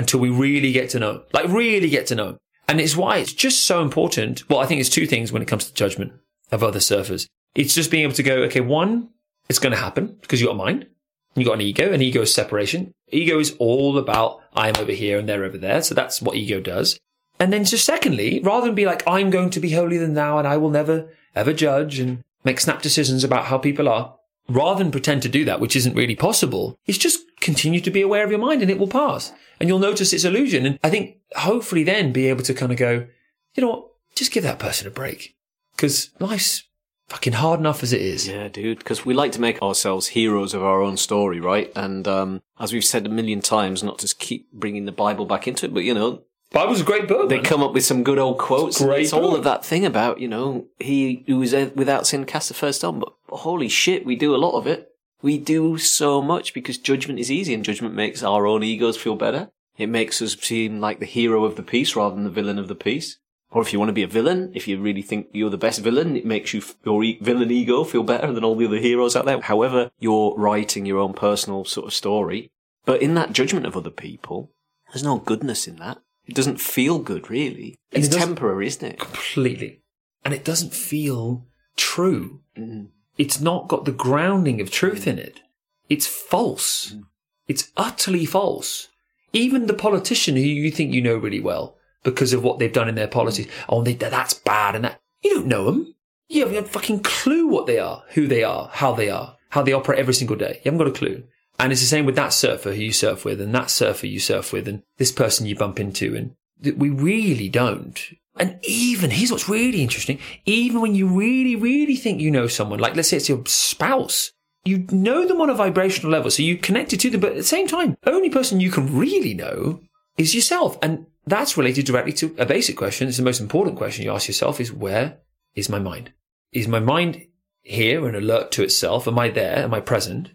until 0.00 0.18
we 0.18 0.30
really 0.30 0.72
get 0.72 0.88
to 0.88 0.98
know, 0.98 1.22
like 1.34 1.46
really 1.48 1.90
get 1.90 2.06
to 2.06 2.14
know. 2.14 2.38
And 2.66 2.80
it's 2.80 2.96
why 2.96 3.18
it's 3.18 3.34
just 3.34 3.66
so 3.66 3.82
important. 3.82 4.48
Well, 4.48 4.60
I 4.60 4.64
think 4.64 4.80
it's 4.80 4.88
two 4.88 5.06
things 5.06 5.30
when 5.30 5.42
it 5.42 5.48
comes 5.48 5.66
to 5.66 5.74
judgment 5.74 6.14
of 6.50 6.64
other 6.64 6.78
surfers. 6.78 7.26
It's 7.54 7.74
just 7.74 7.90
being 7.90 8.04
able 8.04 8.14
to 8.14 8.22
go, 8.22 8.36
okay, 8.44 8.62
one, 8.62 9.10
it's 9.50 9.58
going 9.58 9.72
to 9.72 9.78
happen 9.78 10.16
because 10.22 10.40
you 10.40 10.46
got 10.46 10.54
a 10.54 10.56
mind. 10.56 10.86
You 11.34 11.44
got 11.44 11.54
an 11.54 11.60
ego 11.60 11.92
and 11.92 12.02
ego 12.02 12.22
is 12.22 12.32
separation. 12.32 12.92
Ego 13.08 13.38
is 13.38 13.54
all 13.58 13.98
about 13.98 14.40
I'm 14.54 14.76
over 14.78 14.92
here 14.92 15.18
and 15.18 15.28
they're 15.28 15.44
over 15.44 15.58
there. 15.58 15.82
So 15.82 15.94
that's 15.94 16.22
what 16.22 16.36
ego 16.36 16.60
does. 16.60 16.98
And 17.38 17.52
then 17.52 17.66
just 17.66 17.84
secondly, 17.84 18.40
rather 18.42 18.66
than 18.66 18.74
be 18.74 18.86
like, 18.86 19.06
I'm 19.06 19.28
going 19.28 19.50
to 19.50 19.60
be 19.60 19.72
holier 19.72 20.00
than 20.00 20.14
thou 20.14 20.38
and 20.38 20.48
I 20.48 20.56
will 20.56 20.70
never 20.70 21.12
ever 21.34 21.52
judge 21.52 21.98
and 21.98 22.22
make 22.42 22.58
snap 22.58 22.80
decisions 22.80 23.22
about 23.22 23.44
how 23.44 23.58
people 23.58 23.86
are, 23.86 24.16
rather 24.48 24.82
than 24.82 24.90
pretend 24.90 25.20
to 25.22 25.28
do 25.28 25.44
that, 25.44 25.60
which 25.60 25.76
isn't 25.76 25.94
really 25.94 26.16
possible, 26.16 26.78
is 26.86 26.96
just 26.96 27.20
continue 27.40 27.80
to 27.80 27.90
be 27.90 28.00
aware 28.00 28.24
of 28.24 28.30
your 28.30 28.40
mind 28.40 28.62
and 28.62 28.70
it 28.70 28.78
will 28.78 28.88
pass. 28.88 29.32
And 29.60 29.68
you'll 29.68 29.78
notice 29.78 30.12
its 30.12 30.24
illusion. 30.24 30.66
And 30.66 30.78
I 30.82 30.90
think 30.90 31.18
hopefully 31.36 31.84
then 31.84 32.12
be 32.12 32.26
able 32.28 32.42
to 32.44 32.54
kind 32.54 32.72
of 32.72 32.78
go, 32.78 33.06
you 33.54 33.60
know 33.60 33.68
what? 33.68 33.86
Just 34.14 34.32
give 34.32 34.42
that 34.42 34.58
person 34.58 34.86
a 34.86 34.90
break. 34.90 35.36
Because 35.76 36.10
life's 36.18 36.64
fucking 37.08 37.34
hard 37.34 37.60
enough 37.60 37.82
as 37.82 37.92
it 37.92 38.00
is. 38.00 38.26
Yeah, 38.26 38.48
dude. 38.48 38.78
Because 38.78 39.04
we 39.04 39.12
like 39.12 39.32
to 39.32 39.40
make 39.40 39.60
ourselves 39.60 40.08
heroes 40.08 40.54
of 40.54 40.62
our 40.62 40.80
own 40.80 40.96
story, 40.96 41.40
right? 41.40 41.70
And 41.76 42.08
um, 42.08 42.42
as 42.58 42.72
we've 42.72 42.84
said 42.84 43.06
a 43.06 43.10
million 43.10 43.40
times, 43.40 43.82
not 43.82 43.98
to 43.98 44.14
keep 44.14 44.50
bringing 44.52 44.86
the 44.86 44.92
Bible 44.92 45.26
back 45.26 45.46
into 45.46 45.66
it, 45.66 45.74
but 45.74 45.84
you 45.84 45.94
know, 45.94 46.22
Bible's 46.52 46.80
a 46.80 46.84
great 46.84 47.06
book. 47.06 47.28
They 47.28 47.36
man. 47.36 47.44
come 47.44 47.62
up 47.62 47.72
with 47.72 47.84
some 47.84 48.02
good 48.02 48.18
old 48.18 48.38
quotes. 48.38 48.82
Great 48.82 49.02
it's 49.02 49.12
all 49.12 49.36
of 49.36 49.44
that 49.44 49.64
thing 49.64 49.86
about, 49.86 50.20
you 50.20 50.26
know, 50.26 50.66
he 50.80 51.22
who 51.26 51.38
was 51.38 51.52
without 51.52 52.06
sin 52.06 52.24
cast 52.24 52.48
the 52.48 52.54
first 52.54 52.80
stone. 52.80 52.98
But 52.98 53.12
holy 53.28 53.68
shit, 53.68 54.04
we 54.04 54.16
do 54.16 54.34
a 54.34 54.38
lot 54.38 54.56
of 54.56 54.66
it. 54.66 54.89
We 55.22 55.38
do 55.38 55.78
so 55.78 56.22
much 56.22 56.54
because 56.54 56.78
judgment 56.78 57.18
is 57.18 57.30
easy 57.30 57.52
and 57.54 57.64
judgment 57.64 57.94
makes 57.94 58.22
our 58.22 58.46
own 58.46 58.62
egos 58.62 58.96
feel 58.96 59.16
better. 59.16 59.50
It 59.76 59.88
makes 59.88 60.20
us 60.22 60.36
seem 60.40 60.80
like 60.80 60.98
the 60.98 61.06
hero 61.06 61.44
of 61.44 61.56
the 61.56 61.62
piece 61.62 61.96
rather 61.96 62.14
than 62.14 62.24
the 62.24 62.30
villain 62.30 62.58
of 62.58 62.68
the 62.68 62.74
piece. 62.74 63.18
Or 63.52 63.62
if 63.62 63.72
you 63.72 63.78
want 63.78 63.88
to 63.88 63.94
be 63.94 64.02
a 64.02 64.08
villain, 64.08 64.52
if 64.54 64.68
you 64.68 64.80
really 64.80 65.02
think 65.02 65.28
you're 65.32 65.50
the 65.50 65.58
best 65.58 65.80
villain, 65.80 66.16
it 66.16 66.24
makes 66.24 66.54
you, 66.54 66.62
your 66.84 67.02
e- 67.02 67.18
villain 67.20 67.50
ego 67.50 67.82
feel 67.82 68.04
better 68.04 68.32
than 68.32 68.44
all 68.44 68.54
the 68.54 68.66
other 68.66 68.78
heroes 68.78 69.16
out 69.16 69.24
there. 69.24 69.40
However, 69.40 69.90
you're 69.98 70.34
writing 70.36 70.86
your 70.86 70.98
own 70.98 71.14
personal 71.14 71.64
sort 71.64 71.88
of 71.88 71.94
story. 71.94 72.50
But 72.84 73.02
in 73.02 73.14
that 73.14 73.32
judgment 73.32 73.66
of 73.66 73.76
other 73.76 73.90
people, 73.90 74.52
there's 74.88 75.02
no 75.02 75.18
goodness 75.18 75.66
in 75.66 75.76
that. 75.76 75.98
It 76.26 76.34
doesn't 76.36 76.60
feel 76.60 76.98
good, 77.00 77.28
really. 77.28 77.76
It's 77.90 78.08
it 78.08 78.18
temporary, 78.18 78.68
isn't 78.68 78.86
it? 78.86 78.98
completely. 79.00 79.82
And 80.24 80.32
it 80.32 80.44
doesn't 80.44 80.72
feel 80.74 81.46
true. 81.76 82.40
Mm. 82.56 82.88
It's 83.20 83.38
not 83.38 83.68
got 83.68 83.84
the 83.84 83.92
grounding 83.92 84.62
of 84.62 84.70
truth 84.70 85.06
in 85.06 85.18
it. 85.18 85.42
It's 85.90 86.06
false. 86.06 86.92
Mm. 86.92 87.02
It's 87.48 87.70
utterly 87.76 88.24
false. 88.24 88.88
Even 89.34 89.66
the 89.66 89.74
politician 89.74 90.36
who 90.36 90.42
you 90.42 90.70
think 90.70 90.94
you 90.94 91.02
know 91.02 91.18
really 91.18 91.38
well 91.38 91.76
because 92.02 92.32
of 92.32 92.42
what 92.42 92.58
they've 92.58 92.72
done 92.72 92.88
in 92.88 92.94
their 92.94 93.06
policies. 93.06 93.46
Mm. 93.46 93.52
Oh, 93.68 93.82
they, 93.82 93.92
that's 93.92 94.32
bad 94.32 94.74
and 94.74 94.84
that. 94.86 95.02
You 95.22 95.34
don't 95.34 95.48
know 95.48 95.66
them. 95.66 95.94
You 96.28 96.40
haven't 96.40 96.54
got 96.54 96.64
a 96.64 96.68
fucking 96.68 97.00
clue 97.00 97.46
what 97.46 97.66
they 97.66 97.78
are, 97.78 98.04
who 98.14 98.26
they 98.26 98.42
are, 98.42 98.70
how 98.72 98.94
they 98.94 99.10
are, 99.10 99.36
how 99.50 99.60
they 99.60 99.74
operate 99.74 99.98
every 99.98 100.14
single 100.14 100.36
day. 100.36 100.62
You 100.64 100.72
haven't 100.72 100.78
got 100.78 100.96
a 100.96 100.98
clue. 100.98 101.24
And 101.58 101.72
it's 101.72 101.82
the 101.82 101.88
same 101.88 102.06
with 102.06 102.16
that 102.16 102.32
surfer 102.32 102.72
who 102.72 102.80
you 102.80 102.92
surf 102.92 103.26
with 103.26 103.38
and 103.42 103.54
that 103.54 103.68
surfer 103.68 104.06
you 104.06 104.18
surf 104.18 104.50
with 104.50 104.66
and 104.66 104.82
this 104.96 105.12
person 105.12 105.44
you 105.44 105.56
bump 105.56 105.78
into. 105.78 106.16
And 106.16 106.36
we 106.78 106.88
really 106.88 107.50
don't. 107.50 108.00
And 108.38 108.58
even, 108.62 109.10
here's 109.10 109.30
what's 109.30 109.48
really 109.48 109.82
interesting. 109.82 110.18
Even 110.46 110.80
when 110.80 110.94
you 110.94 111.08
really, 111.08 111.56
really 111.56 111.96
think 111.96 112.20
you 112.20 112.30
know 112.30 112.46
someone, 112.46 112.78
like 112.78 112.96
let's 112.96 113.08
say 113.08 113.16
it's 113.16 113.28
your 113.28 113.42
spouse, 113.46 114.32
you 114.64 114.86
know 114.90 115.26
them 115.26 115.40
on 115.40 115.50
a 115.50 115.54
vibrational 115.54 116.12
level. 116.12 116.30
So 116.30 116.42
you 116.42 116.56
connected 116.56 117.00
to 117.00 117.10
them, 117.10 117.20
but 117.20 117.32
at 117.32 117.36
the 117.36 117.42
same 117.42 117.66
time, 117.66 117.96
only 118.06 118.30
person 118.30 118.60
you 118.60 118.70
can 118.70 118.96
really 118.96 119.34
know 119.34 119.80
is 120.16 120.34
yourself. 120.34 120.78
And 120.82 121.06
that's 121.26 121.56
related 121.56 121.86
directly 121.86 122.12
to 122.14 122.34
a 122.38 122.46
basic 122.46 122.76
question. 122.76 123.08
It's 123.08 123.16
the 123.16 123.22
most 123.22 123.40
important 123.40 123.76
question 123.76 124.04
you 124.04 124.12
ask 124.12 124.28
yourself 124.28 124.60
is 124.60 124.72
where 124.72 125.18
is 125.54 125.68
my 125.68 125.78
mind? 125.78 126.12
Is 126.52 126.68
my 126.68 126.80
mind 126.80 127.26
here 127.62 128.06
and 128.06 128.16
alert 128.16 128.52
to 128.52 128.62
itself? 128.62 129.06
Am 129.06 129.18
I 129.18 129.28
there? 129.28 129.58
Am 129.58 129.74
I 129.74 129.80
present? 129.80 130.30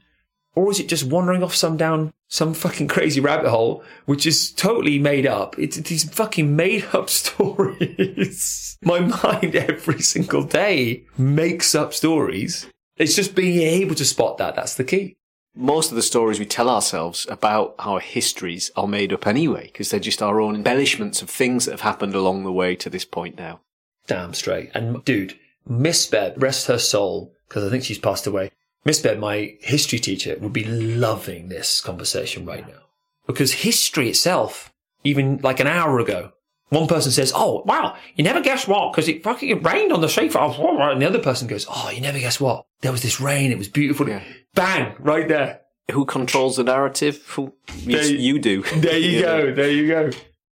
Or 0.56 0.72
is 0.72 0.80
it 0.80 0.88
just 0.88 1.04
wandering 1.04 1.44
off 1.44 1.54
some 1.54 1.76
down 1.78 2.14
some 2.28 2.54
fucking 2.54 2.88
crazy 2.88 3.20
rabbit 3.20 3.50
hole, 3.50 3.84
which 4.06 4.26
is 4.26 4.52
totally 4.52 4.98
made 4.98 5.28
up? 5.28 5.60
It's 5.60 5.76
these 5.78 6.10
fucking 6.10 6.56
made 6.56 6.86
up 6.94 7.10
stories. 7.90 8.78
My 8.82 9.00
mind 9.02 9.56
every 9.56 10.02
single 10.02 10.44
day 10.44 11.04
makes 11.18 11.76
up 11.76 11.94
stories. 11.94 12.68
It's 12.98 13.16
just 13.16 13.36
being 13.36 13.62
able 13.62 13.96
to 13.96 14.06
spot 14.06 14.38
that. 14.38 14.56
That's 14.56 14.76
the 14.76 14.86
key. 14.86 15.18
Most 15.58 15.90
of 15.90 15.96
the 15.96 16.02
stories 16.02 16.40
we 16.40 16.46
tell 16.46 16.70
ourselves 16.70 17.26
about 17.30 17.76
our 17.80 18.00
histories 18.00 18.72
are 18.76 18.88
made 18.88 19.14
up 19.14 19.26
anyway, 19.26 19.68
because 19.68 19.90
they're 19.90 20.00
just 20.00 20.22
our 20.22 20.42
own 20.42 20.56
embellishments 20.56 21.22
of 21.22 21.30
things 21.30 21.66
that 21.66 21.72
have 21.72 21.82
happened 21.82 22.14
along 22.14 22.44
the 22.44 22.52
way 22.52 22.76
to 22.76 22.90
this 22.90 23.06
point 23.06 23.38
now. 23.38 23.62
Damn 24.08 24.34
straight. 24.34 24.72
And 24.74 25.04
dude, 25.06 25.38
Miss 25.66 26.08
Beb, 26.10 26.42
rest 26.42 26.68
her 26.68 26.78
soul, 26.78 27.34
because 27.48 27.64
I 27.66 27.70
think 27.70 27.84
she's 27.86 27.98
passed 27.98 28.28
away. 28.28 28.52
Miss 28.86 29.02
Beb, 29.02 29.18
my 29.20 29.56
history 29.62 30.00
teacher, 30.00 30.38
would 30.40 30.54
be 30.54 30.64
loving 30.64 31.50
this 31.50 31.82
conversation 31.82 32.46
right 32.46 32.68
now. 32.68 32.82
Because 33.26 33.52
history 33.52 34.10
itself, 34.10 34.72
even 35.04 35.40
like 35.42 35.60
an 35.60 35.68
hour 35.68 36.00
ago, 36.00 36.32
one 36.70 36.88
person 36.88 37.12
says, 37.12 37.32
Oh, 37.36 37.64
wow, 37.66 37.96
you 38.16 38.24
never 38.24 38.42
guess 38.42 38.68
what? 38.68 38.92
Because 38.92 39.08
it 39.08 39.24
fucking 39.24 39.50
it 39.50 39.64
rained 39.66 39.92
on 39.92 40.02
the 40.02 40.08
sea. 40.08 40.30
And 40.34 41.02
the 41.02 41.08
other 41.08 41.20
person 41.20 41.48
goes, 41.48 41.66
Oh, 41.70 41.90
you 41.90 42.02
never 42.02 42.20
guess 42.20 42.40
what? 42.40 42.66
There 42.82 42.92
was 42.92 43.02
this 43.02 43.20
rain. 43.20 43.52
It 43.52 43.58
was 43.58 43.68
beautiful. 43.70 44.08
Yeah. 44.08 44.24
Bang, 44.54 44.96
right 45.00 45.28
there. 45.28 45.62
Who 45.92 46.06
controls 46.06 46.58
the 46.58 46.64
narrative? 46.64 47.24
Who, 47.30 47.54
you, 47.78 48.00
you 48.00 48.40
do. 48.40 48.64
There 48.64 48.98
you 48.98 49.10
Yeah. 49.20 49.42
go. 49.42 49.54
There 49.54 49.72
you 49.72 49.88
go. 49.88 50.12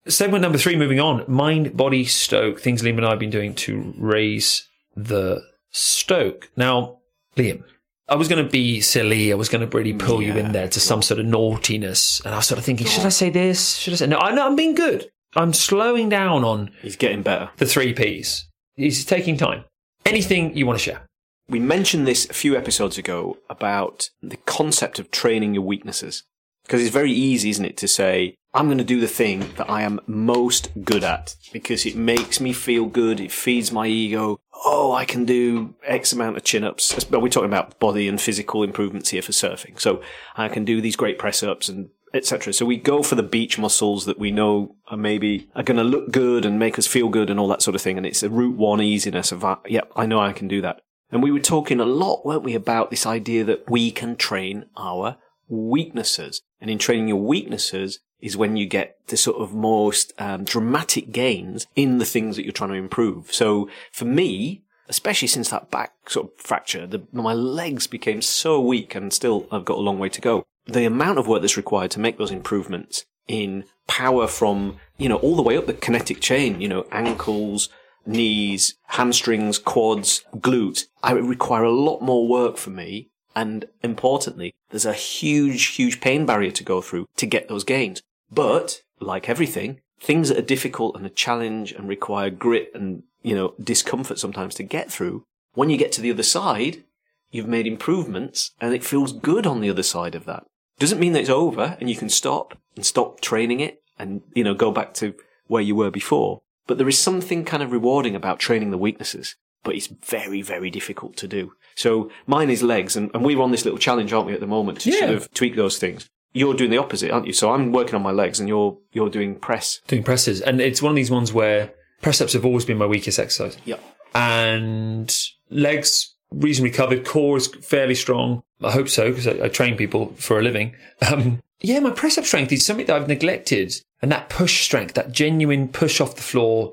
Segment 0.07 0.41
number 0.41 0.57
three, 0.57 0.77
moving 0.77 1.01
on. 1.01 1.25
Mind, 1.29 1.77
body, 1.77 2.05
stoke. 2.07 2.61
Things 2.61 2.83
Liam 2.83 2.97
and 2.97 3.05
I 3.07 3.11
have 3.11 3.19
been 3.19 3.29
doing 3.31 3.55
to 3.57 3.93
raise 3.99 4.67
the 4.97 5.43
stoke. 5.71 6.51
Now, 6.57 7.01
Liam, 7.37 7.63
I 8.09 8.15
was 8.17 8.29
going 8.29 8.43
to 8.43 8.51
be 8.51 8.81
silly. 8.81 9.33
I 9.33 9.37
was 9.37 9.49
going 9.49 9.69
to 9.69 9.77
really 9.77 9.93
pull 9.93 10.23
you 10.23 10.35
in 10.35 10.53
there 10.53 10.69
to 10.69 10.81
some 10.81 11.03
sort 11.03 11.21
of 11.21 11.27
naughtiness. 11.27 12.21
And 12.25 12.33
I 12.35 12.39
was 12.39 12.47
sort 12.47 12.59
of 12.59 12.65
thinking, 12.65 12.87
should 12.87 13.05
I 13.05 13.11
say 13.11 13.29
this? 13.29 13.77
Should 13.77 13.93
I 13.93 13.97
say 13.97 14.07
no? 14.07 14.19
I 14.19 14.35
know 14.35 14.47
I'm 14.47 14.57
being 14.57 14.75
good. 14.75 15.11
I'm 15.37 15.53
slowing 15.53 16.09
down 16.09 16.43
on 16.43 16.71
He's 16.81 16.97
getting 16.97 17.23
better. 17.23 17.51
the 17.59 17.67
three 17.67 17.93
P's. 17.93 18.49
He's 18.77 19.05
taking 19.05 19.37
time. 19.37 19.65
Anything 20.07 20.57
you 20.57 20.65
want 20.67 20.79
to 20.79 20.83
share? 20.85 21.03
We 21.51 21.59
mentioned 21.59 22.07
this 22.07 22.29
a 22.31 22.33
few 22.35 22.57
episodes 22.57 22.97
ago 22.97 23.39
about 23.51 24.09
the 24.23 24.37
concept 24.39 24.99
of 24.99 25.11
training 25.11 25.55
your 25.55 25.65
weaknesses. 25.65 26.25
Because 26.69 26.83
it's 26.83 26.93
very 26.93 27.13
easy, 27.13 27.49
isn't 27.49 27.65
it, 27.65 27.79
to 27.79 27.89
say, 27.89 28.37
I'm 28.53 28.67
going 28.67 28.77
to 28.77 28.85
do 28.85 29.01
the 29.01 29.09
thing 29.09 29.55
that 29.57 29.71
I 29.71 29.81
am 29.83 30.01
most 30.07 30.69
good 30.85 31.03
at 31.03 31.35
because 31.51 31.87
it 31.87 31.97
makes 31.97 32.41
me 32.41 32.53
feel 32.53 32.85
good. 32.85 33.21
It 33.21 33.33
feeds 33.33 33.73
my 33.73 33.87
ego. 33.87 34.39
Oh, 34.67 34.93
I 34.93 35.07
can 35.07 35.25
do 35.25 35.77
X 35.87 36.13
amount 36.13 36.37
of 36.37 36.45
chin 36.45 36.65
ups. 36.65 37.05
But 37.05 37.23
we're 37.23 37.31
talking 37.31 37.49
about 37.49 37.81
body 37.81 38.07
and 38.07 38.21
physical 38.21 38.63
improvements 38.63 39.09
here 39.09 39.23
for 39.23 39.33
surfing. 39.33 39.81
So 39.81 40.03
I 40.37 40.49
can 40.49 40.67
do 40.67 40.83
these 40.83 40.95
great 40.95 41.19
press 41.19 41.43
ups 41.43 41.71
and 41.71 41.89
etc. 42.13 42.53
So 42.53 42.67
we 42.67 42.77
go 42.77 43.03
for 43.03 43.15
the 43.15 43.23
beach 43.23 43.59
muscles 43.59 44.05
that 44.05 44.19
we 44.19 44.31
know 44.31 44.77
are 44.89 44.97
maybe 44.99 45.49
are 45.55 45.63
going 45.63 45.79
to 45.79 45.85
look 45.85 46.13
good 46.13 46.45
and 46.45 46.59
make 46.59 46.79
us 46.79 46.87
feel 46.87 47.09
good 47.09 47.31
and 47.31 47.41
all 47.41 47.49
that 47.49 47.63
sort 47.63 47.77
of 47.77 47.81
thing. 47.81 47.97
And 47.97 48.05
it's 48.05 48.23
a 48.23 48.29
route 48.29 48.59
one 48.59 48.83
easiness 48.83 49.33
of, 49.33 49.41
that. 49.41 49.61
yep, 49.67 49.91
I 49.97 50.05
know 50.05 50.21
I 50.21 50.35
can 50.35 50.49
do 50.49 50.61
that. 50.61 50.83
And 51.11 51.23
we 51.23 51.33
were 51.33 51.41
talking 51.41 51.81
a 51.81 51.87
lot, 51.87 52.27
weren't 52.27 52.43
we, 52.43 52.55
about 52.55 52.91
this 52.91 53.07
idea 53.07 53.43
that 53.45 53.71
we 53.71 53.91
can 53.91 54.17
train 54.17 54.67
our 54.77 55.17
weaknesses. 55.49 56.43
And 56.61 56.71
in 56.71 56.79
training 56.79 57.09
your 57.09 57.19
weaknesses 57.19 58.01
is 58.21 58.37
when 58.37 58.57
you 58.57 58.67
get 58.67 58.97
the 59.09 59.17
sort 59.17 59.41
of 59.41 59.55
most 59.55 60.13
um, 60.19 60.45
dramatic 60.45 61.13
gains 61.13 61.67
in 61.77 61.99
the 61.99 62.05
things 62.05 62.37
that 62.37 62.45
you're 62.45 62.53
trying 62.53 62.71
to 62.71 62.77
improve. 62.77 63.33
So 63.33 63.69
for 63.93 64.05
me, 64.05 64.65
especially 64.89 65.29
since 65.29 65.51
that 65.51 65.71
back 65.71 65.93
sort 66.09 66.27
of 66.27 66.41
fracture, 66.41 66.87
the, 66.87 67.07
my 67.13 67.33
legs 67.35 67.87
became 67.87 68.23
so 68.23 68.61
weak 68.61 68.95
and 68.95 69.13
still 69.13 69.47
I've 69.53 69.65
got 69.65 69.79
a 69.79 69.83
long 69.83 69.99
way 69.99 70.09
to 70.09 70.21
go. 70.21 70.45
The 70.67 70.85
amount 70.85 71.19
of 71.19 71.29
work 71.29 71.43
that's 71.43 71.57
required 71.57 71.91
to 71.93 72.01
make 72.01 72.19
those 72.19 72.31
improvements 72.31 73.05
in 73.27 73.65
power 73.87 74.27
from, 74.27 74.79
you 74.97 75.09
know, 75.09 75.17
all 75.17 75.37
the 75.37 75.43
way 75.43 75.57
up 75.57 75.67
the 75.67 75.75
kinetic 75.75 76.21
chain, 76.21 76.61
you 76.61 76.69
know, 76.69 76.87
ankles, 76.91 77.69
knees, 78.07 78.75
hamstrings, 78.89 79.59
quads, 79.59 80.25
glutes. 80.37 80.85
I 81.03 81.13
require 81.13 81.65
a 81.65 81.71
lot 81.71 82.01
more 82.01 82.27
work 82.27 82.57
for 82.57 82.71
me. 82.71 83.11
And 83.35 83.67
importantly, 83.83 84.55
there's 84.71 84.87
a 84.87 84.93
huge, 84.93 85.67
huge 85.67 86.01
pain 86.01 86.27
barrier 86.27 86.51
to 86.51 86.65
go 86.65 86.81
through 86.81 87.07
to 87.17 87.27
get 87.27 87.49
those 87.49 87.65
gains. 87.65 88.03
But 88.31 88.83
like 89.01 89.29
everything, 89.29 89.81
things 90.01 90.29
that 90.29 90.39
are 90.39 90.43
difficult 90.43 90.97
and 90.97 91.07
a 91.07 91.11
challenge 91.11 91.73
and 91.73 91.89
require 91.89 92.31
grit 92.31 92.71
and, 92.75 93.05
you 93.23 93.35
know, 93.35 93.55
discomfort 93.63 94.19
sometimes 94.19 94.55
to 94.57 94.63
get 94.63 94.91
through. 94.91 95.25
When 95.55 95.71
you 95.71 95.77
get 95.77 95.93
to 95.93 96.01
the 96.01 96.11
other 96.11 96.23
side, 96.23 96.85
you've 97.31 97.49
made 97.49 97.67
improvements 97.67 98.53
and 98.61 98.75
it 98.75 98.85
feels 98.85 99.13
good 99.13 99.47
on 99.47 99.61
the 99.61 99.71
other 99.71 99.83
side 99.83 100.15
of 100.15 100.25
that. 100.25 100.45
Doesn't 100.79 101.01
mean 101.01 101.13
that 101.13 101.21
it's 101.21 101.31
over 101.31 101.77
and 101.81 101.91
you 101.91 101.97
can 101.97 102.09
stop 102.09 102.57
and 102.77 102.87
stop 102.87 103.21
training 103.21 103.61
it 103.61 103.83
and, 103.99 104.23
you 104.35 104.45
know, 104.45 104.55
go 104.55 104.71
back 104.71 104.95
to 104.95 105.15
where 105.47 105.63
you 105.63 105.75
were 105.75 105.91
before. 105.91 106.41
But 106.67 106.79
there 106.79 106.89
is 106.89 106.99
something 106.99 107.45
kind 107.45 107.63
of 107.63 107.73
rewarding 107.73 108.15
about 108.15 108.39
training 108.39 108.71
the 108.71 108.79
weaknesses, 108.79 109.35
but 109.65 109.75
it's 109.75 109.87
very, 109.87 110.43
very 110.43 110.71
difficult 110.71 111.17
to 111.17 111.27
do. 111.27 111.53
So 111.79 112.11
mine 112.27 112.51
is 112.51 112.63
legs 112.63 112.97
and, 112.97 113.11
and 113.15 113.25
we're 113.25 113.41
on 113.41 113.51
this 113.53 113.65
little 113.65 113.79
challenge, 113.79 114.13
aren't 114.13 114.27
we, 114.27 114.35
at 114.35 114.41
the 114.41 114.47
moment 114.47 114.81
to 114.81 114.91
Yeah. 114.91 114.99
sort 115.01 115.11
of 115.11 115.33
tweak 115.35 115.55
those 115.57 115.79
things. 115.79 116.09
You're 116.33 116.55
doing 116.55 116.71
the 116.71 116.79
opposite, 116.79 117.11
aren't 117.11 117.27
you? 117.27 117.33
So 117.33 117.53
I'm 117.53 117.73
working 117.73 117.95
on 117.95 118.03
my 118.03 118.11
legs 118.11 118.41
and 118.41 118.49
you're, 118.49 118.77
you're 118.93 119.09
doing 119.11 119.35
press. 119.37 119.81
Doing 119.87 120.03
presses. 120.03 120.41
And 120.41 120.61
it's 120.61 120.83
one 120.83 120.91
of 120.91 120.97
these 120.97 121.11
ones 121.11 121.33
where 121.33 121.73
press 122.03 122.21
ups 122.21 122.33
have 122.35 122.45
always 122.45 122.65
been 122.65 122.79
my 122.79 122.87
weakest 122.87 123.19
exercise. 123.19 123.57
Yep. 123.65 123.81
and 124.15 125.17
legs 125.51 126.15
reasonably 126.31 126.71
covered. 126.71 127.07
Core 127.07 127.37
is 127.37 127.47
fairly 127.63 127.95
strong. 127.95 128.43
I 128.63 128.71
hope 128.73 128.89
so 128.89 129.11
because 129.11 129.27
I, 129.27 129.45
I 129.45 129.49
train 129.49 129.77
people 129.77 130.13
for 130.17 130.39
a 130.39 130.43
living. 130.43 130.75
Um, 131.11 131.41
yeah, 131.61 131.79
my 131.81 131.91
press 131.91 132.19
up 132.19 132.25
strength 132.25 132.53
is 132.53 132.65
something 132.67 132.87
that 132.87 132.97
I've 132.97 133.09
neglected, 133.09 133.73
and 134.03 134.13
that 134.13 134.29
push 134.29 134.63
strength, 134.65 134.95
that 134.95 135.13
genuine 135.13 135.69
push 135.69 136.01
off 136.01 136.17
the 136.17 136.23
floor, 136.23 136.73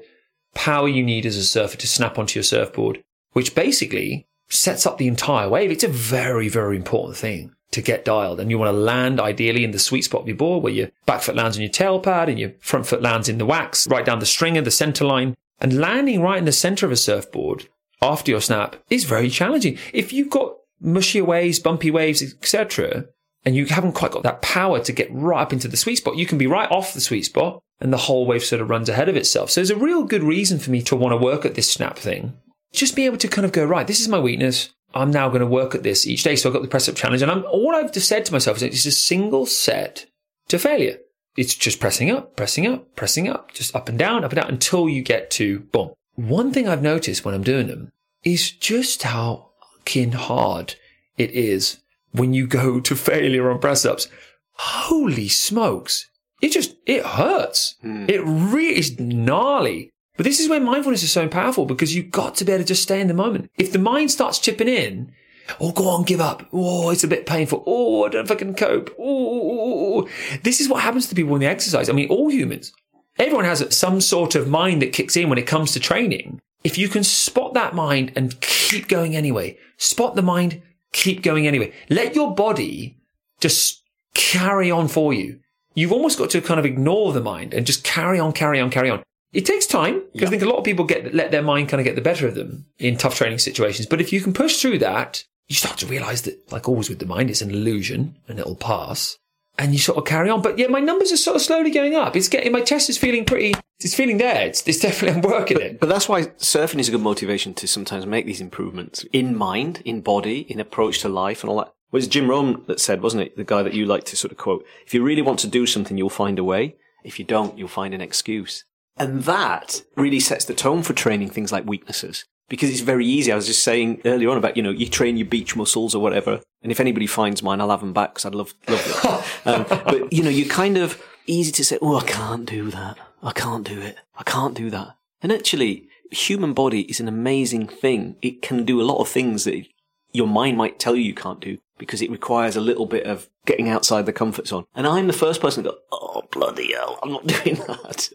power 0.53 0.87
you 0.87 1.03
need 1.03 1.25
as 1.25 1.37
a 1.37 1.43
surfer 1.43 1.77
to 1.77 1.87
snap 1.87 2.17
onto 2.19 2.37
your 2.37 2.43
surfboard, 2.43 3.03
which 3.33 3.55
basically 3.55 4.27
sets 4.49 4.85
up 4.85 4.97
the 4.97 5.07
entire 5.07 5.49
wave. 5.49 5.71
It's 5.71 5.83
a 5.83 5.89
very, 5.89 6.49
very 6.49 6.75
important 6.75 7.17
thing 7.17 7.53
to 7.71 7.81
get 7.81 8.05
dialed. 8.05 8.39
And 8.39 8.49
you 8.49 8.57
want 8.57 8.69
to 8.69 8.79
land 8.79 9.19
ideally 9.19 9.63
in 9.63 9.71
the 9.71 9.79
sweet 9.79 10.03
spot 10.03 10.21
of 10.21 10.27
your 10.27 10.37
board 10.37 10.63
where 10.63 10.73
your 10.73 10.89
back 11.05 11.21
foot 11.21 11.35
lands 11.35 11.57
on 11.57 11.61
your 11.61 11.71
tail 11.71 11.99
pad 11.99 12.29
and 12.29 12.39
your 12.39 12.51
front 12.59 12.87
foot 12.87 13.01
lands 13.01 13.27
in 13.27 13.37
the 13.37 13.45
wax, 13.45 13.87
right 13.87 14.05
down 14.05 14.19
the 14.19 14.25
stringer, 14.25 14.61
the 14.61 14.71
center 14.71 15.05
line. 15.05 15.35
And 15.59 15.79
landing 15.79 16.21
right 16.21 16.37
in 16.37 16.45
the 16.45 16.51
center 16.51 16.85
of 16.85 16.91
a 16.91 16.97
surfboard 16.97 17.67
after 18.01 18.31
your 18.31 18.41
snap 18.41 18.75
is 18.89 19.05
very 19.05 19.29
challenging. 19.29 19.77
If 19.93 20.11
you've 20.13 20.29
got 20.29 20.55
mushier 20.83 21.25
waves, 21.25 21.59
bumpy 21.59 21.91
waves, 21.91 22.21
etc., 22.21 23.05
and 23.45 23.55
you 23.55 23.67
haven't 23.67 23.93
quite 23.93 24.11
got 24.11 24.23
that 24.23 24.41
power 24.41 24.79
to 24.79 24.91
get 24.91 25.13
right 25.13 25.41
up 25.41 25.53
into 25.53 25.67
the 25.67 25.77
sweet 25.77 25.97
spot, 25.97 26.17
you 26.17 26.25
can 26.25 26.37
be 26.37 26.47
right 26.47 26.69
off 26.71 26.93
the 26.93 27.01
sweet 27.01 27.25
spot 27.25 27.61
and 27.79 27.93
the 27.93 27.97
whole 27.97 28.25
wave 28.25 28.43
sort 28.43 28.61
of 28.61 28.69
runs 28.69 28.89
ahead 28.89 29.07
of 29.07 29.15
itself. 29.15 29.51
So 29.51 29.61
there's 29.61 29.69
a 29.69 29.75
real 29.75 30.03
good 30.03 30.23
reason 30.23 30.59
for 30.59 30.71
me 30.71 30.81
to 30.83 30.95
want 30.95 31.13
to 31.13 31.23
work 31.23 31.45
at 31.45 31.55
this 31.55 31.71
snap 31.71 31.97
thing. 31.97 32.33
Just 32.75 32.95
be 32.95 33.05
able 33.05 33.17
to 33.17 33.27
kind 33.27 33.45
of 33.45 33.51
go, 33.51 33.65
right, 33.65 33.87
this 33.87 33.99
is 33.99 34.07
my 34.07 34.19
weakness. 34.19 34.69
I'm 34.93 35.11
now 35.11 35.27
going 35.29 35.41
to 35.41 35.47
work 35.47 35.75
at 35.75 35.83
this 35.83 36.07
each 36.07 36.23
day. 36.23 36.35
So 36.35 36.49
I've 36.49 36.53
got 36.53 36.61
the 36.61 36.67
press 36.69 36.87
up 36.87 36.95
challenge 36.95 37.21
and 37.21 37.31
I'm, 37.31 37.43
all 37.45 37.75
I've 37.75 37.91
just 37.91 38.07
said 38.07 38.25
to 38.25 38.31
myself 38.31 38.57
is 38.57 38.63
it's 38.63 38.85
a 38.85 38.91
single 38.91 39.45
set 39.45 40.05
to 40.47 40.59
failure. 40.59 40.99
it's 41.37 41.53
just 41.55 41.79
pressing 41.79 42.09
up, 42.09 42.35
pressing 42.35 42.65
up, 42.65 42.95
pressing 42.95 43.27
up, 43.27 43.53
just 43.53 43.75
up 43.75 43.89
and 43.89 43.99
down, 43.99 44.23
up 44.23 44.31
and 44.31 44.41
down 44.41 44.49
until 44.49 44.87
you 44.87 45.01
get 45.01 45.29
to 45.31 45.59
boom. 45.59 45.91
One 46.15 46.53
thing 46.53 46.67
I've 46.67 46.81
noticed 46.81 47.25
when 47.25 47.35
I'm 47.35 47.43
doing 47.43 47.67
them 47.67 47.91
is 48.23 48.51
just 48.51 49.03
how 49.03 49.49
fucking 49.79 50.13
hard 50.13 50.75
it 51.17 51.31
is 51.31 51.79
when 52.11 52.33
you 52.33 52.47
go 52.47 52.79
to 52.79 52.95
failure 52.95 53.51
on 53.51 53.59
press 53.59 53.85
ups. 53.85 54.07
Holy 54.53 55.27
smokes. 55.27 56.09
It 56.41 56.53
just, 56.53 56.75
it 56.85 57.05
hurts. 57.05 57.75
Hmm. 57.81 58.05
It 58.07 58.21
really 58.23 58.79
is 58.79 58.97
gnarly. 58.99 59.91
But 60.17 60.23
this 60.23 60.39
is 60.39 60.49
where 60.49 60.59
mindfulness 60.59 61.03
is 61.03 61.11
so 61.11 61.27
powerful 61.27 61.65
because 61.65 61.95
you've 61.95 62.11
got 62.11 62.35
to 62.35 62.45
be 62.45 62.51
able 62.51 62.63
to 62.63 62.67
just 62.67 62.83
stay 62.83 63.01
in 63.01 63.07
the 63.07 63.13
moment. 63.13 63.51
If 63.57 63.71
the 63.71 63.79
mind 63.79 64.11
starts 64.11 64.39
chipping 64.39 64.69
in, 64.69 65.11
oh, 65.59 65.71
go 65.71 65.87
on, 65.89 66.03
give 66.03 66.21
up. 66.21 66.47
Oh, 66.53 66.89
it's 66.89 67.03
a 67.03 67.07
bit 67.07 67.25
painful. 67.25 67.63
Oh, 67.67 68.05
I 68.05 68.09
don't 68.09 68.27
fucking 68.27 68.55
cope. 68.55 68.95
Oh, 68.97 69.03
oh, 69.03 69.59
oh, 69.59 69.99
oh 69.99 70.37
this 70.43 70.61
is 70.61 70.69
what 70.69 70.83
happens 70.83 71.07
to 71.07 71.15
people 71.15 71.31
when 71.31 71.41
they 71.41 71.47
exercise. 71.47 71.89
I 71.89 71.93
mean, 71.93 72.09
all 72.09 72.29
humans, 72.29 72.73
everyone 73.17 73.45
has 73.45 73.75
some 73.75 73.99
sort 73.99 74.35
of 74.35 74.47
mind 74.47 74.81
that 74.81 74.93
kicks 74.93 75.17
in 75.17 75.29
when 75.29 75.37
it 75.37 75.47
comes 75.47 75.73
to 75.73 75.79
training. 75.79 76.39
If 76.63 76.77
you 76.77 76.87
can 76.87 77.03
spot 77.03 77.53
that 77.53 77.75
mind 77.75 78.13
and 78.15 78.39
keep 78.41 78.87
going 78.87 79.15
anyway, 79.15 79.57
spot 79.77 80.15
the 80.15 80.21
mind, 80.21 80.61
keep 80.93 81.21
going 81.21 81.45
anyway. 81.45 81.73
Let 81.89 82.15
your 82.15 82.33
body 82.33 82.97
just 83.39 83.83
carry 84.13 84.71
on 84.71 84.87
for 84.87 85.13
you. 85.13 85.39
You've 85.75 85.91
almost 85.91 86.17
got 86.17 86.29
to 86.31 86.41
kind 86.41 86.59
of 86.59 86.65
ignore 86.65 87.11
the 87.11 87.21
mind 87.21 87.53
and 87.53 87.67
just 87.67 87.83
carry 87.83 88.17
on, 88.17 88.31
carry 88.31 88.59
on, 88.61 88.71
carry 88.71 88.89
on. 88.89 89.03
It 89.35 89.45
takes 89.45 89.65
time 89.65 90.01
because 90.13 90.27
I 90.27 90.31
think 90.31 90.43
a 90.43 90.47
lot 90.47 90.57
of 90.57 90.63
people 90.63 90.85
get 90.85 91.13
let 91.13 91.29
their 91.29 91.41
mind 91.41 91.67
kind 91.67 91.81
of 91.81 91.85
get 91.85 91.95
the 91.95 92.01
better 92.01 92.25
of 92.25 92.35
them 92.35 92.67
in 92.79 92.95
tough 92.95 93.15
training 93.15 93.39
situations. 93.39 93.85
But 93.85 93.99
if 93.99 94.13
you 94.13 94.21
can 94.21 94.31
push 94.31 94.61
through 94.61 94.79
that, 94.79 95.25
you 95.47 95.55
start 95.57 95.77
to 95.79 95.85
realize 95.85 96.21
that, 96.21 96.49
like 96.53 96.69
always 96.69 96.87
with 96.87 96.99
the 96.99 97.05
mind, 97.05 97.29
it's 97.29 97.41
an 97.41 97.51
illusion 97.51 98.15
and 98.29 98.39
it'll 98.39 98.55
pass. 98.55 99.17
And 99.57 99.73
you 99.73 99.79
sort 99.79 99.97
of 99.97 100.05
carry 100.05 100.29
on. 100.29 100.41
But 100.41 100.57
yeah, 100.57 100.67
my 100.67 100.79
numbers 100.79 101.11
are 101.11 101.17
sort 101.17 101.35
of 101.35 101.41
slowly 101.41 101.69
going 101.69 101.95
up. 101.95 102.15
It's 102.15 102.29
getting 102.29 102.53
my 102.53 102.61
chest 102.61 102.89
is 102.89 102.97
feeling 102.97 103.25
pretty. 103.25 103.55
It's 103.81 103.93
feeling 103.93 104.19
there. 104.19 104.47
It's, 104.47 104.65
it's 104.65 104.79
definitely 104.79 105.17
I'm 105.17 105.29
working 105.29 105.59
it. 105.59 105.81
But 105.81 105.89
that's 105.89 106.07
why 106.07 106.23
surfing 106.23 106.79
is 106.79 106.87
a 106.87 106.91
good 106.91 107.01
motivation 107.01 107.53
to 107.55 107.67
sometimes 107.67 108.05
make 108.05 108.25
these 108.25 108.41
improvements 108.41 109.03
in 109.11 109.35
mind, 109.35 109.81
in 109.83 109.99
body, 109.99 110.45
in 110.49 110.61
approach 110.61 110.99
to 111.01 111.09
life, 111.09 111.43
and 111.43 111.49
all 111.49 111.57
that. 111.57 111.73
Well, 111.91 111.99
it's 111.99 112.07
Jim 112.07 112.29
Rohn 112.29 112.63
that 112.67 112.79
said, 112.79 113.01
wasn't 113.01 113.23
it? 113.23 113.35
The 113.35 113.43
guy 113.43 113.63
that 113.63 113.73
you 113.73 113.85
like 113.85 114.05
to 114.05 114.15
sort 114.15 114.31
of 114.31 114.37
quote. 114.37 114.65
If 114.85 114.93
you 114.93 115.03
really 115.03 115.21
want 115.21 115.39
to 115.39 115.47
do 115.47 115.65
something, 115.65 115.97
you'll 115.97 116.09
find 116.09 116.39
a 116.39 116.43
way. 116.43 116.77
If 117.03 117.19
you 117.19 117.25
don't, 117.25 117.57
you'll 117.57 117.67
find 117.67 117.93
an 117.93 118.01
excuse. 118.01 118.63
And 118.97 119.23
that 119.23 119.83
really 119.95 120.19
sets 120.19 120.45
the 120.45 120.53
tone 120.53 120.83
for 120.83 120.93
training 120.93 121.29
things 121.29 121.51
like 121.51 121.65
weaknesses. 121.65 122.25
Because 122.47 122.69
it's 122.69 122.81
very 122.81 123.05
easy. 123.05 123.31
I 123.31 123.35
was 123.35 123.47
just 123.47 123.63
saying 123.63 124.01
earlier 124.05 124.29
on 124.29 124.37
about, 124.37 124.55
you 124.55 124.61
know, 124.61 124.69
you 124.69 124.87
train 124.87 125.17
your 125.17 125.25
beach 125.25 125.55
muscles 125.55 125.95
or 125.95 126.01
whatever. 126.01 126.41
And 126.61 126.71
if 126.71 126.79
anybody 126.79 127.07
finds 127.07 127.41
mine, 127.41 127.59
I'll 127.59 127.71
have 127.71 127.79
them 127.79 127.93
back 127.93 128.13
because 128.13 128.25
I'd 128.25 128.35
love, 128.35 128.53
love 128.67 129.33
them. 129.43 129.61
um, 129.61 129.65
but, 129.67 130.13
you 130.13 130.23
know, 130.23 130.29
you 130.29 130.47
kind 130.47 130.77
of 130.77 131.01
easy 131.25 131.51
to 131.53 131.65
say, 131.65 131.79
oh, 131.81 131.97
I 131.97 132.03
can't 132.03 132.45
do 132.45 132.69
that. 132.69 132.97
I 133.23 133.31
can't 133.31 133.67
do 133.67 133.79
it. 133.79 133.97
I 134.15 134.23
can't 134.23 134.55
do 134.55 134.69
that. 134.69 134.95
And 135.21 135.31
actually, 135.31 135.89
human 136.11 136.53
body 136.53 136.81
is 136.81 136.99
an 136.99 137.07
amazing 137.07 137.67
thing. 137.67 138.15
It 138.21 138.43
can 138.43 138.63
do 138.63 138.79
a 138.79 138.83
lot 138.83 138.99
of 138.99 139.07
things 139.07 139.45
that 139.45 139.65
your 140.11 140.27
mind 140.27 140.57
might 140.57 140.79
tell 140.79 140.95
you 140.95 141.01
you 141.01 141.15
can't 141.15 141.39
do 141.39 141.57
because 141.77 142.01
it 142.01 142.11
requires 142.11 142.55
a 142.55 142.61
little 142.61 142.85
bit 142.85 143.05
of 143.05 143.29
getting 143.45 143.69
outside 143.69 144.05
the 144.05 144.13
comfort 144.13 144.47
zone. 144.47 144.65
And 144.75 144.87
I'm 144.87 145.07
the 145.07 145.13
first 145.13 145.41
person 145.41 145.63
to 145.63 145.71
go, 145.71 145.77
oh, 145.91 146.23
bloody 146.31 146.73
hell, 146.73 146.99
I'm 147.03 147.11
not 147.11 147.27
doing 147.43 147.55
that. 147.55 148.09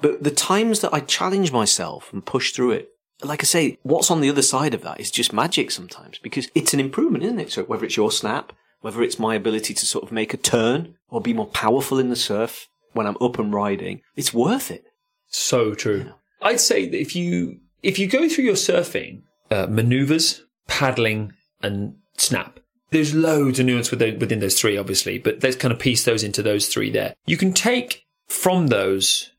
But 0.00 0.22
the 0.22 0.30
times 0.30 0.80
that 0.80 0.92
I 0.92 1.00
challenge 1.00 1.52
myself 1.52 2.12
and 2.12 2.24
push 2.24 2.52
through 2.52 2.72
it, 2.72 2.90
like 3.22 3.42
I 3.42 3.46
say, 3.46 3.78
what's 3.82 4.10
on 4.10 4.20
the 4.20 4.28
other 4.28 4.42
side 4.42 4.74
of 4.74 4.82
that 4.82 5.00
is 5.00 5.10
just 5.10 5.32
magic 5.32 5.70
sometimes 5.70 6.18
because 6.18 6.48
it's 6.54 6.74
an 6.74 6.80
improvement, 6.80 7.24
isn't 7.24 7.40
it? 7.40 7.52
So 7.52 7.64
whether 7.64 7.84
it's 7.84 7.96
your 7.96 8.10
snap, 8.10 8.52
whether 8.80 9.02
it's 9.02 9.18
my 9.18 9.34
ability 9.34 9.74
to 9.74 9.86
sort 9.86 10.04
of 10.04 10.12
make 10.12 10.34
a 10.34 10.38
turn 10.38 10.96
or 11.08 11.20
be 11.20 11.32
more 11.32 11.46
powerful 11.46 11.98
in 11.98 12.10
the 12.10 12.16
surf 12.16 12.68
when 12.92 13.06
I'm 13.06 13.16
up 13.20 13.38
and 13.38 13.52
riding, 13.52 14.02
it's 14.16 14.34
worth 14.34 14.70
it. 14.70 14.84
So 15.28 15.74
true. 15.74 16.12
I'd 16.42 16.60
say 16.60 16.88
that 16.88 17.00
if 17.00 17.16
you 17.16 17.60
if 17.82 17.98
you 17.98 18.06
go 18.06 18.28
through 18.28 18.44
your 18.44 18.54
surfing 18.54 19.22
uh, 19.50 19.66
maneuvers, 19.68 20.42
paddling, 20.66 21.32
and 21.62 21.96
snap, 22.16 22.60
there's 22.90 23.14
loads 23.14 23.58
of 23.58 23.66
nuance 23.66 23.90
within, 23.90 24.18
within 24.18 24.40
those 24.40 24.58
three, 24.58 24.76
obviously, 24.76 25.18
but 25.18 25.42
let's 25.42 25.56
kind 25.56 25.72
of 25.72 25.78
piece 25.78 26.04
those 26.04 26.22
into 26.22 26.42
those 26.42 26.68
three 26.68 26.90
there. 26.90 27.14
You 27.26 27.36
can 27.36 27.52
take 27.52 28.04
from 28.28 28.68
those 28.68 29.32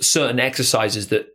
certain 0.00 0.40
exercises 0.40 1.08
that 1.08 1.28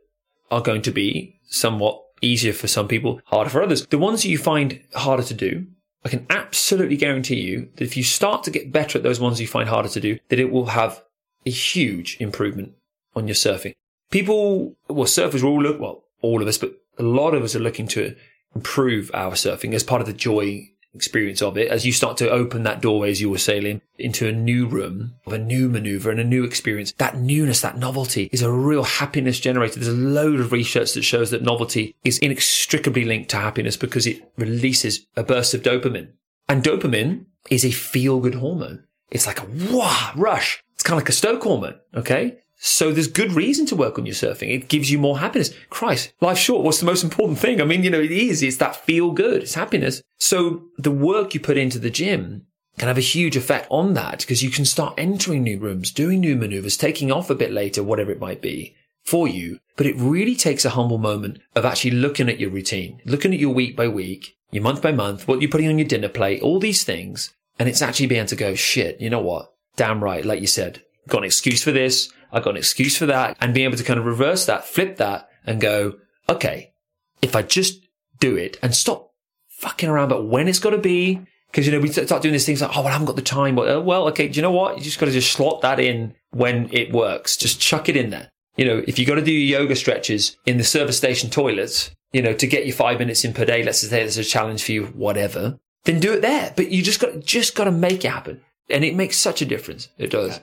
are 0.51 0.62
going 0.62 0.82
to 0.84 0.91
be 0.91 1.39
somewhat 1.47 2.01
easier 2.22 2.53
for 2.53 2.68
some 2.68 2.88
people, 2.88 3.22
harder 3.26 3.49
for 3.49 3.64
others. 3.64 3.86
The 3.88 3.97
ones 3.97 4.24
that 4.24 4.30
you 4.30 4.38
find 4.38 4.82
harder 4.93 5.24
to 5.24 5.34
do, 5.34 5.68
I 6.03 6.10
can 6.10 6.26
absolutely 6.30 6.97
guarantee 6.97 7.39
you 7.39 7.70
that 7.76 7.84
if 7.84 7.97
you 7.97 8.03
start 8.03 8.43
to 8.43 8.51
get 8.51 8.72
better 8.72 8.97
at 8.97 9.03
those 9.03 9.20
ones 9.20 9.39
you 9.39 9.47
find 9.47 9.70
harder 9.70 9.89
to 9.89 9.99
do, 9.99 10.20
that 10.30 10.39
it 10.39 10.51
will 10.51 10.68
have 10.68 11.03
a 11.45 11.51
huge 11.51 12.18
improvement 12.20 12.74
on 13.16 13.28
your 13.28 13.36
surfing. 13.36 13.74
People, 14.12 14.76
well, 14.88 15.05
surfers 15.05 15.43
will 15.43 15.51
all 15.51 15.62
look, 15.62 15.80
well, 15.80 16.03
all 16.22 16.41
of 16.41 16.47
us, 16.47 16.57
but 16.57 16.74
a 16.97 17.03
lot 17.03 17.34
of 17.34 17.43
us 17.43 17.55
are 17.55 17.60
looking 17.60 17.88
to 17.88 18.16
improve 18.55 19.12
our 19.14 19.34
surfing 19.34 19.74
as 19.74 19.84
part 19.84 20.01
of 20.01 20.07
the 20.07 20.14
joy 20.14 20.68
experience 20.94 21.42
of 21.42 21.58
it. 21.58 21.70
As 21.70 21.86
you 21.86 21.92
start 21.92 22.18
to 22.18 22.30
open 22.30 22.64
that 22.64 22.82
doorway 22.82 23.12
as 23.12 23.22
you 23.22 23.30
were 23.30 23.38
sailing 23.38 23.82
into 23.98 24.28
a 24.28 24.32
new 24.32 24.68
room 24.68 25.16
of 25.26 25.34
a 25.34 25.38
new 25.38 25.70
maneuver 25.70 26.10
and 26.10 26.20
a 26.20 26.24
new 26.24 26.44
experience, 26.44 26.94
that 26.94 27.18
newness, 27.18 27.62
that 27.62 27.78
novelty 27.78 28.30
is 28.32 28.42
a 28.42 28.52
real 28.52 28.84
happiness 28.84 29.40
generator. 29.40 29.76
There's 29.76 29.88
a 29.88 29.94
load 29.94 30.40
of 30.40 30.52
research 30.52 30.94
that 30.94 31.04
shows 31.04 31.32
that 31.32 31.44
novelty 31.44 31.96
is 32.04 32.18
inextricably 32.20 33.06
linked 33.06 33.30
to 33.32 33.38
happiness 33.38 33.78
because 33.78 34.08
it 34.08 34.32
releases 34.38 35.06
a 35.16 35.24
burst 35.24 35.54
of 35.54 35.62
dopamine. 35.62 36.10
And 36.48 36.64
dopamine 36.64 37.26
is 37.50 37.64
a 37.64 37.72
feel 37.72 38.20
good 38.20 38.36
hormone. 38.36 38.86
It's 39.12 39.28
like 39.28 39.42
a 39.42 39.48
wah 39.72 40.12
rush. 40.16 40.64
It's 40.74 40.84
kind 40.84 41.00
of 41.00 41.04
like 41.04 41.10
a 41.10 41.14
stoke 41.14 41.44
hormone. 41.44 41.80
Okay. 41.94 42.40
So 42.62 42.91
there's 42.91 43.07
good 43.07 43.32
reason 43.32 43.66
to 43.68 43.76
work 43.76 43.97
on 43.97 44.05
your 44.05 44.16
surfing. 44.16 44.53
It 44.53 44.68
gives 44.68 44.91
you 44.91 44.99
more 44.99 45.20
happiness. 45.20 45.53
Christ, 45.70 46.12
life's 46.20 46.41
short. 46.41 46.66
What's 46.66 46.82
the 46.82 46.86
most 46.86 47.05
important 47.05 47.39
thing? 47.39 47.62
I 47.62 47.66
mean, 47.66 47.84
you 47.84 47.89
know, 47.89 48.01
it 48.01 48.12
is. 48.12 48.43
It's 48.43 48.57
that 48.57 48.76
feel 48.76 49.12
good. 49.12 49.43
It's 49.43 49.53
happiness. 49.53 50.01
So 50.18 50.64
the 50.78 50.91
work 50.91 51.34
you 51.34 51.39
put 51.39 51.57
into 51.57 51.80
the 51.80 51.89
gym 51.89 52.45
can 52.78 52.89
have 52.89 52.97
a 52.97 53.01
huge 53.01 53.38
effect 53.38 53.68
on 53.70 53.93
that 53.93 54.20
because 54.20 54.43
you 54.43 54.49
can 54.49 54.66
start 54.66 54.93
entering 54.97 55.43
new 55.43 55.57
rooms, 55.57 55.89
doing 55.89 56.20
new 56.20 56.36
maneuvers, 56.36 56.76
taking 56.76 57.12
off 57.14 57.30
a 57.30 57.36
bit 57.36 57.51
later, 57.51 57.82
whatever 57.82 58.12
it 58.12 58.20
might 58.20 58.41
be 58.41 58.76
for 59.05 59.26
you. 59.26 59.60
But 59.78 59.86
it 59.86 59.95
really 59.95 60.36
takes 60.36 60.66
a 60.66 60.72
humble 60.72 60.97
moment 60.97 61.39
of 61.55 61.64
actually 61.64 61.91
looking 61.91 62.28
at 62.28 62.41
your 62.41 62.49
routine, 62.49 63.01
looking 63.05 63.34
at 63.34 63.39
your 63.39 63.53
week 63.53 63.78
by 63.78 63.88
week, 63.88 64.36
your 64.51 64.64
month 64.64 64.82
by 64.82 64.91
month, 64.91 65.30
what 65.30 65.41
you're 65.41 65.49
putting 65.49 65.70
on 65.70 65.80
your 65.80 65.88
dinner 65.88 66.10
plate, 66.10 66.41
all 66.41 66.60
these 66.60 66.84
things. 66.84 67.34
And 67.57 67.70
it's 67.70 67.82
actually 67.82 68.07
being 68.07 68.26
to 68.26 68.36
go, 68.36 68.53
shit, 68.53 68.99
you 68.99 69.10
know 69.10 69.22
what? 69.22 69.53
Damn 69.78 70.03
right. 70.03 70.26
Like 70.26 70.41
you 70.41 70.47
said, 70.47 70.84
got 71.07 71.20
an 71.20 71.24
excuse 71.26 71.64
for 71.64 71.72
this. 71.72 72.12
I 72.32 72.40
got 72.40 72.52
an 72.52 72.58
excuse 72.58 72.98
for 72.98 73.06
that 73.08 73.38
and 73.40 73.54
being 73.54 73.66
able 73.66 73.78
to 73.78 73.84
kind 73.84 74.00
of 74.00 74.06
reverse 74.06 74.46
that, 74.46 74.66
flip 74.66 74.98
that 74.98 75.30
and 75.46 75.60
go, 75.60 75.96
okay, 76.28 76.74
if 77.22 77.36
I 77.36 77.42
just 77.42 77.82
do 78.20 78.36
it 78.36 78.58
and 78.62 78.76
stop 78.76 79.12
fucking 79.48 79.90
around 79.90 80.12
about 80.12 80.28
when 80.28 80.48
it's 80.48 80.60
got 80.60 80.72
to 80.72 80.78
be, 80.78 81.22
because, 81.52 81.66
you 81.66 81.72
know, 81.72 81.80
we 81.80 81.90
start 81.90 82.22
doing 82.22 82.34
these 82.34 82.46
things 82.46 82.62
like, 82.62 82.78
oh, 82.78 82.82
well, 82.82 82.90
I 82.90 82.92
haven't 82.92 83.08
got 83.08 83.16
the 83.16 83.24
time. 83.24 83.56
Well, 83.56 83.80
uh, 83.80 83.82
well, 83.82 84.08
okay, 84.10 84.28
do 84.28 84.36
you 84.36 84.44
know 84.44 84.52
what? 84.52 84.78
You 84.78 84.84
just 84.84 85.00
got 85.00 85.08
to 85.08 85.12
just 85.12 85.32
slot 85.32 85.62
that 85.62 85.80
in 85.80 86.14
when 86.30 86.70
it 86.72 86.92
works. 86.92 87.36
Just 87.36 87.60
chuck 87.60 87.90
it 87.90 87.98
in 87.98 88.12
there. 88.12 88.30
You 88.56 88.66
know, 88.66 88.84
if 88.88 89.00
you 89.00 89.06
got 89.06 89.16
to 89.16 89.24
do 89.24 89.32
your 89.32 89.62
yoga 89.62 89.76
stretches 89.76 90.38
in 90.46 90.58
the 90.58 90.64
service 90.64 90.98
station 90.98 91.30
toilets, 91.30 91.92
you 92.12 92.22
know, 92.22 92.34
to 92.34 92.46
get 92.46 92.68
your 92.68 92.76
five 92.76 93.00
minutes 93.00 93.26
in 93.26 93.34
per 93.34 93.46
day, 93.46 93.64
let's 93.64 93.80
say 93.80 93.88
there's 93.88 94.18
a 94.18 94.24
challenge 94.24 94.64
for 94.64 94.74
you, 94.74 94.86
whatever, 94.88 95.58
then 95.86 96.00
do 96.00 96.14
it 96.14 96.22
there. 96.22 96.54
But 96.56 96.70
you 96.70 96.84
just 96.84 97.00
got, 97.00 97.20
just 97.22 97.56
got 97.56 97.64
to 97.64 97.72
make 97.72 98.06
it 98.06 98.12
happen. 98.12 98.42
And 98.70 98.84
it 98.84 98.96
makes 98.96 99.18
such 99.18 99.42
a 99.42 99.46
difference. 99.46 99.90
It 99.98 100.12
does. 100.12 100.40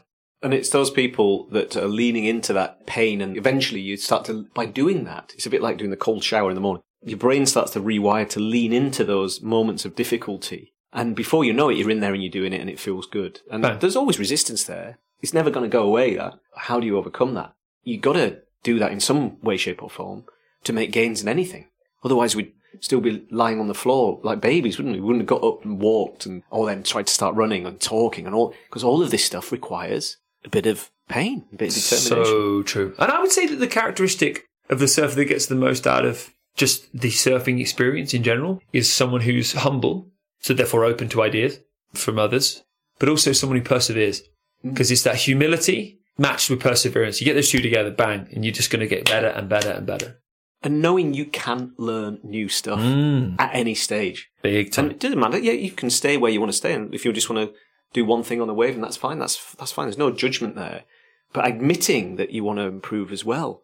And 0.47 0.55
it's 0.55 0.71
those 0.71 0.93
people 0.93 1.49
that 1.49 1.77
are 1.77 1.89
leaning 1.89 2.25
into 2.25 2.53
that 2.53 2.87
pain 2.87 3.21
and 3.21 3.37
eventually 3.37 3.81
you 3.81 3.97
start 3.97 4.27
to, 4.27 4.47
by 4.55 4.65
doing 4.65 5.03
that, 5.03 5.33
it's 5.35 5.45
a 5.45 5.51
bit 5.51 5.61
like 5.61 5.77
doing 5.77 5.91
the 5.91 5.97
cold 5.97 6.23
shower 6.23 6.51
in 6.51 6.55
the 6.55 6.61
morning. 6.61 6.85
Your 7.03 7.19
brain 7.19 7.47
starts 7.47 7.73
to 7.73 7.81
rewire 7.81 8.29
to 8.29 8.39
lean 8.39 8.73
into 8.73 9.03
those 9.03 9.43
moments 9.43 9.85
of 9.85 9.97
difficulty. 9.97 10.73
And 10.93 11.17
before 11.17 11.45
you 11.45 11.53
know 11.53 11.69
it, 11.69 11.77
you're 11.77 11.91
in 11.91 11.99
there 11.99 12.15
and 12.15 12.23
you're 12.23 12.31
doing 12.31 12.53
it 12.53 12.61
and 12.61 12.71
it 12.71 12.79
feels 12.79 13.09
good. 13.09 13.41
And 13.51 13.65
there's 13.65 13.97
always 13.97 14.21
resistance 14.21 14.63
there. 14.63 14.99
It's 15.21 15.35
never 15.35 15.51
going 15.51 15.69
to 15.69 15.69
go 15.69 15.83
away. 15.83 16.15
That. 16.15 16.35
How 16.55 16.79
do 16.79 16.87
you 16.87 16.97
overcome 16.97 17.35
that? 17.35 17.53
You 17.83 17.99
got 17.99 18.13
to 18.13 18.43
do 18.63 18.79
that 18.79 18.93
in 18.93 19.01
some 19.01 19.41
way, 19.41 19.57
shape 19.57 19.83
or 19.83 19.91
form 19.91 20.27
to 20.63 20.73
make 20.73 20.93
gains 20.93 21.21
in 21.21 21.27
anything. 21.27 21.71
Otherwise 22.05 22.37
we'd 22.37 22.53
still 22.79 23.01
be 23.01 23.27
lying 23.33 23.59
on 23.59 23.67
the 23.67 23.75
floor 23.75 24.21
like 24.23 24.41
babies, 24.41 24.79
wouldn't 24.79 24.95
we? 24.95 25.01
We 25.01 25.07
wouldn't 25.09 25.29
have 25.29 25.41
got 25.41 25.45
up 25.45 25.65
and 25.65 25.81
walked 25.81 26.25
and 26.25 26.45
all 26.51 26.67
then 26.67 26.85
tried 26.85 27.09
to 27.09 27.13
start 27.13 27.35
running 27.35 27.67
and 27.67 27.81
talking 27.81 28.27
and 28.27 28.35
all, 28.35 28.55
because 28.69 28.85
all 28.85 29.03
of 29.03 29.11
this 29.11 29.25
stuff 29.25 29.51
requires 29.51 30.19
a 30.47 30.49
bit 30.49 30.67
of 30.67 30.91
pain, 31.09 31.45
a 31.53 31.57
bit 31.57 31.69
of 31.69 31.75
determination. 31.75 32.25
So 32.25 32.63
true. 32.63 32.95
And 32.99 33.11
I 33.13 33.21
would 33.21 33.33
say 33.33 33.47
that 33.47 33.57
the 33.57 33.67
characteristic 33.67 34.45
of 34.71 34.79
the 34.79 34.89
surfer 34.89 35.15
that 35.17 35.25
gets 35.27 35.47
the 35.47 35.55
most 35.55 35.87
out 35.87 36.05
of 36.07 36.31
just 36.57 36.91
the 36.93 37.11
surfing 37.11 37.61
experience 37.61 38.15
in 38.15 38.23
general 38.23 38.61
is 38.73 38.91
someone 38.91 39.21
who's 39.21 39.53
humble, 39.53 40.09
so 40.41 40.55
therefore 40.55 40.85
open 40.85 41.09
to 41.11 41.23
ideas 41.23 41.59
from 41.95 42.19
others, 42.19 42.63
but 42.99 43.09
also 43.09 43.33
someone 43.33 43.59
who 43.59 43.65
perseveres. 43.65 44.23
Because 44.65 44.91
it's 44.91 45.03
that 45.03 45.17
humility 45.17 45.99
matched 46.19 46.49
with 46.49 46.61
perseverance. 46.61 47.21
You 47.21 47.27
get 47.27 47.35
those 47.35 47.51
two 47.51 47.61
together, 47.61 47.91
bang, 47.91 48.27
and 48.33 48.45
you're 48.45 48.55
just 48.55 48.71
going 48.71 48.81
to 48.81 48.87
get 48.87 49.05
better 49.05 49.29
and 49.29 49.49
better 49.49 49.71
and 49.71 49.87
better. 49.87 50.21
and 50.63 50.81
knowing 50.83 51.13
you 51.15 51.27
can 51.27 51.73
learn 51.77 52.19
new 52.25 52.49
stuff 52.49 52.81
Mm. 52.81 53.37
at 53.39 53.55
any 53.55 53.75
stage. 53.75 54.31
Big 54.43 54.67
And 54.67 54.73
time. 54.73 54.91
it 54.91 54.99
doesn't 54.99 55.21
matter. 55.21 55.39
Yeah, 55.39 55.53
you 55.53 55.71
can 55.71 55.91
stay 55.91 56.17
where 56.17 56.33
you 56.33 56.41
want 56.41 56.51
to 56.51 56.57
stay, 56.57 56.73
and 56.73 56.93
if 56.95 57.05
you 57.05 57.13
just 57.13 57.29
want 57.31 57.51
to 57.51 57.55
do 57.97 58.05
one 58.05 58.23
thing 58.23 58.41
on 58.41 58.47
the 58.47 58.61
wave, 58.63 58.75
and 58.75 58.85
that's 58.85 58.97
fine. 59.07 59.19
That's 59.19 59.55
that's 59.55 59.73
fine. 59.73 59.87
There's 59.87 60.05
no 60.07 60.11
judgment 60.11 60.55
there. 60.55 60.85
but 61.33 61.47
admitting 61.47 62.17
that 62.17 62.31
you 62.31 62.43
want 62.45 62.59
to 62.59 62.65
improve 62.65 63.13
as 63.13 63.25
well. 63.25 63.63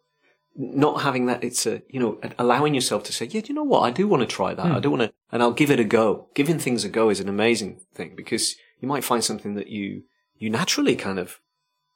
Not 0.55 1.01
having 1.01 1.25
that, 1.25 1.43
it's 1.43 1.65
a, 1.65 1.81
you 1.89 1.99
know, 1.99 2.19
allowing 2.37 2.75
yourself 2.75 3.03
to 3.05 3.13
say, 3.13 3.25
yeah, 3.25 3.41
do 3.41 3.47
you 3.47 3.55
know 3.55 3.63
what? 3.63 3.81
I 3.81 3.89
do 3.89 4.07
want 4.07 4.21
to 4.21 4.27
try 4.27 4.53
that. 4.53 4.67
Hmm. 4.67 4.75
I 4.75 4.79
do 4.79 4.91
want 4.91 5.01
to, 5.01 5.13
and 5.31 5.41
I'll 5.41 5.51
give 5.61 5.71
it 5.71 5.79
a 5.79 5.83
go. 5.83 6.27
Giving 6.35 6.59
things 6.59 6.83
a 6.83 6.89
go 6.89 7.09
is 7.09 7.19
an 7.19 7.27
amazing 7.27 7.81
thing 7.95 8.13
because 8.15 8.55
you 8.79 8.87
might 8.87 9.03
find 9.03 9.23
something 9.23 9.55
that 9.55 9.69
you, 9.69 10.03
you 10.37 10.51
naturally 10.51 10.95
kind 10.95 11.17
of 11.17 11.39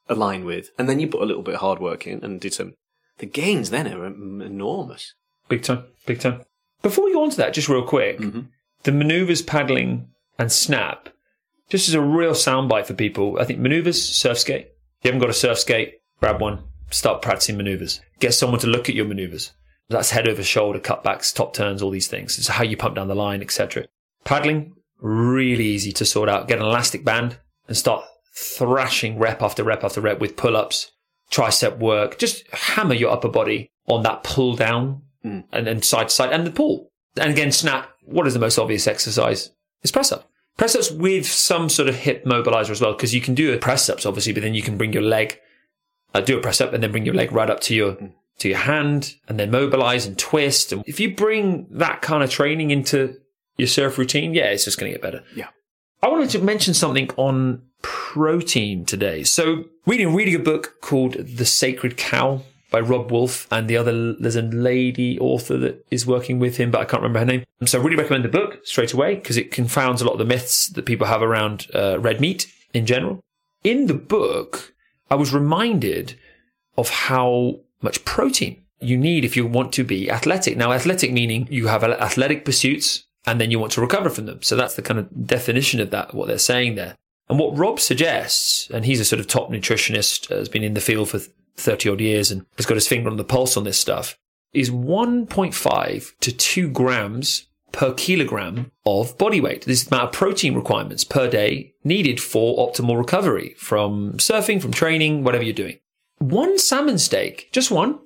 align 0.10 0.46
with. 0.46 0.72
And 0.80 0.90
then 0.90 1.00
you 1.00 1.08
put 1.08 1.22
a 1.22 1.26
little 1.26 1.44
bit 1.44 1.56
of 1.56 1.62
hard 1.62 1.80
work 1.80 2.08
in 2.08 2.24
and 2.24 2.42
determine. 2.42 2.74
The 3.20 3.28
gains 3.28 3.70
then 3.70 3.88
are 3.88 4.06
enormous. 4.06 5.14
Big 5.50 5.62
time, 5.62 5.84
big 6.08 6.20
time. 6.20 6.42
Before 6.82 7.06
we 7.06 7.14
go 7.14 7.24
on 7.24 7.30
to 7.30 7.38
that, 7.38 7.54
just 7.54 7.70
real 7.70 7.86
quick, 7.86 8.20
mm-hmm. 8.20 8.42
the 8.84 8.92
maneuvers, 8.92 9.44
paddling, 9.44 10.10
and 10.40 10.52
snap, 10.52 11.10
just 11.70 11.88
as 11.88 11.94
a 11.94 12.02
real 12.02 12.32
soundbite 12.32 12.86
for 12.86 12.94
people. 12.94 13.38
I 13.40 13.46
think 13.46 13.60
maneuvers, 13.60 14.02
surf 14.02 14.40
skate. 14.40 14.68
If 15.00 15.06
you 15.06 15.10
haven't 15.10 15.22
got 15.22 15.30
a 15.30 15.34
surf 15.34 15.60
skate, 15.60 15.96
grab 16.20 16.42
one, 16.42 16.64
start 16.90 17.22
practicing 17.22 17.58
maneuvers. 17.58 18.02
Get 18.20 18.34
someone 18.34 18.60
to 18.62 18.68
look 18.68 18.90
at 18.90 18.96
your 18.96 19.06
maneuvers. 19.06 19.52
That's 19.90 20.12
head 20.12 20.28
over 20.28 20.44
shoulder, 20.44 20.80
cutbacks, 20.80 21.34
top 21.34 21.54
turns, 21.54 21.82
all 21.82 21.92
these 21.92 22.08
things. 22.08 22.38
It's 22.38 22.48
how 22.48 22.64
you 22.64 22.76
pump 22.76 22.96
down 22.96 23.08
the 23.08 23.16
line, 23.16 23.42
etc. 23.42 23.86
Paddling, 24.26 24.74
really 25.00 25.66
easy 25.66 25.92
to 25.94 26.06
sort 26.06 26.30
out. 26.30 26.48
Get 26.48 26.60
an 26.60 26.66
elastic 26.66 27.06
band 27.06 27.38
and 27.68 27.78
start 27.78 28.04
thrashing 28.36 29.18
rep 29.18 29.42
after 29.42 29.64
rep 29.64 29.84
after 29.84 30.02
rep 30.02 30.20
with 30.20 30.36
pull 30.36 30.58
ups, 30.58 30.92
tricep 31.32 31.78
work. 31.80 32.18
Just 32.18 32.48
hammer 32.52 32.94
your 32.94 33.12
upper 33.12 33.30
body 33.30 33.70
on 33.88 34.04
that 34.04 34.24
pull 34.24 34.56
down 34.56 35.04
hmm. 35.24 35.42
and 35.52 35.66
then 35.68 35.82
side 35.82 36.10
to 36.10 36.16
side 36.16 36.34
and 36.34 36.46
the 36.46 36.52
pull. 36.52 36.92
And 37.16 37.32
again, 37.32 37.52
snap. 37.52 37.90
What 38.04 38.28
is 38.28 38.34
the 38.34 38.40
most 38.40 38.58
obvious 38.58 38.88
exercise? 38.88 39.52
It's 39.82 39.92
press 39.92 40.12
up. 40.12 40.30
Press 40.58 40.76
ups 40.76 40.92
with 40.92 41.28
some 41.28 41.70
sort 41.70 41.88
of 41.88 41.96
hip 41.96 42.26
mobilizer 42.26 42.72
as 42.72 42.82
well, 42.82 42.94
because 42.94 43.14
you 43.14 43.22
can 43.22 43.36
do 43.36 43.54
a 43.54 43.58
press 43.58 43.90
ups 43.90 44.06
obviously, 44.06 44.34
but 44.34 44.44
then 44.44 44.54
you 44.54 44.64
can 44.64 44.78
bring 44.78 44.92
your 44.92 45.04
leg, 45.04 45.40
uh, 46.14 46.22
do 46.22 46.38
a 46.38 46.42
press 46.42 46.60
up 46.60 46.74
and 46.74 46.82
then 46.82 46.92
bring 46.92 47.06
your 47.06 47.16
leg 47.16 47.32
right 47.32 47.50
up 47.50 47.60
to 47.62 47.76
your, 47.76 47.98
to 48.40 48.50
your 48.50 48.58
hand 48.58 49.16
and 49.28 49.40
then 49.40 49.52
mobilize 49.52 50.06
and 50.06 50.18
twist. 50.18 50.72
And 50.72 50.84
if 50.88 51.00
you 51.00 51.16
bring 51.16 51.68
that 51.70 52.02
kind 52.02 52.24
of 52.24 52.30
training 52.30 52.72
into 52.72 53.16
your 53.58 53.68
surf 53.68 53.98
routine, 53.98 54.34
yeah, 54.34 54.46
it's 54.46 54.66
just 54.66 54.80
going 54.80 54.92
to 54.92 54.98
get 54.98 55.02
better. 55.02 55.24
Yeah. 55.36 55.50
I 56.02 56.10
wanted 56.10 56.30
to 56.32 56.40
mention 56.40 56.74
something 56.74 57.10
on 57.18 57.64
protein 57.82 58.86
today. 58.86 59.24
So, 59.24 59.66
reading 59.86 60.08
a 60.08 60.16
really 60.16 60.32
good 60.32 60.44
book 60.44 60.76
called 60.82 61.14
The 61.14 61.46
Sacred 61.46 61.98
Cow 61.98 62.42
by 62.70 62.80
Robb 62.80 63.12
Wolf, 63.12 63.48
and 63.52 63.68
the 63.68 63.78
other, 63.78 64.14
there's 64.14 64.36
a 64.36 64.42
lady 64.42 65.18
author 65.20 65.58
that 65.58 65.86
is 65.90 66.06
working 66.06 66.40
with 66.40 66.58
him, 66.58 66.72
but 66.72 66.82
I 66.82 66.86
can't 66.86 67.02
remember 67.02 67.20
her 67.20 67.26
name. 67.26 67.44
So, 67.66 67.80
I 67.80 67.84
really 67.84 67.96
recommend 67.96 68.26
the 68.26 68.30
book 68.30 68.60
straight 68.66 68.94
away 68.94 69.16
because 69.16 69.38
it 69.38 69.52
confounds 69.52 70.02
a 70.02 70.06
lot 70.06 70.14
of 70.14 70.20
the 70.20 70.26
myths 70.26 70.68
that 70.68 70.86
people 70.86 71.08
have 71.08 71.22
around 71.22 71.68
uh, 71.74 72.00
red 72.00 72.20
meat 72.20 72.52
in 72.74 72.86
general. 72.86 73.22
In 73.64 73.88
the 73.88 73.94
book, 73.94 74.74
I 75.10 75.16
was 75.16 75.34
reminded 75.34 76.18
of 76.78 76.90
how 76.90 77.60
much 77.82 78.06
protein 78.06 78.64
you 78.80 78.98
need 78.98 79.26
if 79.26 79.36
you 79.36 79.46
want 79.46 79.74
to 79.74 79.84
be 79.84 80.12
athletic. 80.12 80.58
Now, 80.58 80.72
athletic 80.72 81.12
meaning 81.12 81.48
you 81.50 81.68
have 81.68 81.84
athletic 81.84 82.46
pursuits 82.46 83.06
and 83.26 83.42
then 83.42 83.52
you 83.52 83.60
want 83.60 83.72
to 83.74 83.82
recover 83.82 84.10
from 84.10 84.26
them. 84.26 84.42
So 84.42 84.56
that's 84.56 84.76
the 84.76 84.82
kind 84.82 85.00
of 85.00 85.28
definition 85.28 85.80
of 85.80 85.90
that, 85.92 86.14
what 86.14 86.28
they're 86.28 86.38
saying 86.38 86.76
there. 86.76 86.96
And 87.30 87.40
what 87.40 87.58
Robb 87.58 87.80
suggests, 87.80 88.70
and 88.70 88.86
he's 88.86 89.02
a 89.02 89.06
sort 89.06 89.20
of 89.20 89.28
top 89.28 89.50
nutritionist, 89.50 90.30
has 90.30 90.48
been 90.48 90.64
in 90.64 90.76
the 90.76 90.82
field 90.82 91.10
for 91.10 91.20
30 91.58 91.90
odd 91.90 92.02
years 92.02 92.32
and 92.32 92.46
has 92.56 92.66
got 92.66 92.76
his 92.76 92.88
finger 92.88 93.10
on 93.10 93.18
the 93.18 93.24
pulse 93.24 93.58
on 93.58 93.64
this 93.64 93.80
stuff, 93.80 94.18
is 94.54 94.72
1.5 94.72 96.18
to 96.20 96.32
2 96.32 96.70
grams 96.70 97.48
per 97.72 97.94
kilogram 97.94 98.72
of 98.86 99.18
body 99.18 99.42
weight. 99.42 99.66
This 99.66 99.82
is 99.84 99.92
amount 99.92 100.06
of 100.06 100.12
protein 100.14 100.56
requirements 100.56 101.04
per 101.04 101.30
day 101.30 101.74
needed 101.84 102.20
for 102.22 102.58
optimal 102.58 102.98
recovery 102.98 103.56
from 103.58 104.14
surfing, 104.14 104.62
from 104.62 104.72
training, 104.72 105.24
whatever 105.24 105.44
you're 105.44 105.54
doing. 105.54 105.78
One 106.20 106.58
salmon 106.58 106.98
steak, 106.98 107.50
just 107.52 107.70
one, 107.70 108.00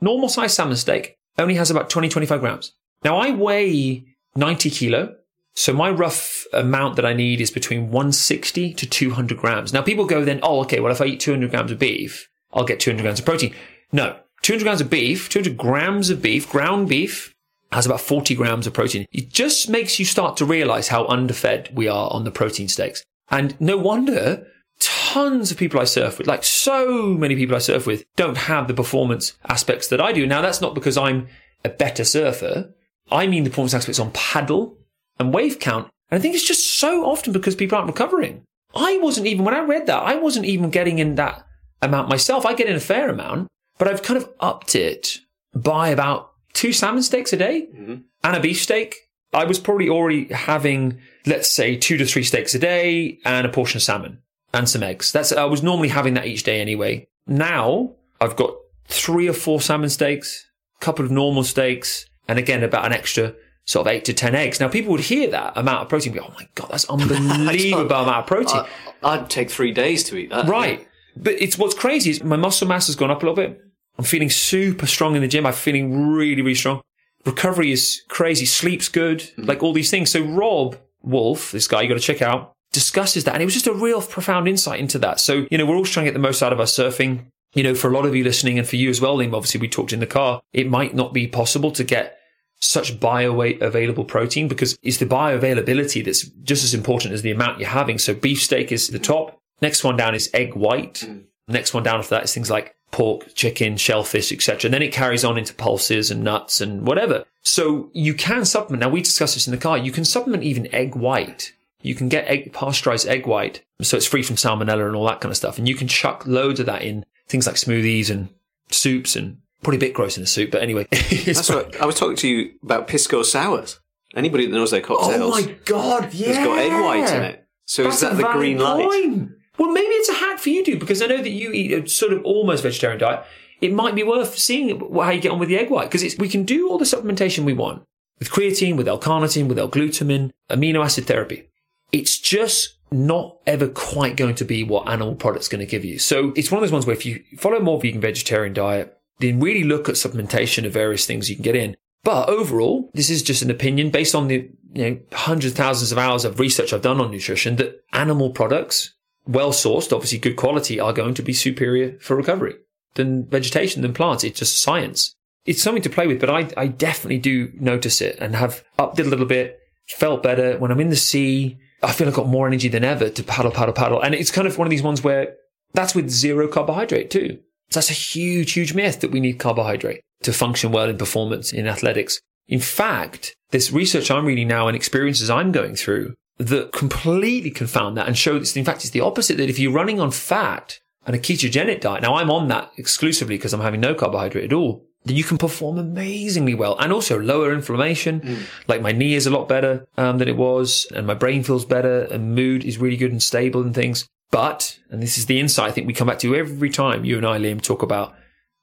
normal 0.00 0.28
size 0.28 0.54
salmon 0.54 0.76
steak, 0.76 1.18
only 1.36 1.54
has 1.54 1.70
about 1.70 1.90
20, 1.90 2.08
25 2.08 2.40
grams. 2.40 2.72
Now 3.04 3.18
I 3.18 3.30
weigh 3.30 4.04
90 4.36 4.70
kilo. 4.70 5.14
So 5.54 5.72
my 5.72 5.90
rough 5.90 6.46
amount 6.52 6.96
that 6.96 7.04
I 7.04 7.12
need 7.12 7.40
is 7.40 7.50
between 7.50 7.90
160 7.90 8.74
to 8.74 8.86
200 8.86 9.36
grams. 9.36 9.72
Now 9.72 9.82
people 9.82 10.04
go 10.04 10.24
then, 10.24 10.38
oh, 10.42 10.60
okay, 10.60 10.78
well, 10.78 10.92
if 10.92 11.00
I 11.00 11.06
eat 11.06 11.20
200 11.20 11.50
grams 11.50 11.72
of 11.72 11.78
beef, 11.80 12.28
I'll 12.52 12.64
get 12.64 12.80
200 12.80 13.02
grams 13.02 13.18
of 13.18 13.26
protein. 13.26 13.54
No, 13.92 14.18
200 14.42 14.64
grams 14.64 14.80
of 14.80 14.90
beef, 14.90 15.28
200 15.28 15.56
grams 15.56 16.10
of 16.10 16.22
beef, 16.22 16.48
ground 16.48 16.88
beef 16.88 17.34
has 17.72 17.86
about 17.86 18.00
40 18.00 18.34
grams 18.34 18.66
of 18.66 18.72
protein. 18.72 19.06
It 19.12 19.30
just 19.30 19.68
makes 19.68 19.98
you 19.98 20.04
start 20.04 20.36
to 20.38 20.44
realize 20.44 20.88
how 20.88 21.06
underfed 21.06 21.74
we 21.74 21.88
are 21.88 22.10
on 22.10 22.24
the 22.24 22.30
protein 22.30 22.68
steaks. 22.68 23.02
And 23.30 23.60
no 23.60 23.76
wonder 23.76 24.46
tons 24.80 25.50
of 25.50 25.58
people 25.58 25.80
I 25.80 25.84
surf 25.84 26.18
with, 26.18 26.26
like 26.26 26.44
so 26.44 27.08
many 27.08 27.36
people 27.36 27.56
I 27.56 27.58
surf 27.58 27.86
with, 27.86 28.04
don't 28.16 28.36
have 28.36 28.68
the 28.68 28.74
performance 28.74 29.34
aspects 29.48 29.88
that 29.88 30.00
I 30.00 30.12
do. 30.12 30.26
Now 30.26 30.40
that's 30.40 30.60
not 30.60 30.74
because 30.74 30.96
I'm 30.96 31.28
a 31.64 31.68
better 31.68 32.04
surfer. 32.04 32.72
I 33.10 33.26
mean 33.26 33.44
the 33.44 33.50
performance 33.50 33.74
aspects 33.74 33.98
on 33.98 34.12
paddle 34.12 34.78
and 35.18 35.34
wave 35.34 35.58
count. 35.58 35.90
And 36.10 36.18
I 36.18 36.22
think 36.22 36.34
it's 36.34 36.46
just 36.46 36.78
so 36.78 37.04
often 37.04 37.32
because 37.32 37.54
people 37.54 37.76
aren't 37.76 37.88
recovering. 37.88 38.44
I 38.74 38.98
wasn't 38.98 39.26
even, 39.26 39.44
when 39.44 39.54
I 39.54 39.60
read 39.60 39.86
that, 39.86 40.02
I 40.02 40.14
wasn't 40.16 40.46
even 40.46 40.70
getting 40.70 40.98
in 40.98 41.16
that 41.16 41.44
amount 41.82 42.08
myself. 42.08 42.46
I 42.46 42.54
get 42.54 42.68
in 42.68 42.76
a 42.76 42.80
fair 42.80 43.08
amount, 43.08 43.48
but 43.78 43.88
I've 43.88 44.02
kind 44.02 44.16
of 44.16 44.28
upped 44.40 44.74
it 44.74 45.18
by 45.54 45.88
about 45.88 46.32
two 46.52 46.72
salmon 46.72 47.02
steaks 47.02 47.32
a 47.32 47.36
day 47.36 47.68
mm-hmm. 47.74 47.96
and 48.24 48.36
a 48.36 48.40
beef 48.40 48.60
steak. 48.60 48.96
I 49.32 49.44
was 49.44 49.58
probably 49.58 49.88
already 49.88 50.32
having, 50.32 51.00
let's 51.26 51.50
say, 51.50 51.76
two 51.76 51.96
to 51.98 52.06
three 52.06 52.24
steaks 52.24 52.54
a 52.54 52.58
day 52.58 53.18
and 53.24 53.46
a 53.46 53.50
portion 53.50 53.78
of 53.78 53.82
salmon 53.82 54.22
and 54.54 54.68
some 54.68 54.82
eggs. 54.82 55.12
That's, 55.12 55.32
I 55.32 55.44
was 55.44 55.62
normally 55.62 55.88
having 55.88 56.14
that 56.14 56.26
each 56.26 56.44
day 56.44 56.60
anyway. 56.60 57.06
Now 57.26 57.92
I've 58.20 58.36
got 58.36 58.54
three 58.86 59.28
or 59.28 59.34
four 59.34 59.60
salmon 59.60 59.90
steaks, 59.90 60.46
a 60.80 60.84
couple 60.84 61.04
of 61.04 61.10
normal 61.10 61.44
steaks, 61.44 62.06
and 62.26 62.38
again, 62.38 62.62
about 62.62 62.86
an 62.86 62.92
extra 62.92 63.34
sort 63.64 63.86
of 63.86 63.92
eight 63.92 64.04
to 64.06 64.14
10 64.14 64.34
eggs. 64.34 64.60
Now, 64.60 64.68
people 64.68 64.92
would 64.92 65.00
hear 65.00 65.30
that 65.30 65.52
amount 65.56 65.82
of 65.82 65.88
protein 65.90 66.12
and 66.12 66.22
go, 66.22 66.26
oh 66.28 66.34
my 66.34 66.48
God, 66.54 66.68
that's 66.70 66.84
unbelievable 66.88 67.96
amount 67.96 68.16
of 68.16 68.26
protein. 68.26 68.62
I, 69.02 69.14
I'd 69.14 69.30
take 69.30 69.50
three 69.50 69.72
days 69.72 70.04
to 70.04 70.16
eat 70.16 70.30
that. 70.30 70.48
right. 70.48 70.88
But 71.22 71.34
it's 71.34 71.58
what's 71.58 71.74
crazy 71.74 72.10
is 72.10 72.22
my 72.22 72.36
muscle 72.36 72.68
mass 72.68 72.86
has 72.86 72.96
gone 72.96 73.10
up 73.10 73.22
a 73.22 73.26
little 73.26 73.36
bit. 73.36 73.60
I'm 73.98 74.04
feeling 74.04 74.30
super 74.30 74.86
strong 74.86 75.16
in 75.16 75.22
the 75.22 75.28
gym. 75.28 75.46
I'm 75.46 75.52
feeling 75.52 76.12
really, 76.12 76.42
really 76.42 76.54
strong. 76.54 76.80
Recovery 77.26 77.72
is 77.72 78.02
crazy. 78.08 78.46
Sleep's 78.46 78.88
good. 78.88 79.20
Mm-hmm. 79.20 79.44
Like 79.44 79.62
all 79.62 79.72
these 79.72 79.90
things. 79.90 80.10
So 80.10 80.22
Robb 80.22 80.76
Wolf, 81.02 81.52
this 81.52 81.66
guy 81.66 81.82
you 81.82 81.88
got 81.88 81.94
to 81.94 82.00
check 82.00 82.22
out, 82.22 82.52
discusses 82.72 83.24
that. 83.24 83.34
And 83.34 83.42
it 83.42 83.46
was 83.46 83.54
just 83.54 83.66
a 83.66 83.72
real 83.72 84.00
profound 84.00 84.48
insight 84.48 84.80
into 84.80 84.98
that. 85.00 85.20
So, 85.20 85.46
you 85.50 85.58
know, 85.58 85.66
we're 85.66 85.76
all 85.76 85.84
trying 85.84 86.06
to 86.06 86.12
get 86.12 86.14
the 86.14 86.22
most 86.22 86.42
out 86.42 86.52
of 86.52 86.60
our 86.60 86.66
surfing. 86.66 87.26
You 87.54 87.62
know, 87.62 87.74
for 87.74 87.90
a 87.90 87.94
lot 87.94 88.04
of 88.04 88.14
you 88.14 88.24
listening 88.24 88.58
and 88.58 88.68
for 88.68 88.76
you 88.76 88.90
as 88.90 89.00
well, 89.00 89.16
Liam, 89.16 89.34
obviously 89.34 89.60
we 89.60 89.68
talked 89.68 89.92
in 89.92 90.00
the 90.00 90.06
car, 90.06 90.42
it 90.52 90.68
might 90.68 90.94
not 90.94 91.14
be 91.14 91.26
possible 91.26 91.70
to 91.72 91.82
get 91.82 92.18
such 92.60 93.00
bioavailable 93.00 94.06
protein 94.06 94.48
because 94.48 94.76
it's 94.82 94.98
the 94.98 95.06
bioavailability 95.06 96.04
that's 96.04 96.24
just 96.42 96.62
as 96.62 96.74
important 96.74 97.14
as 97.14 97.22
the 97.22 97.30
amount 97.30 97.58
you're 97.58 97.68
having. 97.68 97.98
So 97.98 98.14
beefsteak 98.14 98.70
is 98.70 98.88
the 98.88 98.98
top. 98.98 99.40
Next 99.60 99.84
one 99.84 99.96
down 99.96 100.14
is 100.14 100.30
egg 100.32 100.54
white. 100.54 101.04
Mm. 101.06 101.24
Next 101.48 101.74
one 101.74 101.82
down 101.82 101.98
after 101.98 102.14
that 102.16 102.24
is 102.24 102.34
things 102.34 102.50
like 102.50 102.76
pork, 102.90 103.34
chicken, 103.34 103.76
shellfish, 103.76 104.32
etc. 104.32 104.68
And 104.68 104.74
then 104.74 104.82
it 104.82 104.92
carries 104.92 105.24
on 105.24 105.38
into 105.38 105.54
pulses 105.54 106.10
and 106.10 106.22
nuts 106.22 106.60
and 106.60 106.86
whatever. 106.86 107.24
So 107.42 107.90
you 107.92 108.14
can 108.14 108.44
supplement. 108.44 108.80
Now 108.80 108.88
we 108.88 109.02
discussed 109.02 109.34
this 109.34 109.46
in 109.46 109.52
the 109.52 109.58
car. 109.58 109.78
You 109.78 109.92
can 109.92 110.04
supplement 110.04 110.42
even 110.42 110.72
egg 110.74 110.94
white. 110.94 111.52
You 111.80 111.94
can 111.94 112.08
get 112.08 112.26
egg, 112.26 112.52
pasteurized 112.52 113.06
egg 113.06 113.26
white. 113.26 113.64
So 113.82 113.96
it's 113.96 114.06
free 114.06 114.22
from 114.22 114.36
salmonella 114.36 114.86
and 114.86 114.96
all 114.96 115.06
that 115.06 115.20
kind 115.20 115.30
of 115.30 115.36
stuff. 115.36 115.58
And 115.58 115.68
you 115.68 115.74
can 115.74 115.88
chuck 115.88 116.26
loads 116.26 116.60
of 116.60 116.66
that 116.66 116.82
in 116.82 117.04
things 117.28 117.46
like 117.46 117.56
smoothies 117.56 118.10
and 118.10 118.28
soups 118.70 119.16
and 119.16 119.38
probably 119.62 119.76
a 119.76 119.80
bit 119.80 119.94
gross 119.94 120.16
in 120.16 120.22
a 120.22 120.26
soup. 120.26 120.50
But 120.50 120.62
anyway, 120.62 120.86
That's 120.90 121.48
what 121.48 121.80
I 121.80 121.86
was 121.86 121.94
talking 121.94 122.16
to 122.16 122.28
you 122.28 122.52
about 122.62 122.88
pisco 122.88 123.22
sours. 123.22 123.80
Anybody 124.14 124.46
that 124.46 124.52
knows 124.52 124.70
their 124.70 124.82
oh 124.82 124.96
cocktails 124.96 125.20
Oh 125.20 125.30
my 125.30 125.54
god! 125.64 126.14
Yeah, 126.14 126.28
It's 126.28 126.38
got 126.38 126.58
egg 126.58 126.72
white 126.72 127.14
in 127.14 127.22
it. 127.22 127.46
So 127.66 127.84
That's 127.84 127.96
is 127.96 128.00
that 128.00 128.16
the 128.16 128.32
green 128.32 128.58
light? 128.58 129.28
Well, 129.58 129.72
maybe 129.72 129.86
it's 129.88 130.08
a 130.08 130.14
hack 130.14 130.38
for 130.38 130.50
you, 130.50 130.64
dude, 130.64 130.80
because 130.80 131.02
I 131.02 131.06
know 131.06 131.22
that 131.22 131.30
you 131.30 131.52
eat 131.52 131.72
a 131.72 131.88
sort 131.88 132.12
of 132.12 132.24
almost 132.24 132.62
vegetarian 132.62 133.00
diet. 133.00 133.24
It 133.60 133.72
might 133.72 133.96
be 133.96 134.04
worth 134.04 134.38
seeing 134.38 134.78
how 134.94 135.10
you 135.10 135.20
get 135.20 135.32
on 135.32 135.40
with 135.40 135.48
the 135.48 135.58
egg 135.58 135.68
white 135.68 135.90
because 135.90 136.16
we 136.16 136.28
can 136.28 136.44
do 136.44 136.68
all 136.68 136.78
the 136.78 136.84
supplementation 136.84 137.44
we 137.44 137.52
want 137.52 137.82
with 138.18 138.30
creatine, 138.30 138.76
with 138.76 138.88
L-carnitine, 138.88 139.48
with 139.48 139.58
L-glutamine, 139.58 140.30
amino 140.48 140.84
acid 140.84 141.06
therapy. 141.06 141.48
It's 141.90 142.18
just 142.18 142.76
not 142.90 143.38
ever 143.46 143.68
quite 143.68 144.16
going 144.16 144.34
to 144.36 144.44
be 144.44 144.62
what 144.62 144.88
animal 144.88 145.14
product's 145.14 145.48
going 145.48 145.60
to 145.60 145.70
give 145.70 145.84
you. 145.84 145.98
So 145.98 146.32
it's 146.36 146.50
one 146.50 146.58
of 146.58 146.62
those 146.62 146.72
ones 146.72 146.86
where 146.86 146.96
if 146.96 147.04
you 147.04 147.22
follow 147.36 147.56
a 147.56 147.62
more 147.62 147.80
vegan 147.80 148.00
vegetarian 148.00 148.54
diet, 148.54 148.96
then 149.18 149.40
really 149.40 149.64
look 149.64 149.88
at 149.88 149.96
supplementation 149.96 150.64
of 150.64 150.72
various 150.72 151.04
things 151.04 151.28
you 151.28 151.36
can 151.36 151.42
get 151.42 151.56
in. 151.56 151.76
But 152.04 152.28
overall, 152.28 152.90
this 152.94 153.10
is 153.10 153.22
just 153.22 153.42
an 153.42 153.50
opinion 153.50 153.90
based 153.90 154.14
on 154.14 154.28
the 154.28 154.50
you 154.72 154.90
know 154.90 154.98
hundreds, 155.12 155.54
thousands 155.54 155.92
of 155.92 155.98
hours 155.98 156.24
of 156.24 156.38
research 156.38 156.72
I've 156.72 156.82
done 156.82 157.00
on 157.00 157.10
nutrition 157.10 157.56
that 157.56 157.82
animal 157.92 158.30
products, 158.30 158.94
well 159.28 159.52
sourced, 159.52 159.92
obviously 159.92 160.18
good 160.18 160.36
quality, 160.36 160.80
are 160.80 160.92
going 160.92 161.14
to 161.14 161.22
be 161.22 161.32
superior 161.32 161.98
for 162.00 162.16
recovery 162.16 162.56
than 162.94 163.26
vegetation 163.26 163.82
than 163.82 163.92
plants. 163.92 164.24
It's 164.24 164.40
just 164.40 164.60
science. 164.60 165.14
It's 165.44 165.62
something 165.62 165.82
to 165.82 165.90
play 165.90 166.06
with, 166.06 166.20
but 166.20 166.30
I, 166.30 166.50
I 166.56 166.66
definitely 166.66 167.18
do 167.18 167.52
notice 167.54 168.00
it 168.00 168.18
and 168.20 168.34
have 168.34 168.64
upped 168.78 168.98
it 168.98 169.06
a 169.06 169.10
little 169.10 169.26
bit, 169.26 169.58
felt 169.86 170.22
better 170.22 170.58
when 170.58 170.70
I'm 170.70 170.80
in 170.80 170.90
the 170.90 170.96
sea. 170.96 171.58
I 171.82 171.92
feel 171.92 172.08
I've 172.08 172.14
got 172.14 172.26
more 172.26 172.46
energy 172.46 172.68
than 172.68 172.84
ever 172.84 173.08
to 173.08 173.22
paddle, 173.22 173.52
paddle, 173.52 173.72
paddle. 173.72 174.00
And 174.00 174.14
it's 174.14 174.32
kind 174.32 174.48
of 174.48 174.58
one 174.58 174.66
of 174.66 174.70
these 174.70 174.82
ones 174.82 175.04
where 175.04 175.36
That's 175.72 175.94
with 175.94 176.10
zero 176.10 176.48
carbohydrate 176.48 177.10
too. 177.10 177.38
So 177.70 177.80
that's 177.80 177.90
a 177.90 177.94
huge, 177.94 178.52
huge 178.52 178.74
myth 178.74 179.00
that 179.00 179.10
we 179.10 179.20
need 179.20 179.38
carbohydrate 179.38 180.00
to 180.22 180.32
function 180.32 180.72
well 180.72 180.88
in 180.88 180.98
performance 180.98 181.52
in 181.52 181.66
athletics. 181.66 182.20
In 182.46 182.60
fact, 182.60 183.34
this 183.50 183.70
research 183.70 184.10
I'm 184.10 184.24
reading 184.24 184.48
now 184.48 184.68
and 184.68 184.76
experiences 184.76 185.28
I'm 185.28 185.52
going 185.52 185.76
through 185.76 186.14
that 186.38 186.72
completely 186.72 187.50
confound 187.50 187.96
that 187.96 188.06
and 188.06 188.16
show 188.16 188.38
that 188.38 188.56
in 188.56 188.64
fact 188.64 188.82
it's 188.82 188.90
the 188.90 189.00
opposite 189.00 189.36
that 189.36 189.50
if 189.50 189.58
you're 189.58 189.72
running 189.72 190.00
on 190.00 190.10
fat 190.10 190.80
and 191.06 191.16
a 191.16 191.18
ketogenic 191.18 191.80
diet, 191.80 192.02
now 192.02 192.14
I'm 192.14 192.30
on 192.30 192.48
that 192.48 192.70
exclusively 192.76 193.36
because 193.36 193.52
I'm 193.52 193.60
having 193.60 193.80
no 193.80 193.94
carbohydrate 193.94 194.44
at 194.44 194.52
all, 194.52 194.84
then 195.04 195.16
you 195.16 195.24
can 195.24 195.38
perform 195.38 195.78
amazingly 195.78 196.54
well 196.54 196.76
and 196.78 196.92
also 196.92 197.18
lower 197.18 197.52
inflammation. 197.52 198.46
Like 198.68 198.82
my 198.82 198.92
knee 198.92 199.14
is 199.14 199.26
a 199.26 199.30
lot 199.30 199.48
better 199.48 199.86
um, 199.96 200.18
than 200.18 200.28
it 200.28 200.36
was 200.36 200.86
and 200.94 201.06
my 201.06 201.14
brain 201.14 201.42
feels 201.42 201.64
better 201.64 202.02
and 202.10 202.34
mood 202.34 202.64
is 202.64 202.78
really 202.78 202.96
good 202.96 203.10
and 203.10 203.22
stable 203.22 203.62
and 203.62 203.74
things. 203.74 204.06
But, 204.30 204.78
and 204.90 205.02
this 205.02 205.16
is 205.16 205.26
the 205.26 205.40
insight 205.40 205.70
I 205.70 205.72
think 205.72 205.86
we 205.86 205.94
come 205.94 206.08
back 206.08 206.18
to 206.20 206.34
every 206.34 206.70
time 206.70 207.04
you 207.04 207.16
and 207.16 207.26
I, 207.26 207.38
Liam, 207.38 207.62
talk 207.62 207.82
about 207.82 208.14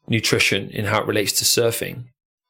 nutrition 0.07 0.69
and 0.73 0.86
how 0.86 1.01
it 1.01 1.07
relates 1.07 1.34
to 1.34 1.43
surfing, 1.43 2.05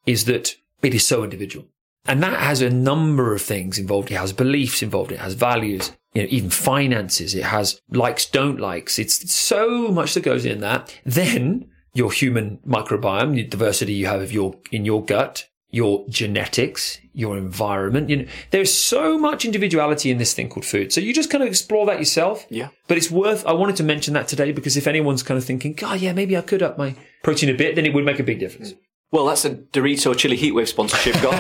is 0.06 0.26
that 0.26 0.56
it 0.82 0.94
is 0.94 1.08
so 1.08 1.24
individual. 1.24 1.68
And 2.08 2.22
that 2.22 2.40
has 2.40 2.62
a 2.62 2.70
number 2.70 3.34
of 3.34 3.42
things 3.42 3.78
involved. 3.80 4.12
It 4.12 4.16
has 4.16 4.34
beliefs 4.34 4.84
involved. 4.84 5.12
It 5.12 5.20
has 5.20 5.34
values, 5.34 5.92
you 6.14 6.22
know, 6.22 6.28
even 6.30 6.50
finances. 6.50 7.34
It 7.34 7.46
has 7.46 7.82
likes, 7.90 8.26
don't 8.26 8.60
likes. 8.60 9.00
It's 9.00 9.32
so 9.32 9.88
much 9.90 10.14
that 10.14 10.22
goes 10.22 10.46
in 10.46 10.60
that. 10.62 10.96
Then 11.04 11.70
your 11.94 12.12
human 12.12 12.60
microbiome, 12.68 13.36
the 13.36 13.44
diversity 13.44 13.94
you 13.94 14.06
have 14.06 14.22
of 14.22 14.32
your, 14.32 14.56
in 14.72 14.86
your 14.86 15.04
gut, 15.04 15.48
your 15.72 16.06
genetics, 16.08 17.00
your 17.12 17.38
environment. 17.38 18.10
You 18.10 18.18
know, 18.18 18.26
there's 18.52 18.74
so 18.74 19.18
much 19.18 19.44
individuality 19.44 20.12
in 20.12 20.18
this 20.18 20.34
thing 20.34 20.48
called 20.48 20.66
food. 20.66 20.94
So 20.94 21.02
you 21.02 21.14
just 21.14 21.30
kind 21.30 21.42
of 21.42 21.50
explore 21.50 21.86
that 21.88 22.00
yourself. 22.00 22.46
Yeah. 22.50 22.70
But 22.88 22.98
it's 22.98 23.10
worth, 23.10 23.46
I 23.46 23.54
wanted 23.54 23.76
to 23.78 23.84
mention 23.84 24.14
that 24.14 24.28
today 24.28 24.52
because 24.52 24.78
if 24.78 24.88
anyone's 24.88 25.24
kind 25.24 25.38
of 25.38 25.44
thinking, 25.44 25.74
God, 25.74 26.00
yeah, 26.00 26.14
maybe 26.14 26.38
I 26.38 26.42
could 26.42 26.62
up 26.62 26.78
my 26.78 26.96
protein 27.24 27.50
a 27.50 27.54
bit, 27.54 27.76
then 27.76 27.86
it 27.86 27.94
would 27.94 28.06
make 28.06 28.20
a 28.20 28.24
big 28.24 28.40
difference. 28.40 28.74
Well, 29.16 29.28
that's 29.28 29.46
a 29.46 29.52
Dorito 29.52 30.14
Chili 30.18 30.38
Heatwave 30.38 30.68
sponsorship 30.68 31.14
gone. 31.22 31.38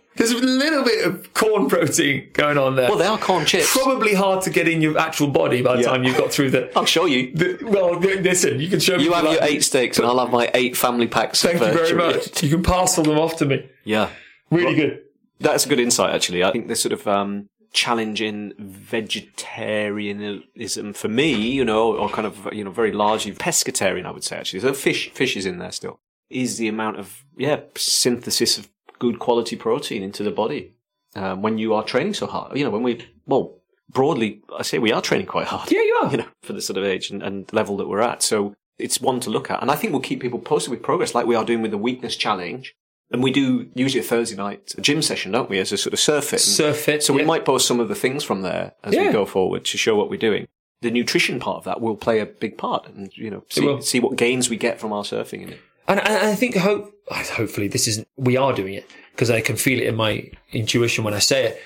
There's 0.16 0.32
a 0.32 0.36
little 0.36 0.84
bit 0.84 1.06
of 1.06 1.32
corn 1.32 1.66
protein 1.66 2.28
going 2.34 2.58
on 2.58 2.76
there. 2.76 2.90
well, 2.90 2.98
they 2.98 3.06
are 3.06 3.16
corn 3.16 3.46
chips. 3.46 3.72
Probably 3.72 4.12
hard 4.12 4.42
to 4.42 4.50
get 4.50 4.68
in 4.68 4.82
your 4.82 4.98
actual 4.98 5.28
body 5.28 5.62
by 5.62 5.76
the 5.76 5.82
Yeah. 5.82 5.88
time 5.88 6.04
you've 6.04 6.18
got 6.18 6.30
through 6.30 6.50
the. 6.50 6.70
I'll 6.76 6.84
show 6.84 7.06
you. 7.06 7.32
the 7.34 7.58
well, 7.62 7.98
listen, 7.98 8.60
you 8.60 8.68
can 8.68 8.80
show 8.80 8.98
me. 8.98 9.04
You 9.04 9.14
have 9.14 9.24
your 9.24 9.38
eight 9.40 9.64
steaks, 9.64 9.96
and 9.96 10.06
I'll 10.06 10.18
have 10.18 10.30
my 10.30 10.50
eight 10.52 10.76
family 10.76 11.06
packs. 11.08 11.40
Thank 11.40 11.54
of, 11.54 11.62
you 11.62 11.68
uh, 11.68 11.72
very 11.72 11.88
chili. 11.88 12.06
much. 12.16 12.42
You 12.42 12.50
can 12.50 12.62
parcel 12.62 13.02
them 13.02 13.18
off 13.18 13.36
to 13.38 13.46
me. 13.46 13.66
Yeah, 13.84 14.10
Really 14.50 14.74
good. 14.74 15.00
that's 15.38 15.64
a 15.64 15.70
good 15.70 15.80
insight. 15.80 16.14
Actually, 16.14 16.44
I 16.44 16.52
think 16.52 16.68
this 16.68 16.82
sort 16.82 16.92
of 16.92 17.08
um, 17.08 17.48
challenge 17.72 18.20
in 18.20 18.52
vegetarianism 18.58 20.92
for 20.92 21.08
me, 21.08 21.32
you 21.32 21.64
know, 21.64 21.96
or 21.96 22.10
kind 22.10 22.26
of 22.26 22.46
you 22.52 22.62
know 22.62 22.70
very 22.70 22.92
largely 22.92 23.32
pescatarian, 23.32 24.04
I 24.04 24.10
would 24.10 24.22
say. 24.24 24.36
Actually, 24.36 24.60
so 24.60 24.74
fish 24.74 25.08
fish 25.12 25.34
is 25.34 25.46
in 25.46 25.56
there 25.58 25.72
still. 25.72 25.98
Is 26.30 26.58
the 26.58 26.68
amount 26.68 26.98
of 26.98 27.24
yeah 27.36 27.60
synthesis 27.76 28.56
of 28.58 28.68
good 28.98 29.18
quality 29.18 29.56
protein 29.56 30.02
into 30.02 30.22
the 30.22 30.30
body 30.30 30.72
um, 31.16 31.42
when 31.42 31.58
you 31.58 31.74
are 31.74 31.82
training 31.82 32.14
so 32.14 32.26
hard. 32.26 32.56
You 32.56 32.64
know, 32.64 32.70
when 32.70 32.82
we 32.82 33.04
well 33.26 33.56
broadly, 33.88 34.40
I 34.56 34.62
say 34.62 34.78
we 34.78 34.92
are 34.92 35.02
training 35.02 35.26
quite 35.26 35.46
hard. 35.48 35.70
Yeah, 35.70 35.82
you 35.82 36.00
are. 36.02 36.10
you 36.10 36.18
know, 36.18 36.28
for 36.42 36.52
the 36.52 36.60
sort 36.62 36.76
of 36.76 36.84
age 36.84 37.10
and, 37.10 37.22
and 37.22 37.52
level 37.52 37.76
that 37.78 37.88
we're 37.88 38.00
at. 38.00 38.22
So 38.22 38.54
it's 38.78 39.00
one 39.00 39.20
to 39.20 39.30
look 39.30 39.50
at. 39.50 39.60
And 39.60 39.70
I 39.70 39.74
think 39.74 39.92
we'll 39.92 40.02
keep 40.02 40.20
people 40.20 40.38
posted 40.38 40.70
with 40.70 40.82
progress 40.82 41.14
like 41.14 41.26
we 41.26 41.34
are 41.34 41.44
doing 41.44 41.62
with 41.62 41.70
the 41.72 41.78
weakness 41.78 42.16
challenge. 42.16 42.74
And 43.12 43.24
we 43.24 43.32
do 43.32 43.68
usually 43.74 44.00
a 44.00 44.06
Thursday 44.06 44.36
night 44.36 44.72
gym 44.80 45.02
session, 45.02 45.32
don't 45.32 45.50
we, 45.50 45.58
as 45.58 45.72
a 45.72 45.76
sort 45.76 45.92
of 45.94 45.98
surf 45.98 46.26
fit. 46.26 46.34
And 46.34 46.40
Surf. 46.42 47.02
So 47.02 47.12
we 47.12 47.22
yeah. 47.22 47.26
might 47.26 47.44
post 47.44 47.66
some 47.66 47.80
of 47.80 47.88
the 47.88 47.96
things 47.96 48.22
from 48.22 48.42
there 48.42 48.74
as 48.84 48.94
Yeah. 48.94 49.06
we 49.08 49.12
go 49.12 49.26
forward 49.26 49.64
to 49.64 49.76
show 49.76 49.96
what 49.96 50.08
we're 50.08 50.16
doing. 50.16 50.46
The 50.80 50.92
nutrition 50.92 51.40
part 51.40 51.58
of 51.58 51.64
that 51.64 51.80
will 51.80 51.96
play 51.96 52.20
a 52.20 52.26
big 52.26 52.56
part 52.56 52.86
and, 52.86 53.10
you 53.16 53.28
know, 53.30 53.42
see, 53.50 53.80
see 53.82 53.98
what 53.98 54.16
gains 54.16 54.48
we 54.48 54.56
get 54.56 54.78
from 54.78 54.92
our 54.92 55.02
surfing 55.02 55.42
in 55.42 55.48
it. 55.54 55.60
And, 55.88 56.00
and 56.00 56.28
I 56.28 56.34
think 56.34 56.56
hope, 56.56 56.92
hopefully 57.10 57.68
this 57.68 57.88
isn't 57.88 58.06
we 58.16 58.36
are 58.36 58.52
doing 58.52 58.74
it 58.74 58.88
because 59.12 59.30
I 59.30 59.40
can 59.40 59.56
feel 59.56 59.80
it 59.80 59.86
in 59.88 59.96
my 59.96 60.30
intuition 60.52 61.04
when 61.04 61.14
I 61.14 61.18
say 61.18 61.46
it. 61.46 61.62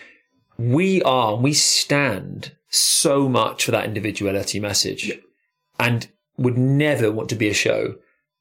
We 0.56 1.02
are, 1.02 1.36
we 1.36 1.52
stand 1.52 2.52
so 2.70 3.28
much 3.28 3.64
for 3.64 3.70
that 3.72 3.84
individuality 3.84 4.60
message 4.60 5.12
and 5.78 6.08
would 6.38 6.56
never 6.56 7.12
want 7.12 7.28
to 7.30 7.34
be 7.34 7.48
a 7.48 7.54
show 7.54 7.96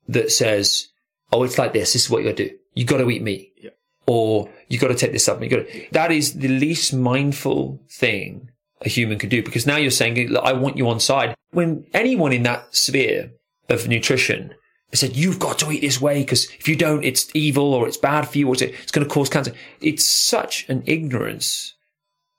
that 0.07 0.31
says, 0.31 0.87
Oh, 1.31 1.43
it's 1.43 1.57
like 1.57 1.73
this. 1.73 1.93
This 1.93 2.05
is 2.05 2.09
what 2.09 2.19
you 2.23 2.29
got 2.29 2.37
to 2.37 2.49
do. 2.49 2.55
You 2.75 2.85
got 2.85 2.97
to 2.97 3.09
eat 3.09 3.23
meat 3.23 3.53
Yeah. 3.61 3.71
or 4.05 4.49
you 4.67 4.77
got 4.79 4.89
to 4.89 4.95
take 4.95 5.11
this 5.11 5.25
supplement. 5.25 5.51
You 5.51 5.57
got 5.57 5.67
to, 5.67 5.87
that 5.91 6.11
is 6.11 6.33
the 6.33 6.47
least 6.47 6.93
mindful 6.93 7.81
thing 7.89 8.49
a 8.81 8.89
human 8.89 9.17
could 9.17 9.29
do 9.29 9.41
because 9.43 9.65
now 9.65 9.77
you're 9.77 9.91
saying, 9.91 10.35
I 10.37 10.53
want 10.53 10.77
you 10.77 10.87
on 10.89 10.99
side. 10.99 11.35
When 11.51 11.85
anyone 11.93 12.33
in 12.33 12.43
that 12.43 12.75
sphere 12.75 13.31
of 13.69 13.87
nutrition 13.87 14.53
said, 14.95 15.15
you've 15.15 15.39
got 15.39 15.59
to 15.59 15.71
eat 15.71 15.81
this 15.81 15.99
way 15.99 16.21
because 16.21 16.45
if 16.59 16.67
you 16.67 16.75
don't, 16.75 17.03
it's 17.03 17.27
evil 17.33 17.73
or 17.73 17.87
it's 17.87 17.97
bad 17.97 18.27
for 18.27 18.37
you 18.37 18.47
or 18.47 18.53
it's 18.53 18.91
going 18.91 19.07
to 19.07 19.13
cause 19.13 19.29
cancer. 19.29 19.53
It's 19.81 20.07
such 20.07 20.67
an 20.69 20.83
ignorance 20.85 21.73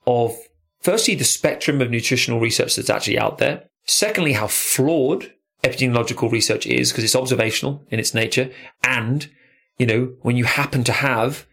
of 0.07 0.37
firstly, 0.85 1.15
the 1.15 1.25
spectrum 1.25 1.81
of 1.81 1.91
nutritional 1.91 2.39
research 2.39 2.77
that's 2.77 2.91
actually 2.91 3.19
out 3.19 3.39
there. 3.39 3.65
Secondly, 3.87 4.35
how 4.35 4.47
flawed 4.47 5.33
epidemiological 5.65 6.31
research 6.31 6.67
is 6.67 6.93
because 6.93 7.05
it's 7.05 7.17
observational 7.17 7.83
in 7.91 7.99
its 7.99 8.15
nature. 8.15 8.51
And, 8.85 9.29
you 9.79 9.87
know, 9.87 10.13
when 10.21 10.37
you 10.37 10.45
happen 10.45 10.85
to 10.85 10.93
have 10.93 11.47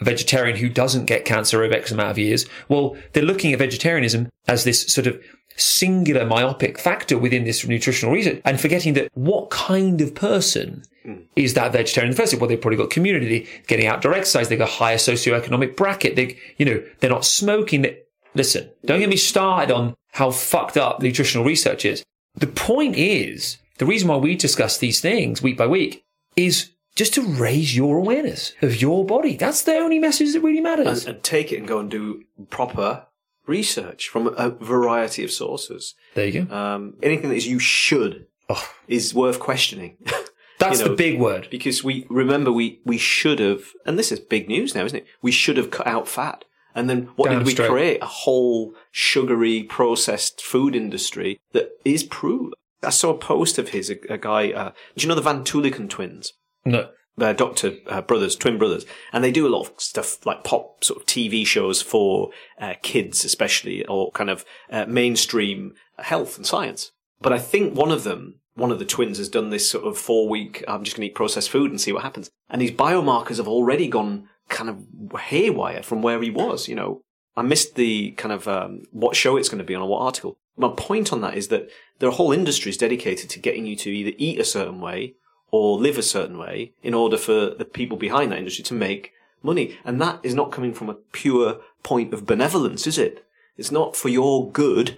a 0.00 0.04
vegetarian 0.04 0.56
who 0.56 0.68
doesn't 0.68 1.06
get 1.06 1.24
cancer 1.24 1.62
over 1.62 1.72
X 1.72 1.92
amount 1.92 2.10
of 2.10 2.18
years, 2.18 2.44
well, 2.68 2.96
they're 3.12 3.22
looking 3.22 3.52
at 3.52 3.60
vegetarianism 3.60 4.28
as 4.48 4.64
this 4.64 4.92
sort 4.92 5.06
of 5.06 5.22
singular 5.56 6.24
myopic 6.24 6.78
factor 6.78 7.18
within 7.18 7.44
this 7.44 7.66
nutritional 7.66 8.14
research 8.14 8.40
and 8.44 8.60
forgetting 8.60 8.94
that 8.94 9.10
what 9.14 9.50
kind 9.50 10.00
of 10.00 10.14
person 10.14 10.82
hmm. 11.02 11.14
is 11.36 11.54
that 11.54 11.72
vegetarian 11.72 12.10
in 12.10 12.16
the 12.16 12.20
first 12.20 12.32
place? 12.32 12.40
Well, 12.40 12.48
they've 12.48 12.60
probably 12.60 12.78
got 12.78 12.90
community, 12.90 13.48
getting 13.66 13.86
outdoor 13.86 14.14
exercise, 14.14 14.48
they've 14.48 14.58
got 14.58 14.68
a 14.68 14.72
higher 14.72 14.96
socioeconomic 14.96 15.76
bracket, 15.76 16.16
they, 16.16 16.38
you 16.58 16.66
know, 16.66 16.82
they're 17.00 17.10
not 17.10 17.24
smoking. 17.24 17.82
They, 17.82 17.98
listen, 18.34 18.70
don't 18.84 19.00
get 19.00 19.08
me 19.08 19.16
started 19.16 19.74
on 19.74 19.94
how 20.12 20.30
fucked 20.30 20.76
up 20.76 21.00
nutritional 21.00 21.44
research 21.44 21.84
is. 21.84 22.02
The 22.34 22.46
point 22.46 22.96
is, 22.96 23.58
the 23.78 23.86
reason 23.86 24.08
why 24.08 24.16
we 24.16 24.36
discuss 24.36 24.78
these 24.78 25.00
things 25.00 25.42
week 25.42 25.56
by 25.56 25.66
week 25.66 26.04
is 26.36 26.70
just 26.94 27.14
to 27.14 27.22
raise 27.22 27.76
your 27.76 27.96
awareness 27.96 28.52
of 28.62 28.80
your 28.80 29.04
body. 29.04 29.36
That's 29.36 29.62
the 29.62 29.76
only 29.76 29.98
message 29.98 30.32
that 30.32 30.40
really 30.40 30.60
matters. 30.60 31.06
And, 31.06 31.16
and 31.16 31.24
take 31.24 31.52
it 31.52 31.58
and 31.58 31.68
go 31.68 31.78
and 31.78 31.90
do 31.90 32.24
proper 32.50 33.06
research 33.46 34.08
from 34.08 34.28
a 34.36 34.50
variety 34.50 35.24
of 35.24 35.30
sources. 35.30 35.94
there 36.14 36.26
you 36.26 36.44
go. 36.44 36.54
Um, 36.54 36.94
anything 37.02 37.28
that 37.30 37.36
is 37.36 37.46
you 37.46 37.58
should 37.58 38.26
Oh. 38.48 38.68
is 38.88 39.14
worth 39.14 39.38
questioning. 39.40 39.96
That's 40.58 40.78
you 40.78 40.84
know, 40.84 40.90
the 40.92 40.96
big 40.96 41.18
word. 41.20 41.48
because 41.50 41.82
we 41.82 42.06
remember 42.08 42.52
we 42.52 42.80
we 42.84 42.98
should 42.98 43.40
have, 43.40 43.62
and 43.84 43.98
this 43.98 44.12
is 44.12 44.20
big 44.20 44.48
news 44.48 44.74
now, 44.74 44.84
isn't 44.84 44.98
it? 44.98 45.06
We 45.20 45.32
should 45.32 45.56
have 45.56 45.70
cut 45.70 45.86
out 45.86 46.06
fat. 46.06 46.44
And 46.74 46.88
then 46.88 47.08
what 47.16 47.28
Damn 47.28 47.38
did 47.40 47.46
we 47.46 47.52
straight. 47.52 47.68
create? 47.70 48.02
A 48.02 48.06
whole 48.06 48.74
sugary 48.92 49.62
processed 49.64 50.40
food 50.40 50.74
industry 50.76 51.38
that 51.52 51.70
is 51.84 52.02
proved. 52.04 52.54
I 52.82 52.90
saw 52.90 53.10
a 53.10 53.18
post 53.18 53.58
of 53.58 53.70
his, 53.70 53.90
a, 53.90 53.96
a 54.08 54.18
guy, 54.18 54.52
uh, 54.52 54.70
do 54.96 55.02
you 55.02 55.08
know 55.08 55.14
the 55.14 55.20
Van 55.20 55.44
Tulleken 55.44 55.88
twins? 55.90 56.32
No. 56.64 56.88
Doctor 57.18 57.74
uh, 57.88 58.00
brothers, 58.02 58.36
twin 58.36 58.58
brothers, 58.58 58.86
and 59.12 59.22
they 59.22 59.30
do 59.30 59.46
a 59.46 59.54
lot 59.54 59.68
of 59.68 59.80
stuff 59.80 60.24
like 60.24 60.44
pop 60.44 60.82
sort 60.82 61.00
of 61.00 61.06
TV 61.06 61.46
shows 61.46 61.82
for 61.82 62.30
uh, 62.60 62.74
kids, 62.82 63.24
especially, 63.24 63.84
or 63.86 64.10
kind 64.12 64.30
of 64.30 64.44
uh, 64.70 64.86
mainstream 64.86 65.74
health 65.98 66.36
and 66.36 66.46
science. 66.46 66.92
But 67.20 67.32
I 67.32 67.38
think 67.38 67.74
one 67.74 67.92
of 67.92 68.04
them, 68.04 68.40
one 68.54 68.72
of 68.72 68.78
the 68.78 68.84
twins, 68.84 69.18
has 69.18 69.28
done 69.28 69.50
this 69.50 69.70
sort 69.70 69.84
of 69.84 69.98
four 69.98 70.28
week. 70.28 70.64
I'm 70.66 70.84
just 70.84 70.96
going 70.96 71.06
to 71.06 71.10
eat 71.10 71.14
processed 71.14 71.50
food 71.50 71.70
and 71.70 71.80
see 71.80 71.92
what 71.92 72.02
happens. 72.02 72.30
And 72.48 72.62
his 72.62 72.72
biomarkers 72.72 73.36
have 73.36 73.48
already 73.48 73.88
gone 73.88 74.28
kind 74.48 74.68
of 74.68 75.20
haywire 75.20 75.82
from 75.82 76.02
where 76.02 76.20
he 76.20 76.30
was. 76.30 76.68
You 76.68 76.74
know, 76.74 77.02
I 77.36 77.42
missed 77.42 77.76
the 77.76 78.12
kind 78.12 78.32
of 78.32 78.48
um, 78.48 78.82
what 78.90 79.16
show 79.16 79.36
it's 79.36 79.48
going 79.48 79.58
to 79.58 79.64
be 79.64 79.74
on 79.74 79.82
or 79.82 79.88
what 79.88 80.00
article. 80.00 80.36
My 80.56 80.72
point 80.76 81.12
on 81.12 81.22
that 81.22 81.36
is 81.36 81.48
that 81.48 81.68
there 81.98 82.08
are 82.08 82.12
whole 82.12 82.32
industries 82.32 82.76
dedicated 82.76 83.30
to 83.30 83.38
getting 83.38 83.64
you 83.64 83.76
to 83.76 83.90
either 83.90 84.12
eat 84.18 84.38
a 84.38 84.44
certain 84.44 84.80
way 84.80 85.14
or 85.52 85.78
live 85.78 85.98
a 85.98 86.02
certain 86.02 86.38
way 86.38 86.72
in 86.82 86.94
order 86.94 87.16
for 87.16 87.50
the 87.54 87.64
people 87.64 87.96
behind 87.96 88.32
that 88.32 88.38
industry 88.38 88.64
to 88.64 88.74
make 88.74 89.12
money. 89.42 89.78
And 89.84 90.00
that 90.00 90.18
is 90.24 90.34
not 90.34 90.50
coming 90.50 90.72
from 90.74 90.88
a 90.88 90.94
pure 91.12 91.60
point 91.84 92.12
of 92.12 92.26
benevolence, 92.26 92.86
is 92.88 92.98
it? 92.98 93.24
It's 93.56 93.70
not 93.70 93.94
for 93.94 94.08
your 94.08 94.50
good. 94.50 94.96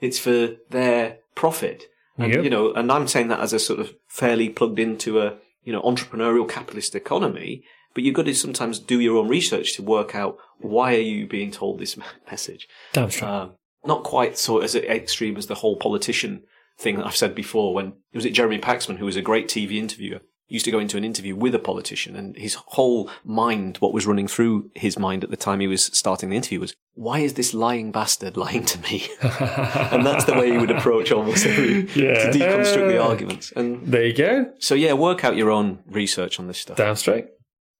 It's 0.00 0.18
for 0.18 0.56
their 0.68 1.18
profit. 1.34 1.84
And, 2.18 2.34
Yep. 2.34 2.44
you 2.44 2.50
know, 2.50 2.72
and 2.74 2.90
I'm 2.92 3.06
saying 3.08 3.28
that 3.28 3.40
as 3.40 3.52
a 3.54 3.58
sort 3.58 3.78
of 3.80 3.94
fairly 4.08 4.48
plugged 4.50 4.78
into 4.78 5.20
a, 5.20 5.36
you 5.64 5.72
know, 5.72 5.80
entrepreneurial 5.82 6.48
capitalist 6.48 6.94
economy. 6.94 7.62
But 7.94 8.02
you've 8.04 8.14
got 8.14 8.24
to 8.26 8.34
sometimes 8.34 8.78
do 8.78 8.98
your 9.00 9.18
own 9.18 9.28
research 9.28 9.76
to 9.76 9.82
work 9.82 10.14
out 10.14 10.36
why 10.58 10.94
are 10.96 11.00
you 11.00 11.26
being 11.28 11.50
told 11.50 11.78
this 11.78 11.96
message. 12.30 12.68
Damn 12.92 13.10
straight. 13.10 13.28
Um, 13.28 13.52
not 13.84 14.02
quite 14.02 14.36
so 14.38 14.58
as 14.58 14.74
extreme 14.74 15.36
as 15.36 15.46
the 15.46 15.56
whole 15.56 15.76
politician 15.76 16.42
thing 16.78 16.96
that 16.96 17.06
I've 17.06 17.16
said 17.16 17.34
before. 17.34 17.74
When 17.74 17.94
was 18.14 18.24
it 18.24 18.30
Jeremy 18.34 18.58
Paxman, 18.58 18.98
who 18.98 19.06
was 19.06 19.16
a 19.16 19.22
great 19.22 19.48
TV 19.48 19.72
interviewer? 19.72 20.20
used 20.48 20.66
to 20.66 20.70
go 20.70 20.78
into 20.78 20.98
an 20.98 21.04
interview 21.04 21.34
with 21.34 21.54
a 21.54 21.58
politician 21.58 22.14
and 22.14 22.36
his 22.36 22.54
whole 22.66 23.08
mind, 23.24 23.78
what 23.78 23.94
was 23.94 24.06
running 24.06 24.28
through 24.28 24.70
his 24.74 24.98
mind 24.98 25.24
at 25.24 25.30
the 25.30 25.36
time 25.36 25.60
he 25.60 25.66
was 25.66 25.84
starting 25.94 26.28
the 26.28 26.36
interview 26.36 26.60
was, 26.60 26.74
why 26.92 27.20
is 27.20 27.32
this 27.34 27.54
lying 27.54 27.90
bastard 27.90 28.36
lying 28.36 28.62
to 28.66 28.78
me? 28.80 29.06
and 29.22 30.04
that's 30.04 30.26
the 30.26 30.34
way 30.34 30.50
he 30.52 30.58
would 30.58 30.70
approach 30.70 31.10
almost 31.10 31.46
every, 31.46 31.88
Yeah. 31.94 32.30
to 32.30 32.38
deconstruct 32.38 32.86
the 32.86 33.02
uh, 33.02 33.08
arguments. 33.08 33.50
And 33.56 33.86
There 33.86 34.04
you 34.04 34.12
go. 34.12 34.52
so 34.58 34.74
yeah, 34.74 34.92
work 34.92 35.24
out 35.24 35.36
your 35.36 35.50
own 35.50 35.78
research 35.86 36.38
on 36.38 36.48
this 36.48 36.58
stuff. 36.58 36.76
Down 36.76 36.96
straight. 36.96 37.28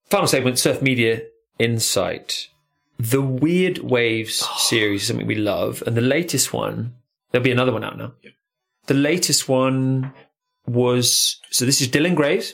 Final 0.09 0.27
segment, 0.27 0.59
Surf 0.59 0.81
Media 0.81 1.21
Insight. 1.59 2.49
The 2.99 3.21
Weird 3.23 3.79
Waves 3.79 4.47
series 4.57 5.03
is 5.03 5.09
something 5.09 5.27
we 5.27 5.35
love, 5.35 5.83
and 5.87 5.95
the 5.95 6.01
latest 6.01 6.53
one, 6.55 6.95
there'll 7.31 7.45
be 7.45 7.51
another 7.51 7.73
one 7.73 7.85
out 7.85 7.99
now. 7.99 8.13
The 8.87 8.95
latest 8.95 9.49
one 9.49 10.13
was 10.67 11.41
so 11.51 11.65
this 11.65 11.81
is 11.81 11.89
Dylan 11.89 12.15
Graves. 12.15 12.53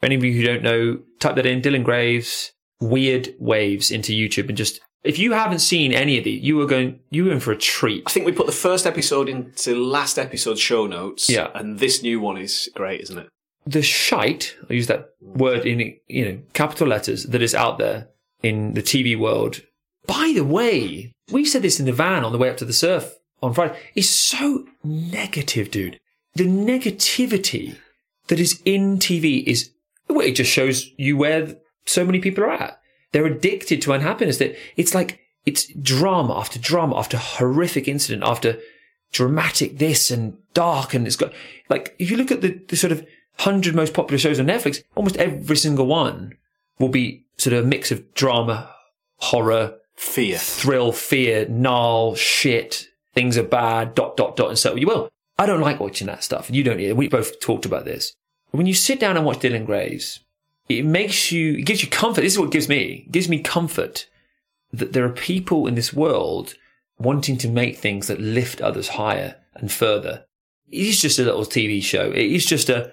For 0.00 0.06
any 0.06 0.16
of 0.16 0.24
you 0.24 0.32
who 0.32 0.42
don't 0.42 0.62
know, 0.62 0.98
type 1.20 1.36
that 1.36 1.46
in, 1.46 1.62
Dylan 1.62 1.84
Graves, 1.84 2.52
Weird 2.80 3.34
Waves 3.38 3.90
into 3.90 4.12
YouTube 4.12 4.48
and 4.48 4.56
just 4.56 4.80
if 5.04 5.18
you 5.18 5.32
haven't 5.32 5.58
seen 5.58 5.92
any 5.92 6.16
of 6.16 6.24
these, 6.24 6.42
you 6.42 6.60
are 6.60 6.66
going 6.66 7.00
you 7.10 7.24
were 7.24 7.32
in 7.32 7.40
for 7.40 7.52
a 7.52 7.56
treat. 7.56 8.04
I 8.06 8.10
think 8.10 8.26
we 8.26 8.32
put 8.32 8.46
the 8.46 8.52
first 8.52 8.86
episode 8.86 9.28
into 9.28 9.74
last 9.74 10.18
episode's 10.18 10.60
show 10.60 10.86
notes. 10.86 11.28
Yeah. 11.28 11.48
And 11.54 11.78
this 11.78 12.02
new 12.02 12.20
one 12.20 12.36
is 12.36 12.70
great, 12.74 13.00
isn't 13.00 13.18
it? 13.18 13.28
the 13.66 13.82
shite, 13.82 14.56
I 14.68 14.74
use 14.74 14.86
that 14.88 15.10
word 15.20 15.66
in 15.66 15.96
you 16.08 16.24
know 16.24 16.38
capital 16.52 16.88
letters 16.88 17.24
that 17.24 17.42
is 17.42 17.54
out 17.54 17.78
there 17.78 18.08
in 18.42 18.74
the 18.74 18.82
TV 18.82 19.18
world. 19.18 19.62
By 20.06 20.32
the 20.34 20.44
way, 20.44 21.12
we 21.30 21.44
said 21.44 21.62
this 21.62 21.78
in 21.78 21.86
the 21.86 21.92
van 21.92 22.24
on 22.24 22.32
the 22.32 22.38
way 22.38 22.50
up 22.50 22.56
to 22.58 22.64
the 22.64 22.72
surf 22.72 23.14
on 23.42 23.54
Friday. 23.54 23.78
Is 23.94 24.08
so 24.08 24.66
negative, 24.84 25.70
dude. 25.70 25.98
The 26.34 26.46
negativity 26.46 27.76
that 28.28 28.40
is 28.40 28.62
in 28.64 28.98
TV 28.98 29.44
is 29.44 29.70
well, 30.08 30.20
it 30.20 30.36
just 30.36 30.50
shows 30.50 30.90
you 30.96 31.16
where 31.16 31.56
so 31.86 32.04
many 32.04 32.20
people 32.20 32.44
are 32.44 32.50
at. 32.50 32.80
They're 33.12 33.26
addicted 33.26 33.82
to 33.82 33.92
unhappiness. 33.92 34.38
That 34.38 34.56
it's 34.76 34.94
like 34.94 35.20
it's 35.44 35.66
drama 35.74 36.38
after 36.38 36.58
drama 36.58 36.96
after 36.96 37.16
horrific 37.16 37.88
incident 37.88 38.22
after 38.24 38.58
dramatic 39.10 39.78
this 39.78 40.10
and 40.10 40.38
dark 40.54 40.94
and 40.94 41.06
it's 41.06 41.16
got 41.16 41.32
like 41.68 41.94
if 41.98 42.10
you 42.10 42.16
look 42.16 42.30
at 42.30 42.40
the, 42.40 42.58
the 42.68 42.76
sort 42.76 42.92
of 42.92 43.06
hundred 43.38 43.74
most 43.74 43.92
popular 43.94 44.18
shows 44.18 44.38
on 44.40 44.46
Netflix, 44.46 44.82
almost 44.94 45.16
every 45.16 45.56
single 45.56 45.86
one 45.86 46.32
will 46.78 46.88
be 46.88 47.24
sort 47.36 47.52
of 47.54 47.64
a 47.64 47.66
mix 47.66 47.90
of 47.90 48.14
drama, 48.14 48.74
horror, 49.16 49.74
Fear. 49.94 50.38
thrill, 50.38 50.92
fear, 50.92 51.46
gnarl, 51.48 52.14
shit, 52.14 52.88
things 53.14 53.36
are 53.38 53.42
bad, 53.42 53.94
dot, 53.94 54.16
dot, 54.16 54.36
dot, 54.36 54.48
and 54.48 54.58
so 54.58 54.74
you 54.74 54.86
will. 54.86 55.10
I 55.38 55.46
don't 55.46 55.60
like 55.60 55.80
watching 55.80 56.06
that 56.06 56.24
stuff. 56.24 56.50
You 56.50 56.62
don't 56.62 56.80
either. 56.80 56.94
We 56.94 57.08
both 57.08 57.40
talked 57.40 57.66
about 57.66 57.84
this. 57.84 58.14
When 58.50 58.66
you 58.66 58.74
sit 58.74 59.00
down 59.00 59.16
and 59.16 59.24
watch 59.24 59.38
Dylan 59.38 59.66
Graves, 59.66 60.20
it 60.68 60.84
makes 60.84 61.32
you, 61.32 61.54
it 61.54 61.66
gives 61.66 61.82
you 61.82 61.88
comfort. 61.88 62.20
This 62.20 62.34
is 62.34 62.38
what 62.38 62.52
gives 62.52 62.68
me. 62.68 63.06
Gives 63.10 63.28
me 63.28 63.40
comfort 63.40 64.06
that 64.72 64.92
there 64.92 65.04
are 65.04 65.10
people 65.10 65.66
in 65.66 65.74
this 65.74 65.92
world 65.92 66.54
wanting 66.98 67.36
to 67.38 67.48
make 67.48 67.76
things 67.76 68.06
that 68.06 68.20
lift 68.20 68.60
others 68.60 68.88
higher 68.88 69.36
and 69.54 69.70
further. 69.70 70.24
It 70.68 70.86
is 70.86 71.00
just 71.00 71.18
a 71.18 71.24
little 71.24 71.44
TV 71.44 71.82
show. 71.82 72.10
It 72.10 72.32
is 72.32 72.46
just 72.46 72.68
a, 72.68 72.92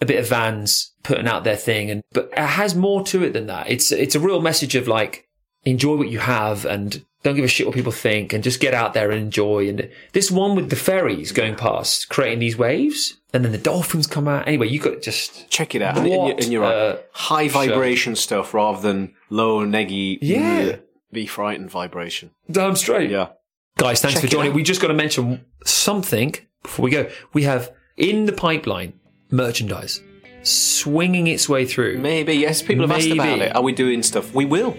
a 0.00 0.06
bit 0.06 0.18
of 0.18 0.28
Vans 0.28 0.92
putting 1.02 1.28
out 1.28 1.44
their 1.44 1.56
thing, 1.56 1.90
and 1.90 2.02
but 2.12 2.30
it 2.32 2.38
has 2.38 2.74
more 2.74 3.04
to 3.04 3.22
it 3.22 3.32
than 3.32 3.46
that. 3.46 3.70
It's 3.70 3.92
it's 3.92 4.14
a 4.14 4.20
real 4.20 4.40
message 4.40 4.74
of 4.74 4.88
like 4.88 5.28
enjoy 5.64 5.96
what 5.96 6.08
you 6.08 6.18
have 6.18 6.64
and 6.64 7.04
don't 7.22 7.34
give 7.36 7.44
a 7.44 7.48
shit 7.48 7.66
what 7.66 7.74
people 7.74 7.92
think, 7.92 8.32
and 8.32 8.42
just 8.42 8.60
get 8.60 8.72
out 8.74 8.94
there 8.94 9.10
and 9.10 9.20
enjoy. 9.20 9.68
And 9.68 9.90
this 10.12 10.30
one 10.30 10.56
with 10.56 10.70
the 10.70 10.76
ferries 10.76 11.32
going 11.32 11.54
past, 11.54 12.08
creating 12.08 12.38
these 12.38 12.56
waves, 12.56 13.18
and 13.32 13.44
then 13.44 13.52
the 13.52 13.58
dolphins 13.58 14.06
come 14.06 14.26
out. 14.26 14.48
Anyway, 14.48 14.68
you 14.68 14.78
got 14.78 14.90
to 14.94 15.00
just 15.00 15.48
Check 15.50 15.74
it 15.74 15.82
out. 15.82 15.96
And, 15.98 16.06
and 16.06 16.14
you're, 16.14 16.22
What 16.22 16.42
and 16.42 16.52
you're 16.52 16.62
right. 16.62 16.74
Uh, 16.74 16.96
a 16.96 17.18
High 17.18 17.48
vibration 17.48 18.16
stuff 18.16 18.54
rather 18.54 18.80
than 18.80 19.14
low, 19.28 19.64
neggy, 19.66 20.18
Yeah. 20.22 20.76
be 21.12 21.26
frightened 21.26 21.70
vibration. 21.70 22.30
damn 22.50 22.76
straight. 22.76 23.10
Yeah. 23.10 23.28
Guys, 23.76 24.00
thanks 24.00 24.14
Check 24.20 24.24
for 24.24 24.30
joining. 24.30 24.52
We 24.52 24.62
just 24.62 24.80
got 24.80 24.88
to 24.88 24.94
mention 24.94 25.44
something 25.64 26.34
before 26.62 26.84
we 26.84 26.90
go. 26.90 27.08
We 27.32 27.44
have 27.44 27.72
in 27.96 28.26
the 28.26 28.32
pipeline 28.32 28.94
merchandise 29.30 30.02
swinging 30.42 31.26
its 31.26 31.48
way 31.48 31.64
through. 31.66 31.98
Maybe, 31.98 32.34
yes, 32.34 32.62
people 32.62 32.86
have 32.86 32.96
asked 32.96 33.10
about 33.10 33.38
it. 33.38 33.54
Are 33.54 33.62
we 33.62 33.72
doing 33.72 34.02
stuff? 34.02 34.34
We 34.34 34.44
will. 34.44 34.76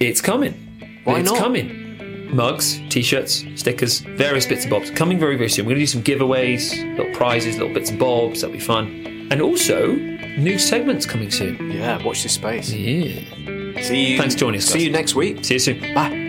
It's 0.00 0.20
coming. 0.20 1.00
Why 1.04 1.20
it's 1.20 1.30
not? 1.30 1.38
coming. 1.38 1.79
Mugs, 2.32 2.80
t-shirts, 2.90 3.44
stickers, 3.56 4.00
various 4.00 4.46
bits 4.46 4.62
and 4.62 4.70
bobs 4.70 4.90
coming 4.90 5.18
very, 5.18 5.36
very 5.36 5.48
soon. 5.48 5.66
We're 5.66 5.74
going 5.74 5.86
to 5.86 5.92
do 5.92 5.98
some 5.98 6.02
giveaways, 6.02 6.96
little 6.96 7.12
prizes, 7.14 7.58
little 7.58 7.72
bits 7.74 7.90
and 7.90 7.98
bobs. 7.98 8.40
That'll 8.40 8.52
be 8.54 8.60
fun. 8.60 9.28
And 9.30 9.40
also, 9.40 9.92
new 10.38 10.58
segments 10.58 11.06
coming 11.06 11.30
soon. 11.30 11.70
Yeah, 11.70 12.02
watch 12.04 12.22
this 12.22 12.32
space. 12.34 12.70
Yeah. 12.72 13.80
See 13.82 14.12
you. 14.12 14.18
Thanks 14.18 14.34
for 14.34 14.40
joining 14.40 14.58
us, 14.58 14.66
See 14.66 14.78
guys. 14.78 14.84
you 14.86 14.90
next 14.92 15.14
week. 15.14 15.44
See 15.44 15.54
you 15.54 15.60
soon. 15.60 15.94
Bye. 15.94 16.19